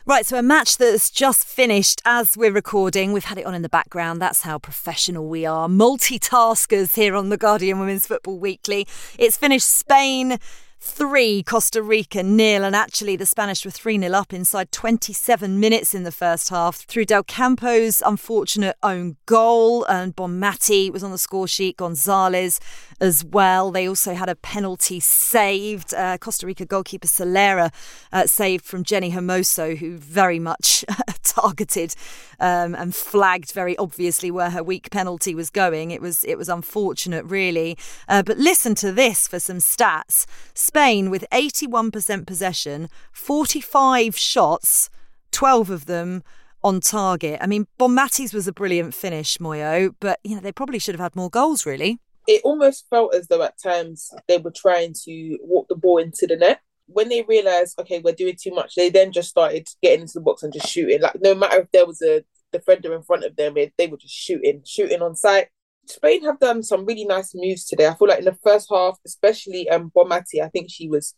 Right, 0.05 0.27
so 0.27 0.37
a 0.37 0.43
match 0.43 0.79
that's 0.79 1.13
just 1.13 1.45
finished 1.45 2.03
as 2.05 2.37
we're 2.37 2.51
recording. 2.51 3.13
We've 3.13 3.23
had 3.23 3.39
it 3.39 3.47
on 3.47 3.55
in 3.55 3.63
the 3.63 3.69
background. 3.69 4.21
That's 4.21 4.41
how 4.41 4.59
professional 4.59 5.29
we 5.29 5.47
are. 5.47 5.69
Multitaskers 5.69 6.97
here 6.97 7.15
on 7.15 7.29
the 7.29 7.37
Guardian 7.37 7.79
Women's 7.79 8.09
Football 8.09 8.41
Weekly. 8.41 8.89
It's 9.17 9.37
finished 9.37 9.69
Spain 9.69 10.41
three, 10.85 11.45
Costa 11.45 11.81
Rica 11.81 12.25
nil, 12.25 12.65
and 12.65 12.75
actually 12.75 13.15
the 13.15 13.25
Spanish 13.25 13.65
were 13.65 13.71
3 13.71 13.99
nil 13.99 14.17
up 14.17 14.33
inside 14.33 14.73
27 14.73 15.61
minutes 15.61 15.95
in 15.95 16.03
the 16.03 16.11
first 16.11 16.49
half 16.49 16.77
through 16.77 17.05
Del 17.05 17.23
Campo's 17.23 18.03
unfortunate 18.05 18.77
own 18.83 19.17
goal, 19.27 19.85
and 19.85 20.17
Bonmati 20.17 20.93
was 20.93 21.05
on 21.05 21.13
the 21.13 21.19
score 21.19 21.47
sheet, 21.47 21.77
Gonzalez 21.77 22.59
as 23.01 23.25
well. 23.25 23.71
They 23.71 23.89
also 23.89 24.15
had 24.15 24.29
a 24.29 24.35
penalty 24.35 24.99
saved. 24.99 25.95
Uh, 25.95 26.19
Costa 26.19 26.47
Rica 26.47 26.67
goalkeeper 26.67 27.07
Solera 27.07 27.73
uh, 28.13 28.27
saved 28.27 28.65
from 28.65 28.83
Jenni 28.83 29.13
Hermoso, 29.13 29.77
who 29.77 29.97
very 29.97 30.41
much 30.41 30.85
targeted 31.23 31.95
um, 32.41 32.75
and 32.75 32.95
flagged 32.95 33.53
very 33.53 33.77
obviously 33.79 34.31
where 34.31 34.51
her 34.51 34.63
weak 34.63 34.91
penalty 34.91 35.35
was 35.35 35.49
going. 35.49 35.93
It 35.93 36.03
was 36.03 36.25
it 36.25 36.37
was 36.37 36.49
unfortunate, 36.49 37.25
really. 37.25 37.79
Uh, 38.09 38.23
but 38.23 38.37
listen 38.37 38.75
to 38.77 38.93
this 38.93 39.29
for 39.29 39.39
some 39.39 39.59
stats. 39.59 40.27
Spain 40.73 41.11
with 41.11 41.27
81% 41.31 42.27
possession, 42.27 42.89
45 43.13 44.17
shots, 44.17 44.89
12 45.31 45.69
of 45.69 45.85
them 45.85 46.23
on 46.65 46.81
target. 46.81 47.39
I 47.43 47.47
mean, 47.47 47.67
Bonmati's 47.79 48.33
was 48.33 48.49
a 48.49 48.55
brilliant 48.55 48.95
finish, 48.95 49.37
Moyo, 49.37 49.95
but 50.01 50.19
you 50.25 50.35
know 50.35 50.41
they 50.41 50.51
probably 50.51 50.79
should 50.79 50.95
have 50.95 51.01
had 51.03 51.15
more 51.15 51.29
goals. 51.29 51.67
Really, 51.67 51.99
it 52.27 52.41
almost 52.43 52.87
felt 52.89 53.15
as 53.15 53.29
though 53.29 53.43
at 53.43 53.61
times 53.63 54.11
they 54.29 54.39
were 54.39 54.51
trying 54.51 54.95
to 55.05 55.37
walk 55.43 55.69
the 55.69 55.77
ball 55.77 55.99
into 55.99 56.27
the 56.27 56.37
net. 56.37 56.61
When 56.87 57.11
they 57.11 57.21
realized, 57.21 57.79
okay, 57.79 58.01
we're 58.03 58.15
doing 58.15 58.39
too 58.41 58.55
much, 58.55 58.75
they 58.75 58.89
then 58.89 59.13
just 59.13 59.29
started 59.29 59.69
getting 59.83 60.01
into 60.01 60.15
the 60.15 60.21
box 60.23 60.43
and 60.43 60.55
just 60.55 60.69
shooting. 60.69 61.03
Like 61.03 61.21
no 61.21 61.35
matter 61.35 61.61
if 61.61 61.71
there 61.73 61.85
was 61.85 62.01
a 62.01 62.25
defender 62.51 62.95
in 62.95 63.03
front 63.03 63.25
of 63.25 63.37
them, 63.37 63.57
they 63.57 63.87
were 63.89 63.99
just 63.99 64.15
shooting, 64.15 64.63
shooting 64.65 65.03
on 65.03 65.17
sight. 65.17 65.49
Spain 65.87 66.25
have 66.25 66.39
done 66.39 66.63
some 66.63 66.85
really 66.85 67.05
nice 67.05 67.33
moves 67.35 67.65
today. 67.67 67.87
I 67.87 67.95
feel 67.95 68.09
like 68.09 68.21
in 68.21 68.25
the 68.25 68.39
first 68.43 68.69
half, 68.71 68.99
especially 69.07 69.69
um 69.69 69.91
Bonmati, 69.95 70.43
I 70.43 70.49
think 70.49 70.71
she 70.71 70.89
was 70.89 71.15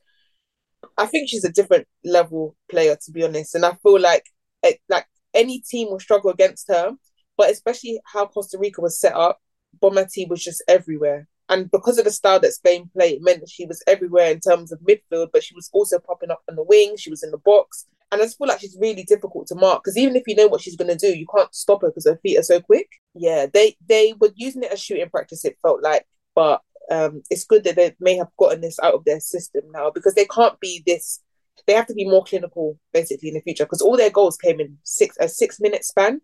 I 0.99 1.07
think 1.07 1.29
she's 1.29 1.45
a 1.45 1.53
different 1.53 1.87
level 2.05 2.57
player 2.71 2.97
to 3.05 3.13
be 3.13 3.25
honest. 3.25 3.55
And 3.55 3.65
I 3.65 3.75
feel 3.83 4.01
like 4.01 4.25
it, 4.63 4.81
like 4.89 5.07
any 5.35 5.61
team 5.61 5.91
will 5.91 6.01
struggle 6.01 6.31
against 6.31 6.69
her, 6.69 6.93
but 7.37 7.51
especially 7.51 8.01
how 8.05 8.27
Costa 8.27 8.59
Rica 8.59 8.81
was 8.81 8.99
set 8.99 9.15
up, 9.15 9.41
Bonmati 9.83 10.29
was 10.29 10.43
just 10.43 10.63
everywhere. 10.69 11.29
And 11.49 11.71
because 11.71 11.99
of 11.99 12.05
the 12.05 12.11
style 12.11 12.41
that 12.41 12.53
Spain 12.53 12.89
played, 12.95 13.17
it 13.17 13.23
meant 13.23 13.41
that 13.41 13.51
she 13.51 13.67
was 13.67 13.83
everywhere 13.87 14.31
in 14.31 14.41
terms 14.41 14.73
of 14.73 14.81
midfield, 14.81 15.29
but 15.33 15.43
she 15.45 15.55
was 15.55 15.69
also 15.73 15.99
popping 15.99 16.31
up 16.31 16.43
on 16.49 16.57
the 16.57 16.63
wing, 16.63 16.97
she 16.97 17.11
was 17.11 17.23
in 17.23 17.31
the 17.31 17.39
box. 17.39 17.87
And 18.15 18.23
I 18.23 18.27
just 18.27 18.39
feel 18.39 18.47
like 18.47 18.61
she's 18.61 18.79
really 18.81 19.03
difficult 19.03 19.49
to 19.49 19.57
mark 19.57 19.83
because 19.83 19.99
even 19.99 20.15
if 20.15 20.23
you 20.29 20.37
know 20.37 20.47
what 20.47 20.61
she's 20.61 20.77
going 20.77 20.97
to 20.97 20.97
do, 20.97 21.19
you 21.19 21.27
can't 21.37 21.53
stop 21.53 21.83
her 21.83 21.89
because 21.89 22.07
her 22.07 22.21
feet 22.23 22.39
are 22.39 22.45
so 22.45 22.61
quick. 22.61 22.89
Yeah, 23.13 23.47
they 23.53 23.77
they 23.89 24.15
were 24.21 24.31
using 24.37 24.63
it 24.63 24.71
as 24.71 24.81
shooting 24.81 25.11
practice. 25.11 25.45
It 25.45 25.59
felt 25.63 25.83
like, 25.83 26.07
but 26.33 26.63
um, 26.93 27.23
it's 27.29 27.45
good 27.45 27.65
that 27.65 27.75
they 27.75 27.93
may 27.99 28.17
have 28.17 28.29
gotten 28.39 28.61
this 28.61 28.79
out 28.79 28.95
of 28.95 29.05
their 29.05 29.19
system 29.19 29.65
now 29.73 29.91
because 29.91 30.15
they 30.15 30.27
can't 30.27 30.61
be 30.61 30.81
this. 30.87 31.25
They 31.67 31.73
have 31.73 31.89
to 31.89 31.95
be 31.95 32.05
more 32.05 32.23
clinical, 32.23 32.79
basically, 32.93 33.31
in 33.31 33.35
the 33.35 33.41
future 33.41 33.65
because 33.65 33.83
all 33.83 33.97
their 33.97 34.11
goals 34.11 34.37
came 34.37 34.61
in 34.61 34.79
six 34.85 35.17
a 35.19 35.29
six 35.29 35.59
minute 35.59 35.85
span, 35.85 36.21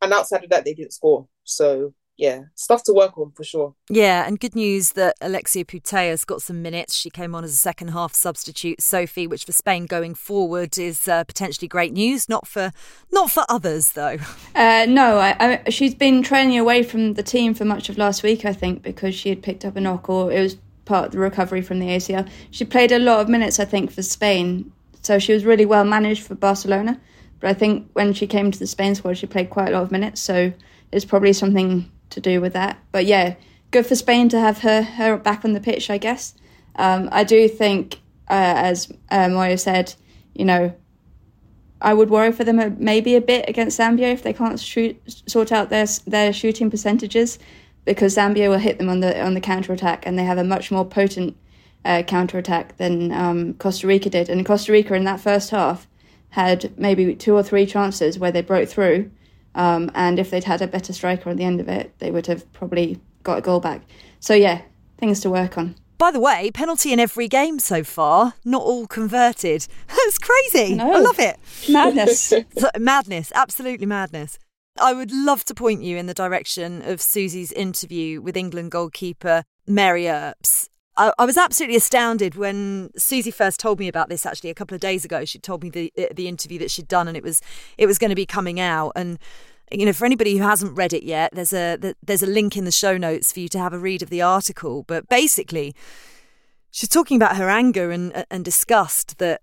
and 0.00 0.10
outside 0.14 0.42
of 0.42 0.48
that, 0.48 0.64
they 0.64 0.72
didn't 0.72 0.94
score. 0.94 1.28
So 1.44 1.92
yeah, 2.18 2.42
stuff 2.56 2.82
to 2.82 2.92
work 2.92 3.16
on 3.16 3.30
for 3.30 3.44
sure. 3.44 3.74
Yeah, 3.88 4.26
and 4.26 4.40
good 4.40 4.56
news 4.56 4.92
that 4.92 5.14
Alexia 5.20 5.64
Putellas 5.64 6.26
got 6.26 6.42
some 6.42 6.60
minutes. 6.60 6.96
She 6.96 7.10
came 7.10 7.32
on 7.32 7.44
as 7.44 7.52
a 7.52 7.56
second 7.56 7.88
half 7.88 8.12
substitute, 8.12 8.82
Sophie, 8.82 9.28
which 9.28 9.44
for 9.44 9.52
Spain 9.52 9.86
going 9.86 10.16
forward 10.16 10.76
is 10.78 11.06
uh, 11.06 11.22
potentially 11.22 11.68
great 11.68 11.92
news. 11.92 12.28
Not 12.28 12.48
for 12.48 12.72
not 13.12 13.30
for 13.30 13.44
others 13.48 13.92
though. 13.92 14.18
Uh, 14.54 14.86
no, 14.88 15.18
I, 15.18 15.36
I, 15.38 15.70
she's 15.70 15.94
been 15.94 16.20
training 16.22 16.58
away 16.58 16.82
from 16.82 17.14
the 17.14 17.22
team 17.22 17.54
for 17.54 17.64
much 17.64 17.88
of 17.88 17.96
last 17.96 18.24
week, 18.24 18.44
I 18.44 18.52
think, 18.52 18.82
because 18.82 19.14
she 19.14 19.28
had 19.28 19.40
picked 19.40 19.64
up 19.64 19.76
a 19.76 19.80
knock 19.80 20.08
or 20.08 20.32
it 20.32 20.40
was 20.40 20.56
part 20.84 21.06
of 21.06 21.12
the 21.12 21.18
recovery 21.18 21.62
from 21.62 21.78
the 21.78 21.86
ACL. 21.86 22.28
She 22.50 22.64
played 22.64 22.90
a 22.90 22.98
lot 22.98 23.20
of 23.20 23.28
minutes, 23.28 23.60
I 23.60 23.64
think, 23.64 23.92
for 23.92 24.02
Spain, 24.02 24.72
so 25.02 25.20
she 25.20 25.32
was 25.32 25.44
really 25.44 25.64
well 25.64 25.84
managed 25.84 26.24
for 26.24 26.34
Barcelona. 26.34 27.00
But 27.38 27.50
I 27.50 27.54
think 27.54 27.88
when 27.92 28.12
she 28.14 28.26
came 28.26 28.50
to 28.50 28.58
the 28.58 28.66
Spain 28.66 28.96
squad, 28.96 29.18
she 29.18 29.26
played 29.26 29.50
quite 29.50 29.68
a 29.68 29.72
lot 29.72 29.82
of 29.82 29.92
minutes, 29.92 30.20
so 30.20 30.52
it's 30.90 31.04
probably 31.04 31.32
something 31.32 31.88
to 32.10 32.20
do 32.20 32.40
with 32.40 32.52
that. 32.52 32.78
But 32.92 33.06
yeah, 33.06 33.34
good 33.70 33.86
for 33.86 33.94
Spain 33.94 34.28
to 34.30 34.40
have 34.40 34.58
her 34.58 34.82
her 34.82 35.16
back 35.16 35.44
on 35.44 35.52
the 35.52 35.60
pitch. 35.60 35.90
I 35.90 35.98
guess. 35.98 36.34
Um, 36.76 37.08
I 37.10 37.24
do 37.24 37.48
think, 37.48 37.96
uh, 38.28 38.54
as 38.56 38.92
uh, 39.10 39.26
Moyo 39.26 39.58
said, 39.58 39.94
you 40.34 40.44
know, 40.44 40.72
I 41.80 41.94
would 41.94 42.10
worry 42.10 42.32
for 42.32 42.44
them 42.44 42.76
maybe 42.78 43.16
a 43.16 43.20
bit 43.20 43.48
against 43.48 43.78
Zambia 43.78 44.12
if 44.12 44.22
they 44.22 44.32
can't 44.32 44.58
shoot, 44.58 44.96
sort 45.26 45.52
out 45.52 45.70
their 45.70 45.86
their 46.06 46.32
shooting 46.32 46.70
percentages, 46.70 47.38
because 47.84 48.16
Zambia 48.16 48.48
will 48.48 48.58
hit 48.58 48.78
them 48.78 48.88
on 48.88 49.00
the 49.00 49.20
on 49.24 49.34
the 49.34 49.40
counter 49.40 49.72
attack, 49.72 50.06
and 50.06 50.18
they 50.18 50.24
have 50.24 50.38
a 50.38 50.44
much 50.44 50.70
more 50.70 50.84
potent 50.84 51.36
uh, 51.84 52.02
counter 52.02 52.38
attack 52.38 52.76
than 52.76 53.12
um, 53.12 53.54
Costa 53.54 53.86
Rica 53.86 54.10
did. 54.10 54.28
And 54.28 54.44
Costa 54.44 54.72
Rica 54.72 54.94
in 54.94 55.04
that 55.04 55.20
first 55.20 55.50
half 55.50 55.86
had 56.30 56.78
maybe 56.78 57.14
two 57.14 57.34
or 57.34 57.42
three 57.42 57.66
chances 57.66 58.18
where 58.18 58.32
they 58.32 58.42
broke 58.42 58.68
through, 58.68 59.10
um, 59.54 59.90
and 59.94 60.18
if 60.18 60.30
they'd 60.30 60.44
had 60.44 60.62
a 60.62 60.66
better 60.66 60.92
striker 60.92 61.30
at 61.30 61.36
the 61.36 61.44
end 61.44 61.60
of 61.60 61.68
it, 61.68 61.92
they 61.98 62.10
would 62.10 62.26
have 62.26 62.50
probably 62.52 63.00
got 63.22 63.38
a 63.38 63.40
goal 63.40 63.60
back. 63.60 63.82
So, 64.20 64.34
yeah, 64.34 64.62
things 64.98 65.20
to 65.20 65.30
work 65.30 65.58
on. 65.58 65.74
By 65.98 66.12
the 66.12 66.20
way, 66.20 66.50
penalty 66.52 66.92
in 66.92 67.00
every 67.00 67.26
game 67.26 67.58
so 67.58 67.82
far, 67.82 68.34
not 68.44 68.62
all 68.62 68.86
converted. 68.86 69.66
It's 69.90 70.18
crazy. 70.18 70.80
I, 70.80 70.88
I 70.88 71.00
love 71.00 71.18
it. 71.18 71.36
Madness. 71.68 72.20
so, 72.56 72.70
madness, 72.78 73.30
absolutely 73.34 73.84
madness. 73.84 74.38
I 74.80 74.94
would 74.94 75.12
love 75.12 75.44
to 75.46 75.54
point 75.54 75.82
you 75.82 75.98
in 75.98 76.06
the 76.06 76.14
direction 76.14 76.80
of 76.82 77.02
Susie's 77.02 77.52
interview 77.52 78.22
with 78.22 78.36
England 78.36 78.70
goalkeeper 78.70 79.44
Mary 79.66 80.08
Earps. 80.08 80.70
I, 80.98 81.12
I 81.18 81.24
was 81.24 81.36
absolutely 81.36 81.76
astounded 81.76 82.34
when 82.34 82.90
Susie 82.96 83.30
first 83.30 83.60
told 83.60 83.78
me 83.78 83.88
about 83.88 84.08
this. 84.08 84.26
Actually, 84.26 84.50
a 84.50 84.54
couple 84.54 84.74
of 84.74 84.80
days 84.80 85.04
ago, 85.04 85.24
she 85.24 85.38
told 85.38 85.62
me 85.62 85.70
the 85.70 85.92
uh, 85.96 86.06
the 86.12 86.28
interview 86.28 86.58
that 86.58 86.70
she'd 86.70 86.88
done, 86.88 87.08
and 87.08 87.16
it 87.16 87.22
was 87.22 87.40
it 87.78 87.86
was 87.86 87.98
going 87.98 88.10
to 88.10 88.16
be 88.16 88.26
coming 88.26 88.60
out. 88.60 88.92
And 88.96 89.18
you 89.70 89.86
know, 89.86 89.92
for 89.92 90.04
anybody 90.04 90.36
who 90.36 90.42
hasn't 90.42 90.76
read 90.76 90.92
it 90.92 91.04
yet, 91.04 91.30
there's 91.34 91.52
a 91.52 91.94
there's 92.02 92.22
a 92.22 92.26
link 92.26 92.56
in 92.56 92.64
the 92.64 92.72
show 92.72 92.98
notes 92.98 93.32
for 93.32 93.40
you 93.40 93.48
to 93.48 93.58
have 93.58 93.72
a 93.72 93.78
read 93.78 94.02
of 94.02 94.10
the 94.10 94.20
article. 94.20 94.84
But 94.86 95.08
basically, 95.08 95.74
she's 96.70 96.88
talking 96.88 97.16
about 97.16 97.36
her 97.36 97.48
anger 97.48 97.90
and 97.90 98.12
uh, 98.14 98.24
and 98.30 98.44
disgust 98.44 99.18
that 99.18 99.42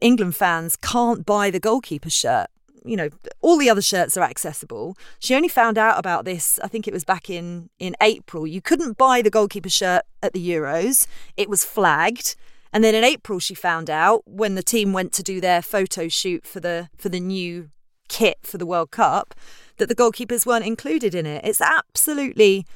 England 0.00 0.36
fans 0.36 0.74
can't 0.76 1.24
buy 1.26 1.50
the 1.50 1.60
goalkeeper 1.60 2.10
shirt. 2.10 2.48
You 2.84 2.96
know, 2.96 3.08
all 3.40 3.58
the 3.58 3.70
other 3.70 3.82
shirts 3.82 4.16
are 4.16 4.22
accessible. 4.22 4.96
She 5.18 5.34
only 5.34 5.48
found 5.48 5.78
out 5.78 5.98
about 5.98 6.24
this, 6.24 6.58
I 6.62 6.68
think 6.68 6.86
it 6.86 6.94
was 6.94 7.04
back 7.04 7.30
in 7.30 7.70
in 7.78 7.94
April. 8.00 8.46
You 8.46 8.60
couldn't 8.60 8.98
buy 8.98 9.22
the 9.22 9.30
goalkeeper 9.30 9.70
shirt 9.70 10.02
at 10.22 10.32
the 10.32 10.48
Euros. 10.48 11.06
It 11.36 11.48
was 11.48 11.64
flagged. 11.64 12.36
And 12.72 12.84
then 12.84 12.94
in 12.94 13.04
April 13.04 13.38
she 13.38 13.54
found 13.54 13.88
out 13.88 14.22
when 14.26 14.54
the 14.54 14.62
team 14.62 14.92
went 14.92 15.12
to 15.14 15.22
do 15.22 15.40
their 15.40 15.62
photo 15.62 16.08
shoot 16.08 16.46
for 16.46 16.60
the 16.60 16.88
for 16.96 17.08
the 17.08 17.20
new 17.20 17.70
kit 18.08 18.38
for 18.42 18.58
the 18.58 18.66
World 18.66 18.90
Cup 18.90 19.34
that 19.76 19.88
the 19.88 19.94
goalkeepers 19.94 20.46
weren't 20.46 20.66
included 20.66 21.14
in 21.14 21.26
it. 21.26 21.44
It's 21.44 21.60
absolutely 21.60 22.66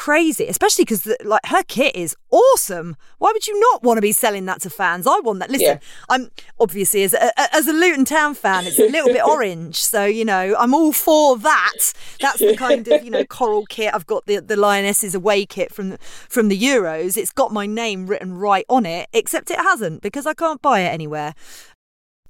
crazy, 0.00 0.46
especially 0.46 0.84
because 0.84 1.06
like 1.26 1.44
her 1.44 1.62
kit 1.62 1.94
is 1.94 2.16
awesome. 2.30 2.96
Why 3.18 3.32
would 3.34 3.46
you 3.46 3.60
not 3.60 3.82
want 3.82 3.98
to 3.98 4.00
be 4.00 4.12
selling 4.12 4.46
that 4.46 4.62
to 4.62 4.70
fans? 4.70 5.06
I 5.06 5.20
want 5.20 5.40
that. 5.40 5.50
Listen, 5.50 5.66
yeah. 5.66 5.78
I'm 6.08 6.30
obviously 6.58 7.02
as 7.02 7.12
a, 7.12 7.30
as 7.54 7.68
a 7.68 7.74
Luton 7.74 8.06
Town 8.06 8.34
fan, 8.34 8.66
it's 8.66 8.78
a 8.78 8.88
little 8.88 9.12
bit 9.12 9.22
orange, 9.26 9.76
so 9.76 10.06
you 10.06 10.24
know 10.24 10.56
I'm 10.58 10.72
all 10.72 10.92
for 10.92 11.36
that. 11.36 11.92
That's 12.18 12.38
the 12.38 12.56
kind 12.56 12.88
of 12.88 13.04
you 13.04 13.10
know 13.10 13.24
coral 13.38 13.66
kit. 13.66 13.92
I've 13.94 14.06
got 14.06 14.24
the 14.24 14.40
the 14.40 14.56
Lionesses 14.56 15.14
away 15.14 15.44
kit 15.44 15.70
from 15.70 15.98
from 16.30 16.48
the 16.48 16.58
Euros. 16.58 17.18
It's 17.18 17.30
got 17.30 17.52
my 17.52 17.66
name 17.66 18.06
written 18.06 18.32
right 18.32 18.64
on 18.70 18.86
it, 18.86 19.06
except 19.12 19.50
it 19.50 19.58
hasn't 19.58 20.00
because 20.00 20.26
I 20.26 20.32
can't 20.32 20.62
buy 20.62 20.80
it 20.80 20.88
anywhere 20.88 21.34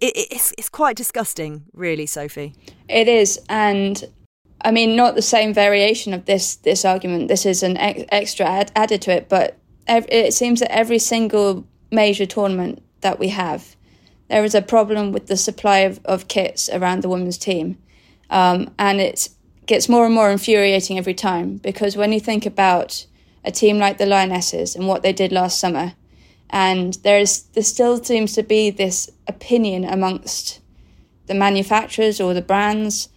it, 0.01 0.12
it's 0.16 0.53
it's 0.59 0.68
quite 0.68 0.97
disgusting, 0.97 1.66
really, 1.73 2.07
Sophie. 2.07 2.53
It 2.89 3.07
is, 3.07 3.39
and 3.49 4.03
I 4.63 4.71
mean, 4.71 4.95
not 4.97 5.15
the 5.15 5.23
same 5.23 5.55
variation 5.55 6.13
of 6.13 6.27
this 6.27 6.57
this 6.57 6.85
argument. 6.85 7.29
This 7.29 7.47
is 7.47 7.63
an 7.63 7.77
ex- 7.77 8.05
extra 8.11 8.47
ad- 8.47 8.73
added 8.77 9.03
to 9.03 9.13
it, 9.13 9.29
but 9.29 9.57
ev- 9.87 10.07
it 10.09 10.35
seems 10.35 10.61
that 10.61 10.73
every 10.73 10.99
single 10.99 11.67
major 11.91 12.27
tournament 12.27 12.83
that 13.01 13.19
we 13.19 13.29
have, 13.29 13.77
there 14.29 14.45
is 14.45 14.55
a 14.55 14.63
problem 14.63 15.13
with 15.13 15.27
the 15.27 15.37
supply 15.37 15.79
of, 15.79 16.01
of 16.05 16.29
kits 16.29 16.69
around 16.69 17.03
the 17.03 17.09
women's 17.09 17.39
team, 17.39 17.79
um, 18.29 18.71
and 18.79 19.01
it 19.01 19.31
gets 19.67 19.89
more 19.89 20.05
and 20.05 20.15
more 20.15 20.31
infuriating 20.31 20.99
every 20.99 21.15
time 21.15 21.57
because 21.57 21.97
when 21.97 22.13
you 22.13 22.21
think 22.21 22.45
about 22.45 23.07
a 23.45 23.51
team 23.51 23.79
like 23.79 23.99
the 23.99 24.07
Lionesses 24.07 24.77
and 24.77 24.87
what 24.87 25.03
they 25.03 25.13
did 25.13 25.33
last 25.33 25.59
summer, 25.59 25.95
and 26.51 26.95
there 27.03 27.19
is 27.19 27.45
there 27.55 27.63
still 27.63 28.03
seems 28.03 28.35
to 28.35 28.43
be 28.43 28.69
this 28.71 29.09
opinion 29.27 29.85
amongst 29.85 30.61
the 31.27 31.35
manufacturers 31.35 32.21
or 32.21 32.35
the 32.35 32.43
brands 32.43 33.09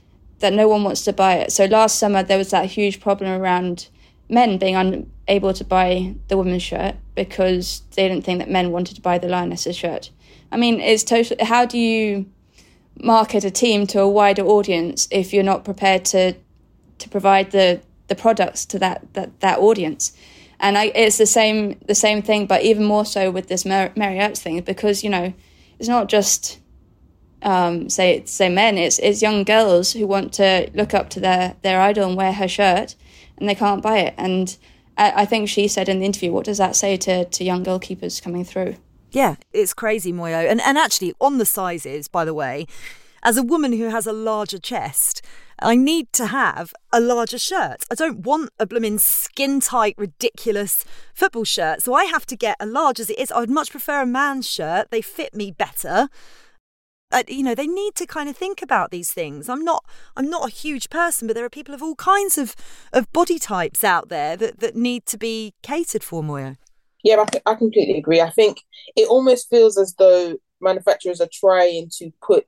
that 0.43 0.53
no 0.53 0.67
one 0.67 0.83
wants 0.83 1.03
to 1.05 1.13
buy 1.13 1.35
it. 1.35 1.51
So 1.51 1.65
last 1.65 1.97
summer 1.97 2.21
there 2.21 2.37
was 2.37 2.51
that 2.51 2.65
huge 2.65 2.99
problem 2.99 3.41
around 3.41 3.87
men 4.29 4.57
being 4.57 4.75
unable 4.75 5.53
to 5.53 5.63
buy 5.63 6.15
the 6.27 6.37
women's 6.37 6.63
shirt 6.63 6.95
because 7.15 7.81
they 7.95 8.07
didn't 8.07 8.25
think 8.25 8.39
that 8.39 8.49
men 8.49 8.71
wanted 8.71 8.95
to 8.95 9.01
buy 9.01 9.17
the 9.17 9.29
lionesses 9.29 9.75
shirt. 9.75 10.11
I 10.51 10.57
mean, 10.57 10.79
it's 10.79 11.03
totally. 11.03 11.43
How 11.43 11.65
do 11.65 11.77
you 11.77 12.25
market 12.99 13.43
a 13.43 13.51
team 13.51 13.87
to 13.87 14.01
a 14.01 14.09
wider 14.09 14.43
audience 14.43 15.07
if 15.11 15.33
you're 15.33 15.43
not 15.43 15.65
prepared 15.65 16.05
to 16.05 16.33
to 16.99 17.09
provide 17.09 17.51
the 17.51 17.81
the 18.09 18.15
products 18.15 18.65
to 18.65 18.79
that 18.79 19.07
that 19.13 19.39
that 19.39 19.59
audience? 19.59 20.13
and 20.59 20.77
I, 20.77 20.85
it's 20.95 21.17
the 21.17 21.25
same 21.25 21.77
the 21.87 21.95
same 21.95 22.21
thing, 22.21 22.45
but 22.45 22.63
even 22.63 22.85
more 22.85 23.05
so 23.05 23.31
with 23.31 23.47
this 23.47 23.65
Mary, 23.65 23.91
Earps 23.97 24.41
thing 24.41 24.61
because 24.61 25.03
you 25.03 25.09
know 25.09 25.33
it's 25.79 25.89
not 25.89 26.07
just 26.07 26.59
um, 27.43 27.89
say 27.89 28.23
say 28.25 28.49
men; 28.49 28.77
it's 28.77 28.99
it's 28.99 29.21
young 29.21 29.43
girls 29.43 29.93
who 29.93 30.07
want 30.07 30.33
to 30.33 30.69
look 30.73 30.93
up 30.93 31.09
to 31.11 31.19
their 31.19 31.55
their 31.61 31.81
idol 31.81 32.07
and 32.07 32.17
wear 32.17 32.33
her 32.33 32.47
shirt, 32.47 32.95
and 33.37 33.47
they 33.47 33.55
can't 33.55 33.81
buy 33.81 33.99
it. 33.99 34.13
And 34.17 34.57
I, 34.97 35.21
I 35.21 35.25
think 35.25 35.49
she 35.49 35.67
said 35.67 35.89
in 35.89 35.99
the 35.99 36.05
interview, 36.05 36.31
"What 36.31 36.45
does 36.45 36.57
that 36.57 36.75
say 36.75 36.97
to 36.97 37.25
to 37.25 37.43
young 37.43 37.63
goalkeepers 37.63 38.21
coming 38.21 38.43
through?" 38.43 38.75
Yeah, 39.11 39.35
it's 39.51 39.73
crazy, 39.73 40.11
Moyo. 40.11 40.49
And 40.49 40.61
and 40.61 40.77
actually, 40.77 41.13
on 41.19 41.37
the 41.37 41.45
sizes, 41.45 42.07
by 42.07 42.25
the 42.25 42.33
way, 42.33 42.65
as 43.21 43.37
a 43.37 43.43
woman 43.43 43.73
who 43.73 43.89
has 43.89 44.07
a 44.07 44.13
larger 44.13 44.57
chest, 44.57 45.21
I 45.59 45.75
need 45.75 46.11
to 46.13 46.27
have 46.27 46.73
a 46.91 46.99
larger 46.99 47.37
shirt. 47.37 47.85
I 47.89 47.95
don't 47.95 48.19
want 48.19 48.49
a 48.59 48.65
blooming 48.65 48.97
skin 48.97 49.59
tight, 49.59 49.95
ridiculous 49.97 50.83
football 51.13 51.45
shirt. 51.45 51.81
So 51.81 51.93
I 51.93 52.05
have 52.05 52.25
to 52.27 52.35
get 52.35 52.57
a 52.59 52.65
large 52.65 52.99
as 52.99 53.09
it 53.09 53.17
is. 53.17 53.31
I 53.31 53.39
would 53.39 53.49
much 53.49 53.71
prefer 53.71 54.01
a 54.01 54.05
man's 54.05 54.49
shirt. 54.49 54.91
They 54.91 55.01
fit 55.01 55.33
me 55.33 55.51
better. 55.51 56.09
Uh, 57.13 57.23
you 57.27 57.43
know, 57.43 57.55
they 57.55 57.67
need 57.67 57.95
to 57.95 58.05
kind 58.07 58.27
of 58.27 58.35
think 58.35 58.61
about 58.61 58.91
these 58.91 59.11
things. 59.11 59.47
I'm 59.47 59.63
not, 59.63 59.85
I'm 60.17 60.29
not 60.29 60.47
a 60.47 60.51
huge 60.51 60.89
person, 60.89 61.27
but 61.27 61.35
there 61.35 61.45
are 61.45 61.49
people 61.49 61.75
of 61.75 61.83
all 61.83 61.95
kinds 61.95 62.37
of, 62.37 62.55
of 62.91 63.11
body 63.13 63.37
types 63.37 63.83
out 63.83 64.09
there 64.09 64.35
that, 64.35 64.59
that 64.59 64.75
need 64.75 65.05
to 65.05 65.17
be 65.17 65.53
catered 65.61 66.03
for, 66.03 66.23
Moyo. 66.23 66.57
Yeah, 67.03 67.23
I, 67.23 67.51
I 67.51 67.55
completely 67.55 67.97
agree. 67.97 68.19
I 68.19 68.31
think 68.31 68.61
it 68.95 69.07
almost 69.07 69.49
feels 69.49 69.77
as 69.77 69.93
though 69.95 70.37
manufacturers 70.59 71.21
are 71.21 71.29
trying 71.31 71.89
to 71.99 72.11
put 72.25 72.47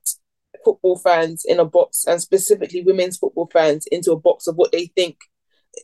football 0.63 0.97
fans 0.97 1.45
in 1.45 1.59
a 1.59 1.65
box 1.65 2.05
and 2.07 2.21
specifically 2.21 2.81
women's 2.81 3.17
football 3.17 3.47
fans 3.53 3.85
into 3.91 4.11
a 4.11 4.19
box 4.19 4.47
of 4.47 4.55
what 4.55 4.71
they 4.71 4.87
think 4.87 5.17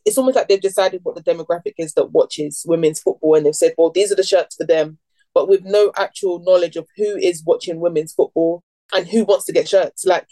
it's 0.05 0.17
almost 0.17 0.35
like 0.35 0.47
they've 0.47 0.61
decided 0.61 1.01
what 1.03 1.15
the 1.15 1.23
demographic 1.23 1.73
is 1.77 1.93
that 1.93 2.11
watches 2.11 2.65
women's 2.67 3.01
football 3.01 3.35
and 3.35 3.45
they've 3.45 3.55
said 3.55 3.73
well 3.77 3.91
these 3.91 4.11
are 4.11 4.15
the 4.15 4.23
shirts 4.23 4.55
for 4.55 4.65
them 4.65 4.97
but 5.33 5.47
with 5.47 5.63
no 5.63 5.91
actual 5.97 6.39
knowledge 6.39 6.75
of 6.75 6.87
who 6.97 7.17
is 7.17 7.43
watching 7.45 7.79
women's 7.79 8.13
football 8.13 8.63
and 8.93 9.07
who 9.07 9.23
wants 9.23 9.45
to 9.45 9.53
get 9.53 9.67
shirts 9.67 10.05
like 10.05 10.27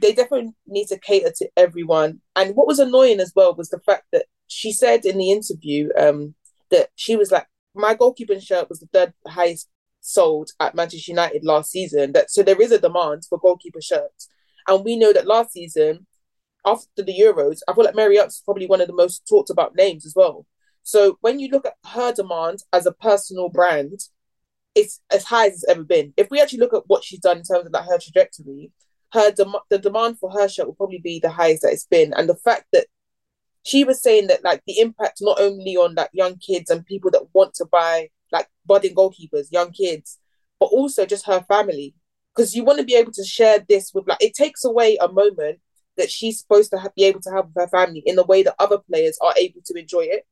they 0.00 0.12
definitely 0.12 0.52
need 0.66 0.86
to 0.86 0.98
cater 0.98 1.32
to 1.36 1.48
everyone 1.56 2.20
and 2.36 2.56
what 2.56 2.66
was 2.66 2.78
annoying 2.78 3.20
as 3.20 3.32
well 3.36 3.54
was 3.54 3.68
the 3.68 3.80
fact 3.80 4.04
that 4.12 4.26
she 4.46 4.72
said 4.72 5.04
in 5.04 5.18
the 5.18 5.30
interview 5.30 5.88
um, 5.98 6.34
that 6.70 6.88
she 6.96 7.16
was 7.16 7.30
like 7.30 7.46
my 7.74 7.94
goalkeeping 7.94 8.42
shirt 8.42 8.68
was 8.68 8.80
the 8.80 8.88
third 8.92 9.12
highest 9.26 9.68
sold 10.04 10.50
at 10.60 10.74
Manchester 10.74 11.12
United 11.12 11.44
last 11.44 11.70
season. 11.70 12.12
That 12.12 12.30
so 12.30 12.42
there 12.42 12.60
is 12.60 12.72
a 12.72 12.80
demand 12.80 13.22
for 13.28 13.38
goalkeeper 13.38 13.80
shirts, 13.80 14.28
and 14.68 14.84
we 14.84 14.96
know 14.96 15.12
that 15.12 15.26
last 15.26 15.52
season, 15.52 16.06
after 16.64 17.02
the 17.02 17.18
Euros, 17.18 17.60
I 17.66 17.74
feel 17.74 17.84
like 17.84 17.94
Mary 17.94 18.16
is 18.16 18.42
probably 18.44 18.66
one 18.66 18.80
of 18.80 18.86
the 18.86 18.94
most 18.94 19.26
talked 19.28 19.50
about 19.50 19.76
names 19.76 20.06
as 20.06 20.14
well. 20.14 20.46
So 20.82 21.18
when 21.22 21.38
you 21.40 21.48
look 21.48 21.66
at 21.66 21.76
her 21.92 22.12
demand 22.12 22.60
as 22.72 22.86
a 22.86 22.92
personal 22.92 23.48
brand, 23.48 24.00
it's 24.74 25.00
as 25.10 25.24
high 25.24 25.46
as 25.46 25.54
it's 25.54 25.68
ever 25.68 25.84
been. 25.84 26.12
If 26.16 26.30
we 26.30 26.40
actually 26.40 26.60
look 26.60 26.74
at 26.74 26.86
what 26.86 27.04
she's 27.04 27.20
done 27.20 27.38
in 27.38 27.44
terms 27.44 27.66
of 27.66 27.72
like 27.72 27.88
her 27.88 27.98
trajectory, 27.98 28.72
her 29.12 29.30
dem- 29.30 29.54
the 29.70 29.78
demand 29.78 30.18
for 30.18 30.30
her 30.30 30.48
shirt 30.48 30.66
will 30.66 30.74
probably 30.74 30.98
be 30.98 31.20
the 31.20 31.30
highest 31.30 31.62
that 31.62 31.72
it's 31.72 31.86
been, 31.86 32.12
and 32.14 32.28
the 32.28 32.36
fact 32.36 32.66
that 32.72 32.86
she 33.62 33.84
was 33.84 34.02
saying 34.02 34.26
that 34.26 34.44
like 34.44 34.62
the 34.66 34.78
impact 34.78 35.18
not 35.20 35.40
only 35.40 35.76
on 35.76 35.94
like 35.94 36.10
young 36.12 36.36
kids 36.36 36.70
and 36.70 36.84
people 36.84 37.10
that 37.10 37.26
want 37.32 37.54
to 37.54 37.64
buy 37.64 38.10
like 38.30 38.48
budding 38.66 38.94
goalkeepers, 38.94 39.50
young 39.50 39.72
kids, 39.72 40.18
but 40.60 40.66
also 40.66 41.06
just 41.06 41.26
her 41.26 41.44
family. 41.48 41.94
Because 42.34 42.54
you 42.54 42.64
want 42.64 42.80
to 42.80 42.84
be 42.84 42.96
able 42.96 43.12
to 43.12 43.24
share 43.24 43.64
this 43.68 43.92
with 43.94 44.08
like 44.08 44.20
it 44.20 44.34
takes 44.34 44.64
away 44.64 44.98
a 45.00 45.08
moment 45.08 45.60
that 45.96 46.10
she's 46.10 46.40
supposed 46.40 46.70
to 46.72 46.78
have, 46.78 46.94
be 46.94 47.04
able 47.04 47.20
to 47.20 47.30
have 47.30 47.46
with 47.46 47.54
her 47.54 47.68
family 47.68 48.02
in 48.04 48.16
the 48.16 48.24
way 48.24 48.42
that 48.42 48.56
other 48.58 48.78
players 48.78 49.16
are 49.22 49.34
able 49.38 49.60
to 49.64 49.78
enjoy 49.78 50.00
it. 50.00 50.26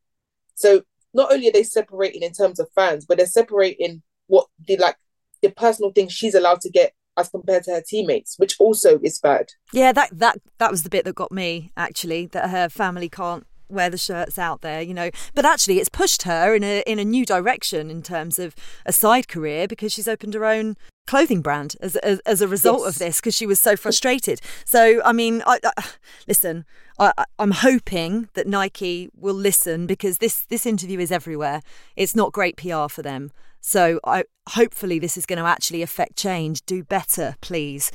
So 0.55 0.81
not 1.13 1.31
only 1.31 1.47
are 1.47 1.53
they 1.53 1.63
separating 1.63 2.21
in 2.21 2.33
terms 2.33 2.59
of 2.59 2.67
fans, 2.75 3.05
but 3.05 3.17
they're 3.17 3.25
separating 3.25 4.03
what 4.33 4.47
the 4.67 4.77
like 4.77 4.97
the 5.43 5.51
personal 5.51 5.91
things 5.91 6.11
she's 6.11 6.33
allowed 6.33 6.59
to 6.61 6.69
get 6.69 6.93
as 7.15 7.29
compared 7.29 7.63
to 7.63 7.71
her 7.71 7.83
teammates, 7.87 8.39
which 8.39 8.55
also 8.59 8.99
is 9.03 9.19
bad. 9.19 9.51
Yeah, 9.71 9.91
that 9.91 10.09
that 10.17 10.39
that 10.57 10.71
was 10.71 10.81
the 10.81 10.89
bit 10.89 11.05
that 11.05 11.13
got 11.13 11.31
me 11.31 11.71
actually. 11.77 12.25
That 12.27 12.49
her 12.49 12.67
family 12.67 13.09
can't 13.09 13.45
wear 13.69 13.91
the 13.91 13.97
shirts 13.97 14.39
out 14.39 14.61
there, 14.61 14.81
you 14.81 14.93
know. 14.93 15.11
But 15.35 15.45
actually, 15.45 15.77
it's 15.79 15.89
pushed 15.89 16.23
her 16.23 16.55
in 16.55 16.63
a 16.63 16.83
in 16.87 16.97
a 16.97 17.05
new 17.05 17.25
direction 17.25 17.91
in 17.91 18.01
terms 18.01 18.39
of 18.39 18.55
a 18.87 18.91
side 18.91 19.27
career 19.27 19.67
because 19.67 19.93
she's 19.93 20.07
opened 20.07 20.33
her 20.33 20.45
own 20.45 20.75
clothing 21.05 21.41
brand 21.41 21.75
as 21.79 21.95
as, 21.97 22.19
as 22.21 22.41
a 22.41 22.47
result 22.47 22.81
yes. 22.81 22.87
of 22.89 22.99
this 22.99 23.17
because 23.17 23.35
she 23.35 23.45
was 23.45 23.59
so 23.59 23.75
frustrated. 23.75 24.41
So 24.65 24.99
I 25.05 25.13
mean, 25.13 25.43
I, 25.45 25.59
I, 25.77 25.85
listen. 26.27 26.65
I, 26.99 27.25
I'm 27.39 27.51
hoping 27.51 28.29
that 28.33 28.47
Nike 28.47 29.09
will 29.15 29.33
listen 29.33 29.87
because 29.87 30.19
this 30.19 30.45
this 30.45 30.65
interview 30.65 30.99
is 30.99 31.11
everywhere. 31.11 31.61
It's 31.95 32.15
not 32.15 32.31
great 32.31 32.57
PR 32.57 32.87
for 32.87 33.01
them. 33.01 33.31
So 33.61 33.99
I 34.03 34.25
hopefully 34.49 34.99
this 34.99 35.17
is 35.17 35.25
going 35.25 35.39
to 35.39 35.45
actually 35.45 35.81
affect 35.81 36.15
change. 36.17 36.65
Do 36.65 36.83
better, 36.83 37.35
please. 37.41 37.91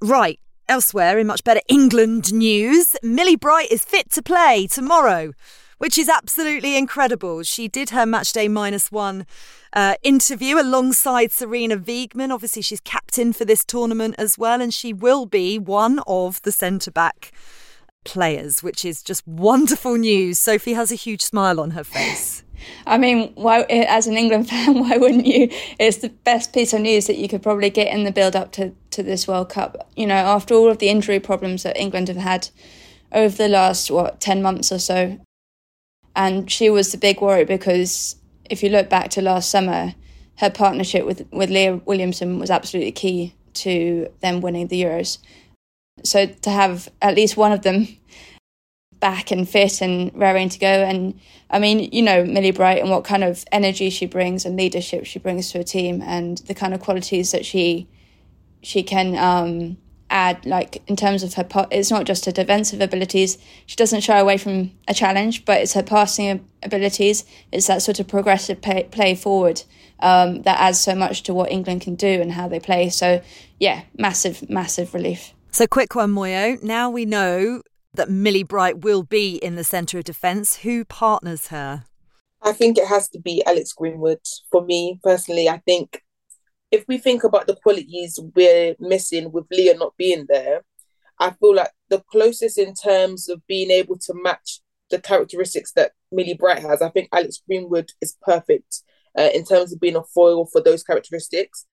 Right, 0.00 0.40
Elsewhere, 0.68 1.18
in 1.18 1.26
much 1.26 1.44
better 1.44 1.62
England 1.66 2.30
news, 2.30 2.94
Millie 3.02 3.36
Bright 3.36 3.72
is 3.72 3.86
fit 3.86 4.10
to 4.12 4.22
play 4.22 4.66
tomorrow, 4.66 5.32
which 5.78 5.96
is 5.96 6.10
absolutely 6.10 6.76
incredible. 6.76 7.42
She 7.42 7.68
did 7.68 7.88
her 7.88 8.04
matchday 8.04 8.50
minus 8.50 8.92
one 8.92 9.24
uh, 9.72 9.94
interview 10.02 10.60
alongside 10.60 11.30
Sarina 11.30 11.82
Wiegman. 11.82 12.30
Obviously, 12.30 12.60
she's 12.60 12.80
captain 12.80 13.32
for 13.32 13.46
this 13.46 13.64
tournament 13.64 14.14
as 14.18 14.36
well, 14.36 14.60
and 14.60 14.74
she 14.74 14.92
will 14.92 15.24
be 15.24 15.58
one 15.58 16.00
of 16.06 16.42
the 16.42 16.52
centre 16.52 16.90
back 16.90 17.32
players, 18.08 18.62
which 18.62 18.84
is 18.84 19.02
just 19.02 19.26
wonderful 19.28 19.96
news. 19.96 20.38
Sophie 20.38 20.72
has 20.72 20.90
a 20.90 20.94
huge 20.94 21.22
smile 21.22 21.60
on 21.60 21.72
her 21.72 21.84
face. 21.84 22.42
I 22.86 22.96
mean, 22.98 23.32
why? 23.34 23.62
As 23.68 24.06
an 24.06 24.16
England 24.16 24.48
fan, 24.48 24.78
why 24.80 24.96
wouldn't 24.96 25.26
you? 25.26 25.48
It's 25.78 25.98
the 25.98 26.08
best 26.08 26.52
piece 26.52 26.72
of 26.72 26.80
news 26.80 27.06
that 27.06 27.18
you 27.18 27.28
could 27.28 27.42
probably 27.42 27.70
get 27.70 27.92
in 27.92 28.04
the 28.04 28.10
build 28.10 28.34
up 28.34 28.50
to 28.52 28.72
to 28.90 29.02
this 29.02 29.28
World 29.28 29.50
Cup. 29.50 29.90
You 29.94 30.06
know, 30.06 30.14
after 30.14 30.54
all 30.54 30.70
of 30.70 30.78
the 30.78 30.88
injury 30.88 31.20
problems 31.20 31.62
that 31.62 31.76
England 31.76 32.08
have 32.08 32.16
had 32.16 32.48
over 33.12 33.36
the 33.36 33.48
last 33.48 33.90
what 33.90 34.20
ten 34.20 34.42
months 34.42 34.72
or 34.72 34.78
so, 34.78 35.18
and 36.16 36.50
she 36.50 36.70
was 36.70 36.90
the 36.90 36.98
big 36.98 37.20
worry 37.20 37.44
because 37.44 38.16
if 38.50 38.62
you 38.62 38.70
look 38.70 38.88
back 38.88 39.10
to 39.10 39.22
last 39.22 39.50
summer, 39.50 39.94
her 40.36 40.50
partnership 40.50 41.04
with 41.04 41.26
with 41.30 41.50
Leah 41.50 41.76
Williamson 41.84 42.38
was 42.38 42.50
absolutely 42.50 42.92
key 42.92 43.34
to 43.54 44.08
them 44.20 44.40
winning 44.40 44.68
the 44.68 44.82
Euros. 44.82 45.18
So 46.04 46.26
to 46.26 46.50
have 46.50 46.88
at 47.02 47.14
least 47.14 47.36
one 47.36 47.52
of 47.52 47.62
them 47.62 47.88
back 49.00 49.30
and 49.30 49.48
fit 49.48 49.80
and 49.80 50.10
raring 50.14 50.48
to 50.48 50.58
go. 50.58 50.66
And 50.66 51.18
I 51.50 51.58
mean, 51.58 51.90
you 51.92 52.02
know, 52.02 52.24
Millie 52.24 52.50
Bright 52.50 52.80
and 52.80 52.90
what 52.90 53.04
kind 53.04 53.24
of 53.24 53.44
energy 53.52 53.90
she 53.90 54.06
brings 54.06 54.44
and 54.44 54.56
leadership 54.56 55.06
she 55.06 55.18
brings 55.18 55.50
to 55.52 55.60
a 55.60 55.64
team 55.64 56.02
and 56.02 56.38
the 56.38 56.54
kind 56.54 56.74
of 56.74 56.80
qualities 56.80 57.32
that 57.32 57.46
she 57.46 57.88
she 58.60 58.82
can 58.82 59.16
um, 59.16 59.76
add, 60.10 60.44
like 60.44 60.82
in 60.88 60.96
terms 60.96 61.22
of 61.22 61.34
her, 61.34 61.46
it's 61.70 61.90
not 61.90 62.06
just 62.06 62.24
her 62.24 62.32
defensive 62.32 62.80
abilities. 62.80 63.38
She 63.66 63.76
doesn't 63.76 64.00
shy 64.00 64.18
away 64.18 64.36
from 64.36 64.72
a 64.88 64.94
challenge, 64.94 65.44
but 65.44 65.60
it's 65.60 65.74
her 65.74 65.82
passing 65.82 66.44
abilities. 66.62 67.24
It's 67.52 67.66
that 67.66 67.82
sort 67.82 68.00
of 68.00 68.08
progressive 68.08 68.60
play, 68.60 68.84
play 68.90 69.14
forward 69.14 69.62
um, 70.00 70.42
that 70.42 70.58
adds 70.58 70.80
so 70.80 70.94
much 70.94 71.22
to 71.24 71.34
what 71.34 71.52
England 71.52 71.82
can 71.82 71.94
do 71.94 72.20
and 72.20 72.32
how 72.32 72.48
they 72.48 72.60
play. 72.60 72.90
So, 72.90 73.22
yeah, 73.60 73.82
massive, 73.96 74.48
massive 74.50 74.94
relief. 74.94 75.34
So, 75.58 75.66
quick 75.66 75.96
one, 75.96 76.12
Moyo. 76.14 76.62
Now 76.62 76.88
we 76.88 77.04
know 77.04 77.62
that 77.92 78.08
Millie 78.08 78.44
Bright 78.44 78.84
will 78.84 79.02
be 79.02 79.38
in 79.38 79.56
the 79.56 79.64
centre 79.64 79.98
of 79.98 80.04
defence. 80.04 80.58
Who 80.58 80.84
partners 80.84 81.48
her? 81.48 81.82
I 82.40 82.52
think 82.52 82.78
it 82.78 82.86
has 82.86 83.08
to 83.08 83.18
be 83.18 83.42
Alex 83.44 83.72
Greenwood. 83.72 84.20
For 84.52 84.64
me 84.64 85.00
personally, 85.02 85.48
I 85.48 85.58
think 85.58 86.04
if 86.70 86.84
we 86.86 86.96
think 86.96 87.24
about 87.24 87.48
the 87.48 87.56
qualities 87.56 88.20
we're 88.36 88.76
missing 88.78 89.32
with 89.32 89.46
Leah 89.50 89.76
not 89.76 89.96
being 89.96 90.26
there, 90.28 90.62
I 91.18 91.30
feel 91.30 91.56
like 91.56 91.72
the 91.88 92.04
closest 92.08 92.56
in 92.56 92.74
terms 92.74 93.28
of 93.28 93.44
being 93.48 93.72
able 93.72 93.98
to 93.98 94.14
match 94.14 94.60
the 94.90 95.00
characteristics 95.00 95.72
that 95.72 95.90
Millie 96.12 96.34
Bright 96.34 96.60
has, 96.60 96.82
I 96.82 96.90
think 96.90 97.08
Alex 97.12 97.42
Greenwood 97.44 97.90
is 98.00 98.16
perfect 98.22 98.82
uh, 99.18 99.30
in 99.34 99.44
terms 99.44 99.72
of 99.72 99.80
being 99.80 99.96
a 99.96 100.04
foil 100.04 100.46
for 100.46 100.62
those 100.62 100.84
characteristics. 100.84 101.66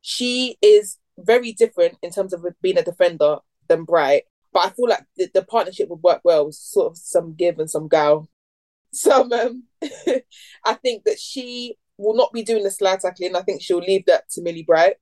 She 0.00 0.56
is 0.60 0.98
very 1.18 1.52
different 1.52 1.96
in 2.02 2.10
terms 2.10 2.32
of 2.32 2.44
being 2.62 2.78
a 2.78 2.82
defender 2.82 3.38
than 3.68 3.84
Bright, 3.84 4.24
but 4.52 4.66
I 4.66 4.70
feel 4.70 4.88
like 4.88 5.04
the, 5.16 5.28
the 5.34 5.44
partnership 5.44 5.88
would 5.88 6.02
work 6.02 6.20
well, 6.24 6.50
sort 6.52 6.92
of 6.92 6.96
some 6.96 7.34
give 7.34 7.58
and 7.58 7.68
some 7.70 7.88
go. 7.88 8.28
Some, 8.94 9.32
um, 9.32 9.64
I 10.64 10.74
think 10.74 11.02
that 11.02 11.18
she 11.18 11.76
will 11.98 12.14
not 12.14 12.32
be 12.32 12.44
doing 12.44 12.62
the 12.62 12.70
slide 12.70 13.00
tackling. 13.00 13.34
I 13.34 13.42
think 13.42 13.60
she'll 13.60 13.78
leave 13.78 14.06
that 14.06 14.30
to 14.30 14.40
Millie 14.40 14.62
Bright. 14.62 14.94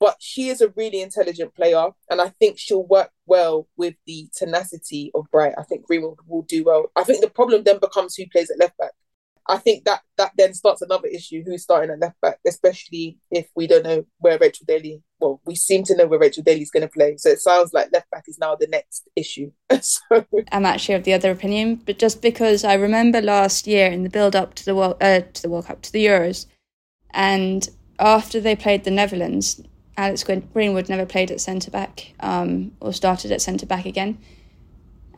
But 0.00 0.16
she 0.18 0.48
is 0.48 0.62
a 0.62 0.72
really 0.76 1.02
intelligent 1.02 1.54
player, 1.54 1.88
and 2.08 2.22
I 2.22 2.30
think 2.40 2.58
she'll 2.58 2.86
work 2.86 3.10
well 3.26 3.68
with 3.76 3.96
the 4.06 4.28
tenacity 4.34 5.10
of 5.14 5.26
Bright. 5.30 5.52
I 5.58 5.62
think 5.62 5.86
Greenwood 5.86 6.20
will 6.26 6.40
do 6.42 6.64
well. 6.64 6.90
I 6.96 7.04
think 7.04 7.20
the 7.20 7.28
problem 7.28 7.64
then 7.64 7.78
becomes 7.80 8.14
who 8.14 8.24
plays 8.28 8.50
at 8.50 8.58
left 8.58 8.78
back. 8.78 8.92
I 9.46 9.58
think 9.58 9.84
that 9.84 10.00
that 10.16 10.32
then 10.38 10.54
starts 10.54 10.80
another 10.80 11.08
issue: 11.08 11.42
who's 11.44 11.62
starting 11.62 11.90
at 11.90 12.00
left 12.00 12.20
back, 12.20 12.38
especially 12.46 13.18
if 13.30 13.48
we 13.54 13.66
don't 13.66 13.84
know 13.84 14.06
where 14.18 14.38
Rachel 14.38 14.64
Daly. 14.66 15.02
Well, 15.20 15.40
we 15.44 15.54
seem 15.54 15.84
to 15.84 15.96
know 15.96 16.06
where 16.06 16.18
Rachel 16.18 16.42
Daly's 16.42 16.70
going 16.70 16.82
to 16.82 16.88
play, 16.88 17.16
so 17.18 17.28
it 17.28 17.40
sounds 17.40 17.72
like 17.72 17.92
left 17.92 18.10
back 18.10 18.24
is 18.26 18.38
now 18.38 18.54
the 18.54 18.66
next 18.66 19.08
issue. 19.16 19.50
so. 19.80 20.26
I'm 20.50 20.64
actually 20.64 20.94
of 20.94 21.04
the 21.04 21.12
other 21.12 21.30
opinion, 21.30 21.76
but 21.76 21.98
just 21.98 22.22
because 22.22 22.64
I 22.64 22.74
remember 22.74 23.20
last 23.20 23.66
year 23.66 23.90
in 23.90 24.02
the 24.02 24.10
build 24.10 24.34
up 24.34 24.54
to 24.54 24.64
the 24.64 24.74
world 24.74 24.96
uh, 25.02 25.20
to 25.20 25.42
the 25.42 25.50
World 25.50 25.66
Cup 25.66 25.82
to 25.82 25.92
the 25.92 26.06
Euros, 26.06 26.46
and 27.10 27.68
after 27.98 28.40
they 28.40 28.56
played 28.56 28.84
the 28.84 28.90
Netherlands, 28.90 29.60
Alex 29.98 30.24
Greenwood 30.24 30.88
never 30.88 31.04
played 31.04 31.30
at 31.30 31.40
centre 31.40 31.70
back 31.70 32.14
um, 32.20 32.72
or 32.80 32.94
started 32.94 33.30
at 33.30 33.42
centre 33.42 33.66
back 33.66 33.84
again, 33.84 34.18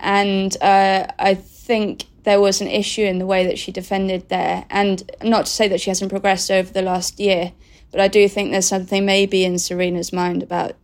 and 0.00 0.56
uh, 0.60 1.06
I 1.16 1.34
think 1.34 2.06
there 2.26 2.40
was 2.40 2.60
an 2.60 2.66
issue 2.66 3.04
in 3.04 3.20
the 3.20 3.24
way 3.24 3.46
that 3.46 3.56
she 3.56 3.70
defended 3.70 4.28
there. 4.28 4.66
And 4.68 5.08
not 5.22 5.46
to 5.46 5.52
say 5.52 5.68
that 5.68 5.80
she 5.80 5.90
hasn't 5.90 6.10
progressed 6.10 6.50
over 6.50 6.70
the 6.70 6.82
last 6.82 7.20
year, 7.20 7.52
but 7.92 8.00
I 8.00 8.08
do 8.08 8.28
think 8.28 8.50
there's 8.50 8.66
something 8.66 9.06
maybe 9.06 9.44
in 9.44 9.54
Sarina's 9.54 10.12
mind 10.12 10.42
about 10.42 10.74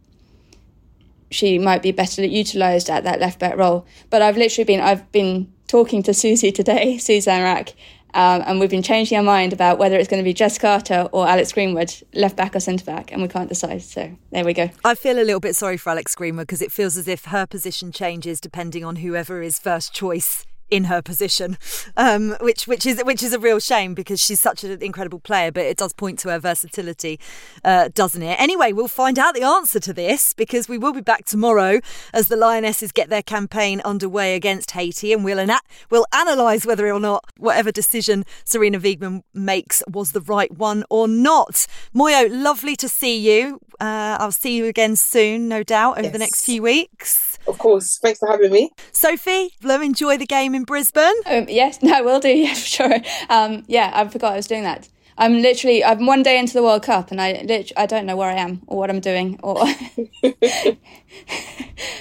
she 1.32 1.58
might 1.58 1.82
be 1.82 1.90
better 1.90 2.24
utilised 2.24 2.88
at 2.88 3.02
that 3.04 3.18
left 3.18 3.40
back 3.40 3.56
role. 3.56 3.84
But 4.08 4.22
I've 4.22 4.36
literally 4.36 4.64
been 4.64 4.80
I've 4.80 5.10
been 5.10 5.52
talking 5.66 6.04
to 6.04 6.14
Susie 6.14 6.52
today, 6.52 6.96
Suzanne 6.98 7.42
Wrack, 7.42 7.70
um, 8.14 8.44
and 8.46 8.60
we've 8.60 8.70
been 8.70 8.82
changing 8.82 9.18
our 9.18 9.24
mind 9.24 9.52
about 9.52 9.78
whether 9.78 9.96
it's 9.96 10.08
going 10.08 10.22
to 10.22 10.24
be 10.24 10.34
Jess 10.34 10.58
Carter 10.58 11.08
or 11.10 11.26
Alex 11.26 11.52
Greenwood, 11.52 11.92
left 12.14 12.36
back 12.36 12.54
or 12.54 12.60
centre 12.60 12.84
back, 12.84 13.10
and 13.10 13.20
we 13.20 13.26
can't 13.26 13.48
decide. 13.48 13.82
So 13.82 14.16
there 14.30 14.44
we 14.44 14.52
go. 14.52 14.70
I 14.84 14.94
feel 14.94 15.16
a 15.18 15.24
little 15.24 15.40
bit 15.40 15.56
sorry 15.56 15.76
for 15.76 15.90
Alex 15.90 16.14
Greenwood 16.14 16.46
because 16.46 16.62
it 16.62 16.70
feels 16.70 16.96
as 16.96 17.08
if 17.08 17.24
her 17.24 17.46
position 17.46 17.90
changes 17.90 18.40
depending 18.40 18.84
on 18.84 18.96
whoever 18.96 19.42
is 19.42 19.58
first 19.58 19.92
choice 19.92 20.46
in 20.72 20.84
her 20.84 21.02
position, 21.02 21.58
um, 21.98 22.34
which 22.40 22.66
which 22.66 22.86
is 22.86 23.00
which 23.04 23.22
is 23.22 23.34
a 23.34 23.38
real 23.38 23.60
shame 23.60 23.92
because 23.92 24.18
she's 24.18 24.40
such 24.40 24.64
an 24.64 24.82
incredible 24.82 25.20
player. 25.20 25.52
But 25.52 25.66
it 25.66 25.76
does 25.76 25.92
point 25.92 26.18
to 26.20 26.30
her 26.30 26.38
versatility, 26.38 27.20
uh, 27.62 27.90
doesn't 27.94 28.22
it? 28.22 28.40
Anyway, 28.40 28.72
we'll 28.72 28.88
find 28.88 29.18
out 29.18 29.34
the 29.34 29.42
answer 29.42 29.78
to 29.80 29.92
this 29.92 30.32
because 30.32 30.70
we 30.70 30.78
will 30.78 30.94
be 30.94 31.02
back 31.02 31.26
tomorrow 31.26 31.80
as 32.14 32.28
the 32.28 32.36
Lionesses 32.36 32.90
get 32.90 33.10
their 33.10 33.22
campaign 33.22 33.82
underway 33.84 34.34
against 34.34 34.70
Haiti, 34.70 35.12
and 35.12 35.24
we'll 35.24 35.38
ana- 35.38 35.60
we'll 35.90 36.06
analyse 36.10 36.64
whether 36.64 36.90
or 36.90 36.98
not 36.98 37.22
whatever 37.36 37.70
decision 37.70 38.24
Sarina 38.46 38.80
Wiegman 38.80 39.22
makes 39.34 39.82
was 39.86 40.12
the 40.12 40.22
right 40.22 40.50
one 40.56 40.84
or 40.88 41.06
not. 41.06 41.66
Moyo, 41.94 42.28
lovely 42.30 42.76
to 42.76 42.88
see 42.88 43.18
you. 43.18 43.60
Uh, 43.78 44.16
I'll 44.18 44.32
see 44.32 44.56
you 44.56 44.64
again 44.64 44.96
soon, 44.96 45.48
no 45.48 45.62
doubt, 45.62 45.98
over 45.98 46.04
yes. 46.04 46.12
the 46.12 46.18
next 46.18 46.44
few 46.44 46.62
weeks. 46.62 47.38
Of 47.46 47.58
course. 47.58 47.98
Thanks 47.98 48.20
for 48.20 48.28
having 48.28 48.52
me. 48.52 48.70
Sophie, 48.92 49.50
enjoy 49.82 50.16
the 50.16 50.26
game 50.26 50.54
in 50.54 50.61
Brisbane? 50.64 51.12
Um, 51.26 51.46
yes, 51.48 51.82
no, 51.82 51.92
I 51.92 52.00
will 52.02 52.20
do. 52.20 52.28
Yeah, 52.42 52.54
for 52.54 52.66
sure. 52.66 52.96
Um, 53.28 53.64
yeah, 53.68 53.90
I 53.94 54.08
forgot 54.08 54.32
I 54.32 54.36
was 54.36 54.46
doing 54.46 54.64
that. 54.64 54.88
I'm 55.18 55.42
literally 55.42 55.84
I'm 55.84 56.06
one 56.06 56.22
day 56.22 56.38
into 56.38 56.54
the 56.54 56.62
World 56.62 56.82
Cup 56.82 57.10
and 57.10 57.20
I 57.20 57.32
literally 57.32 57.76
I 57.76 57.86
don't 57.86 58.06
know 58.06 58.16
where 58.16 58.30
I 58.30 58.34
am 58.36 58.62
or 58.66 58.78
what 58.78 58.90
I'm 58.90 59.00
doing 59.00 59.38
or 59.42 59.56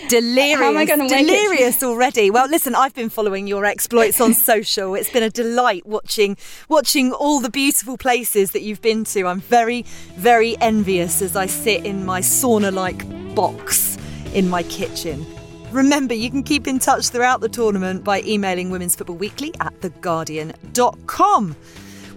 delirious. 0.07 0.59
How 0.59 0.69
am 0.69 0.77
I 0.77 0.85
going 0.85 1.07
to 1.07 1.07
delirious 1.07 1.83
already? 1.83 2.31
Well, 2.31 2.47
listen, 2.47 2.73
I've 2.73 2.95
been 2.95 3.09
following 3.09 3.47
your 3.47 3.65
exploits 3.65 4.21
on 4.21 4.33
social. 4.33 4.95
It's 4.95 5.11
been 5.11 5.23
a 5.23 5.29
delight 5.29 5.85
watching 5.85 6.37
watching 6.69 7.11
all 7.11 7.41
the 7.41 7.49
beautiful 7.49 7.97
places 7.97 8.51
that 8.51 8.61
you've 8.61 8.81
been 8.81 9.03
to. 9.05 9.27
I'm 9.27 9.41
very 9.41 9.83
very 10.15 10.57
envious 10.61 11.21
as 11.21 11.35
I 11.35 11.47
sit 11.47 11.85
in 11.85 12.05
my 12.05 12.21
sauna-like 12.21 13.35
box 13.35 13.97
in 14.33 14.49
my 14.49 14.63
kitchen. 14.63 15.25
Remember, 15.71 16.13
you 16.13 16.29
can 16.29 16.43
keep 16.43 16.67
in 16.67 16.79
touch 16.79 17.09
throughout 17.09 17.39
the 17.39 17.47
tournament 17.47 18.03
by 18.03 18.21
emailing 18.23 18.71
Women's 18.71 18.93
Football 18.93 19.15
Weekly 19.15 19.53
at 19.61 19.79
theguardian.com. 19.79 21.55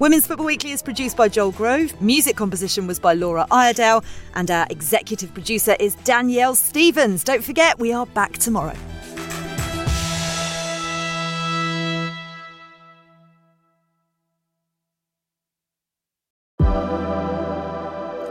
Women's 0.01 0.27
Football 0.27 0.47
Weekly 0.47 0.73
is 0.73 0.83
produced 0.83 1.17
by 1.17 1.29
Joel 1.29 1.53
Grove. 1.53 2.01
Music 2.01 2.35
composition 2.35 2.89
was 2.89 2.99
by 2.99 3.15
Laura 3.15 3.47
Iredale. 3.53 4.05
And 4.35 4.51
our 4.51 4.67
executive 4.71 5.33
producer 5.33 5.77
is 5.79 5.95
Danielle 6.03 6.57
Stevens. 6.57 7.23
Don't 7.23 7.45
forget, 7.45 7.79
we 7.79 7.93
are 7.93 8.07
back 8.07 8.33
tomorrow. 8.39 8.75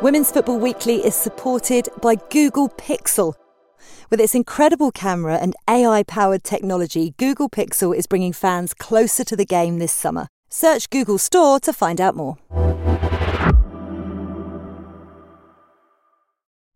Women's 0.01 0.31
Football 0.31 0.59
Weekly 0.59 0.97
is 0.97 1.15
supported 1.15 1.87
by 2.01 2.15
Google 2.29 2.67
Pixel. 2.67 3.35
With 4.13 4.21
its 4.21 4.35
incredible 4.35 4.91
camera 4.91 5.37
and 5.37 5.55
AI 5.67 6.03
powered 6.03 6.43
technology, 6.43 7.15
Google 7.17 7.49
Pixel 7.49 7.97
is 7.97 8.05
bringing 8.05 8.31
fans 8.31 8.75
closer 8.75 9.23
to 9.23 9.35
the 9.35 9.43
game 9.43 9.79
this 9.79 9.91
summer. 9.91 10.27
Search 10.49 10.87
Google 10.91 11.17
Store 11.17 11.59
to 11.61 11.73
find 11.73 11.99
out 11.99 12.15
more. 12.15 12.37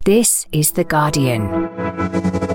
This 0.03 0.47
is 0.51 0.71
The 0.71 0.83
Guardian. 0.83 2.46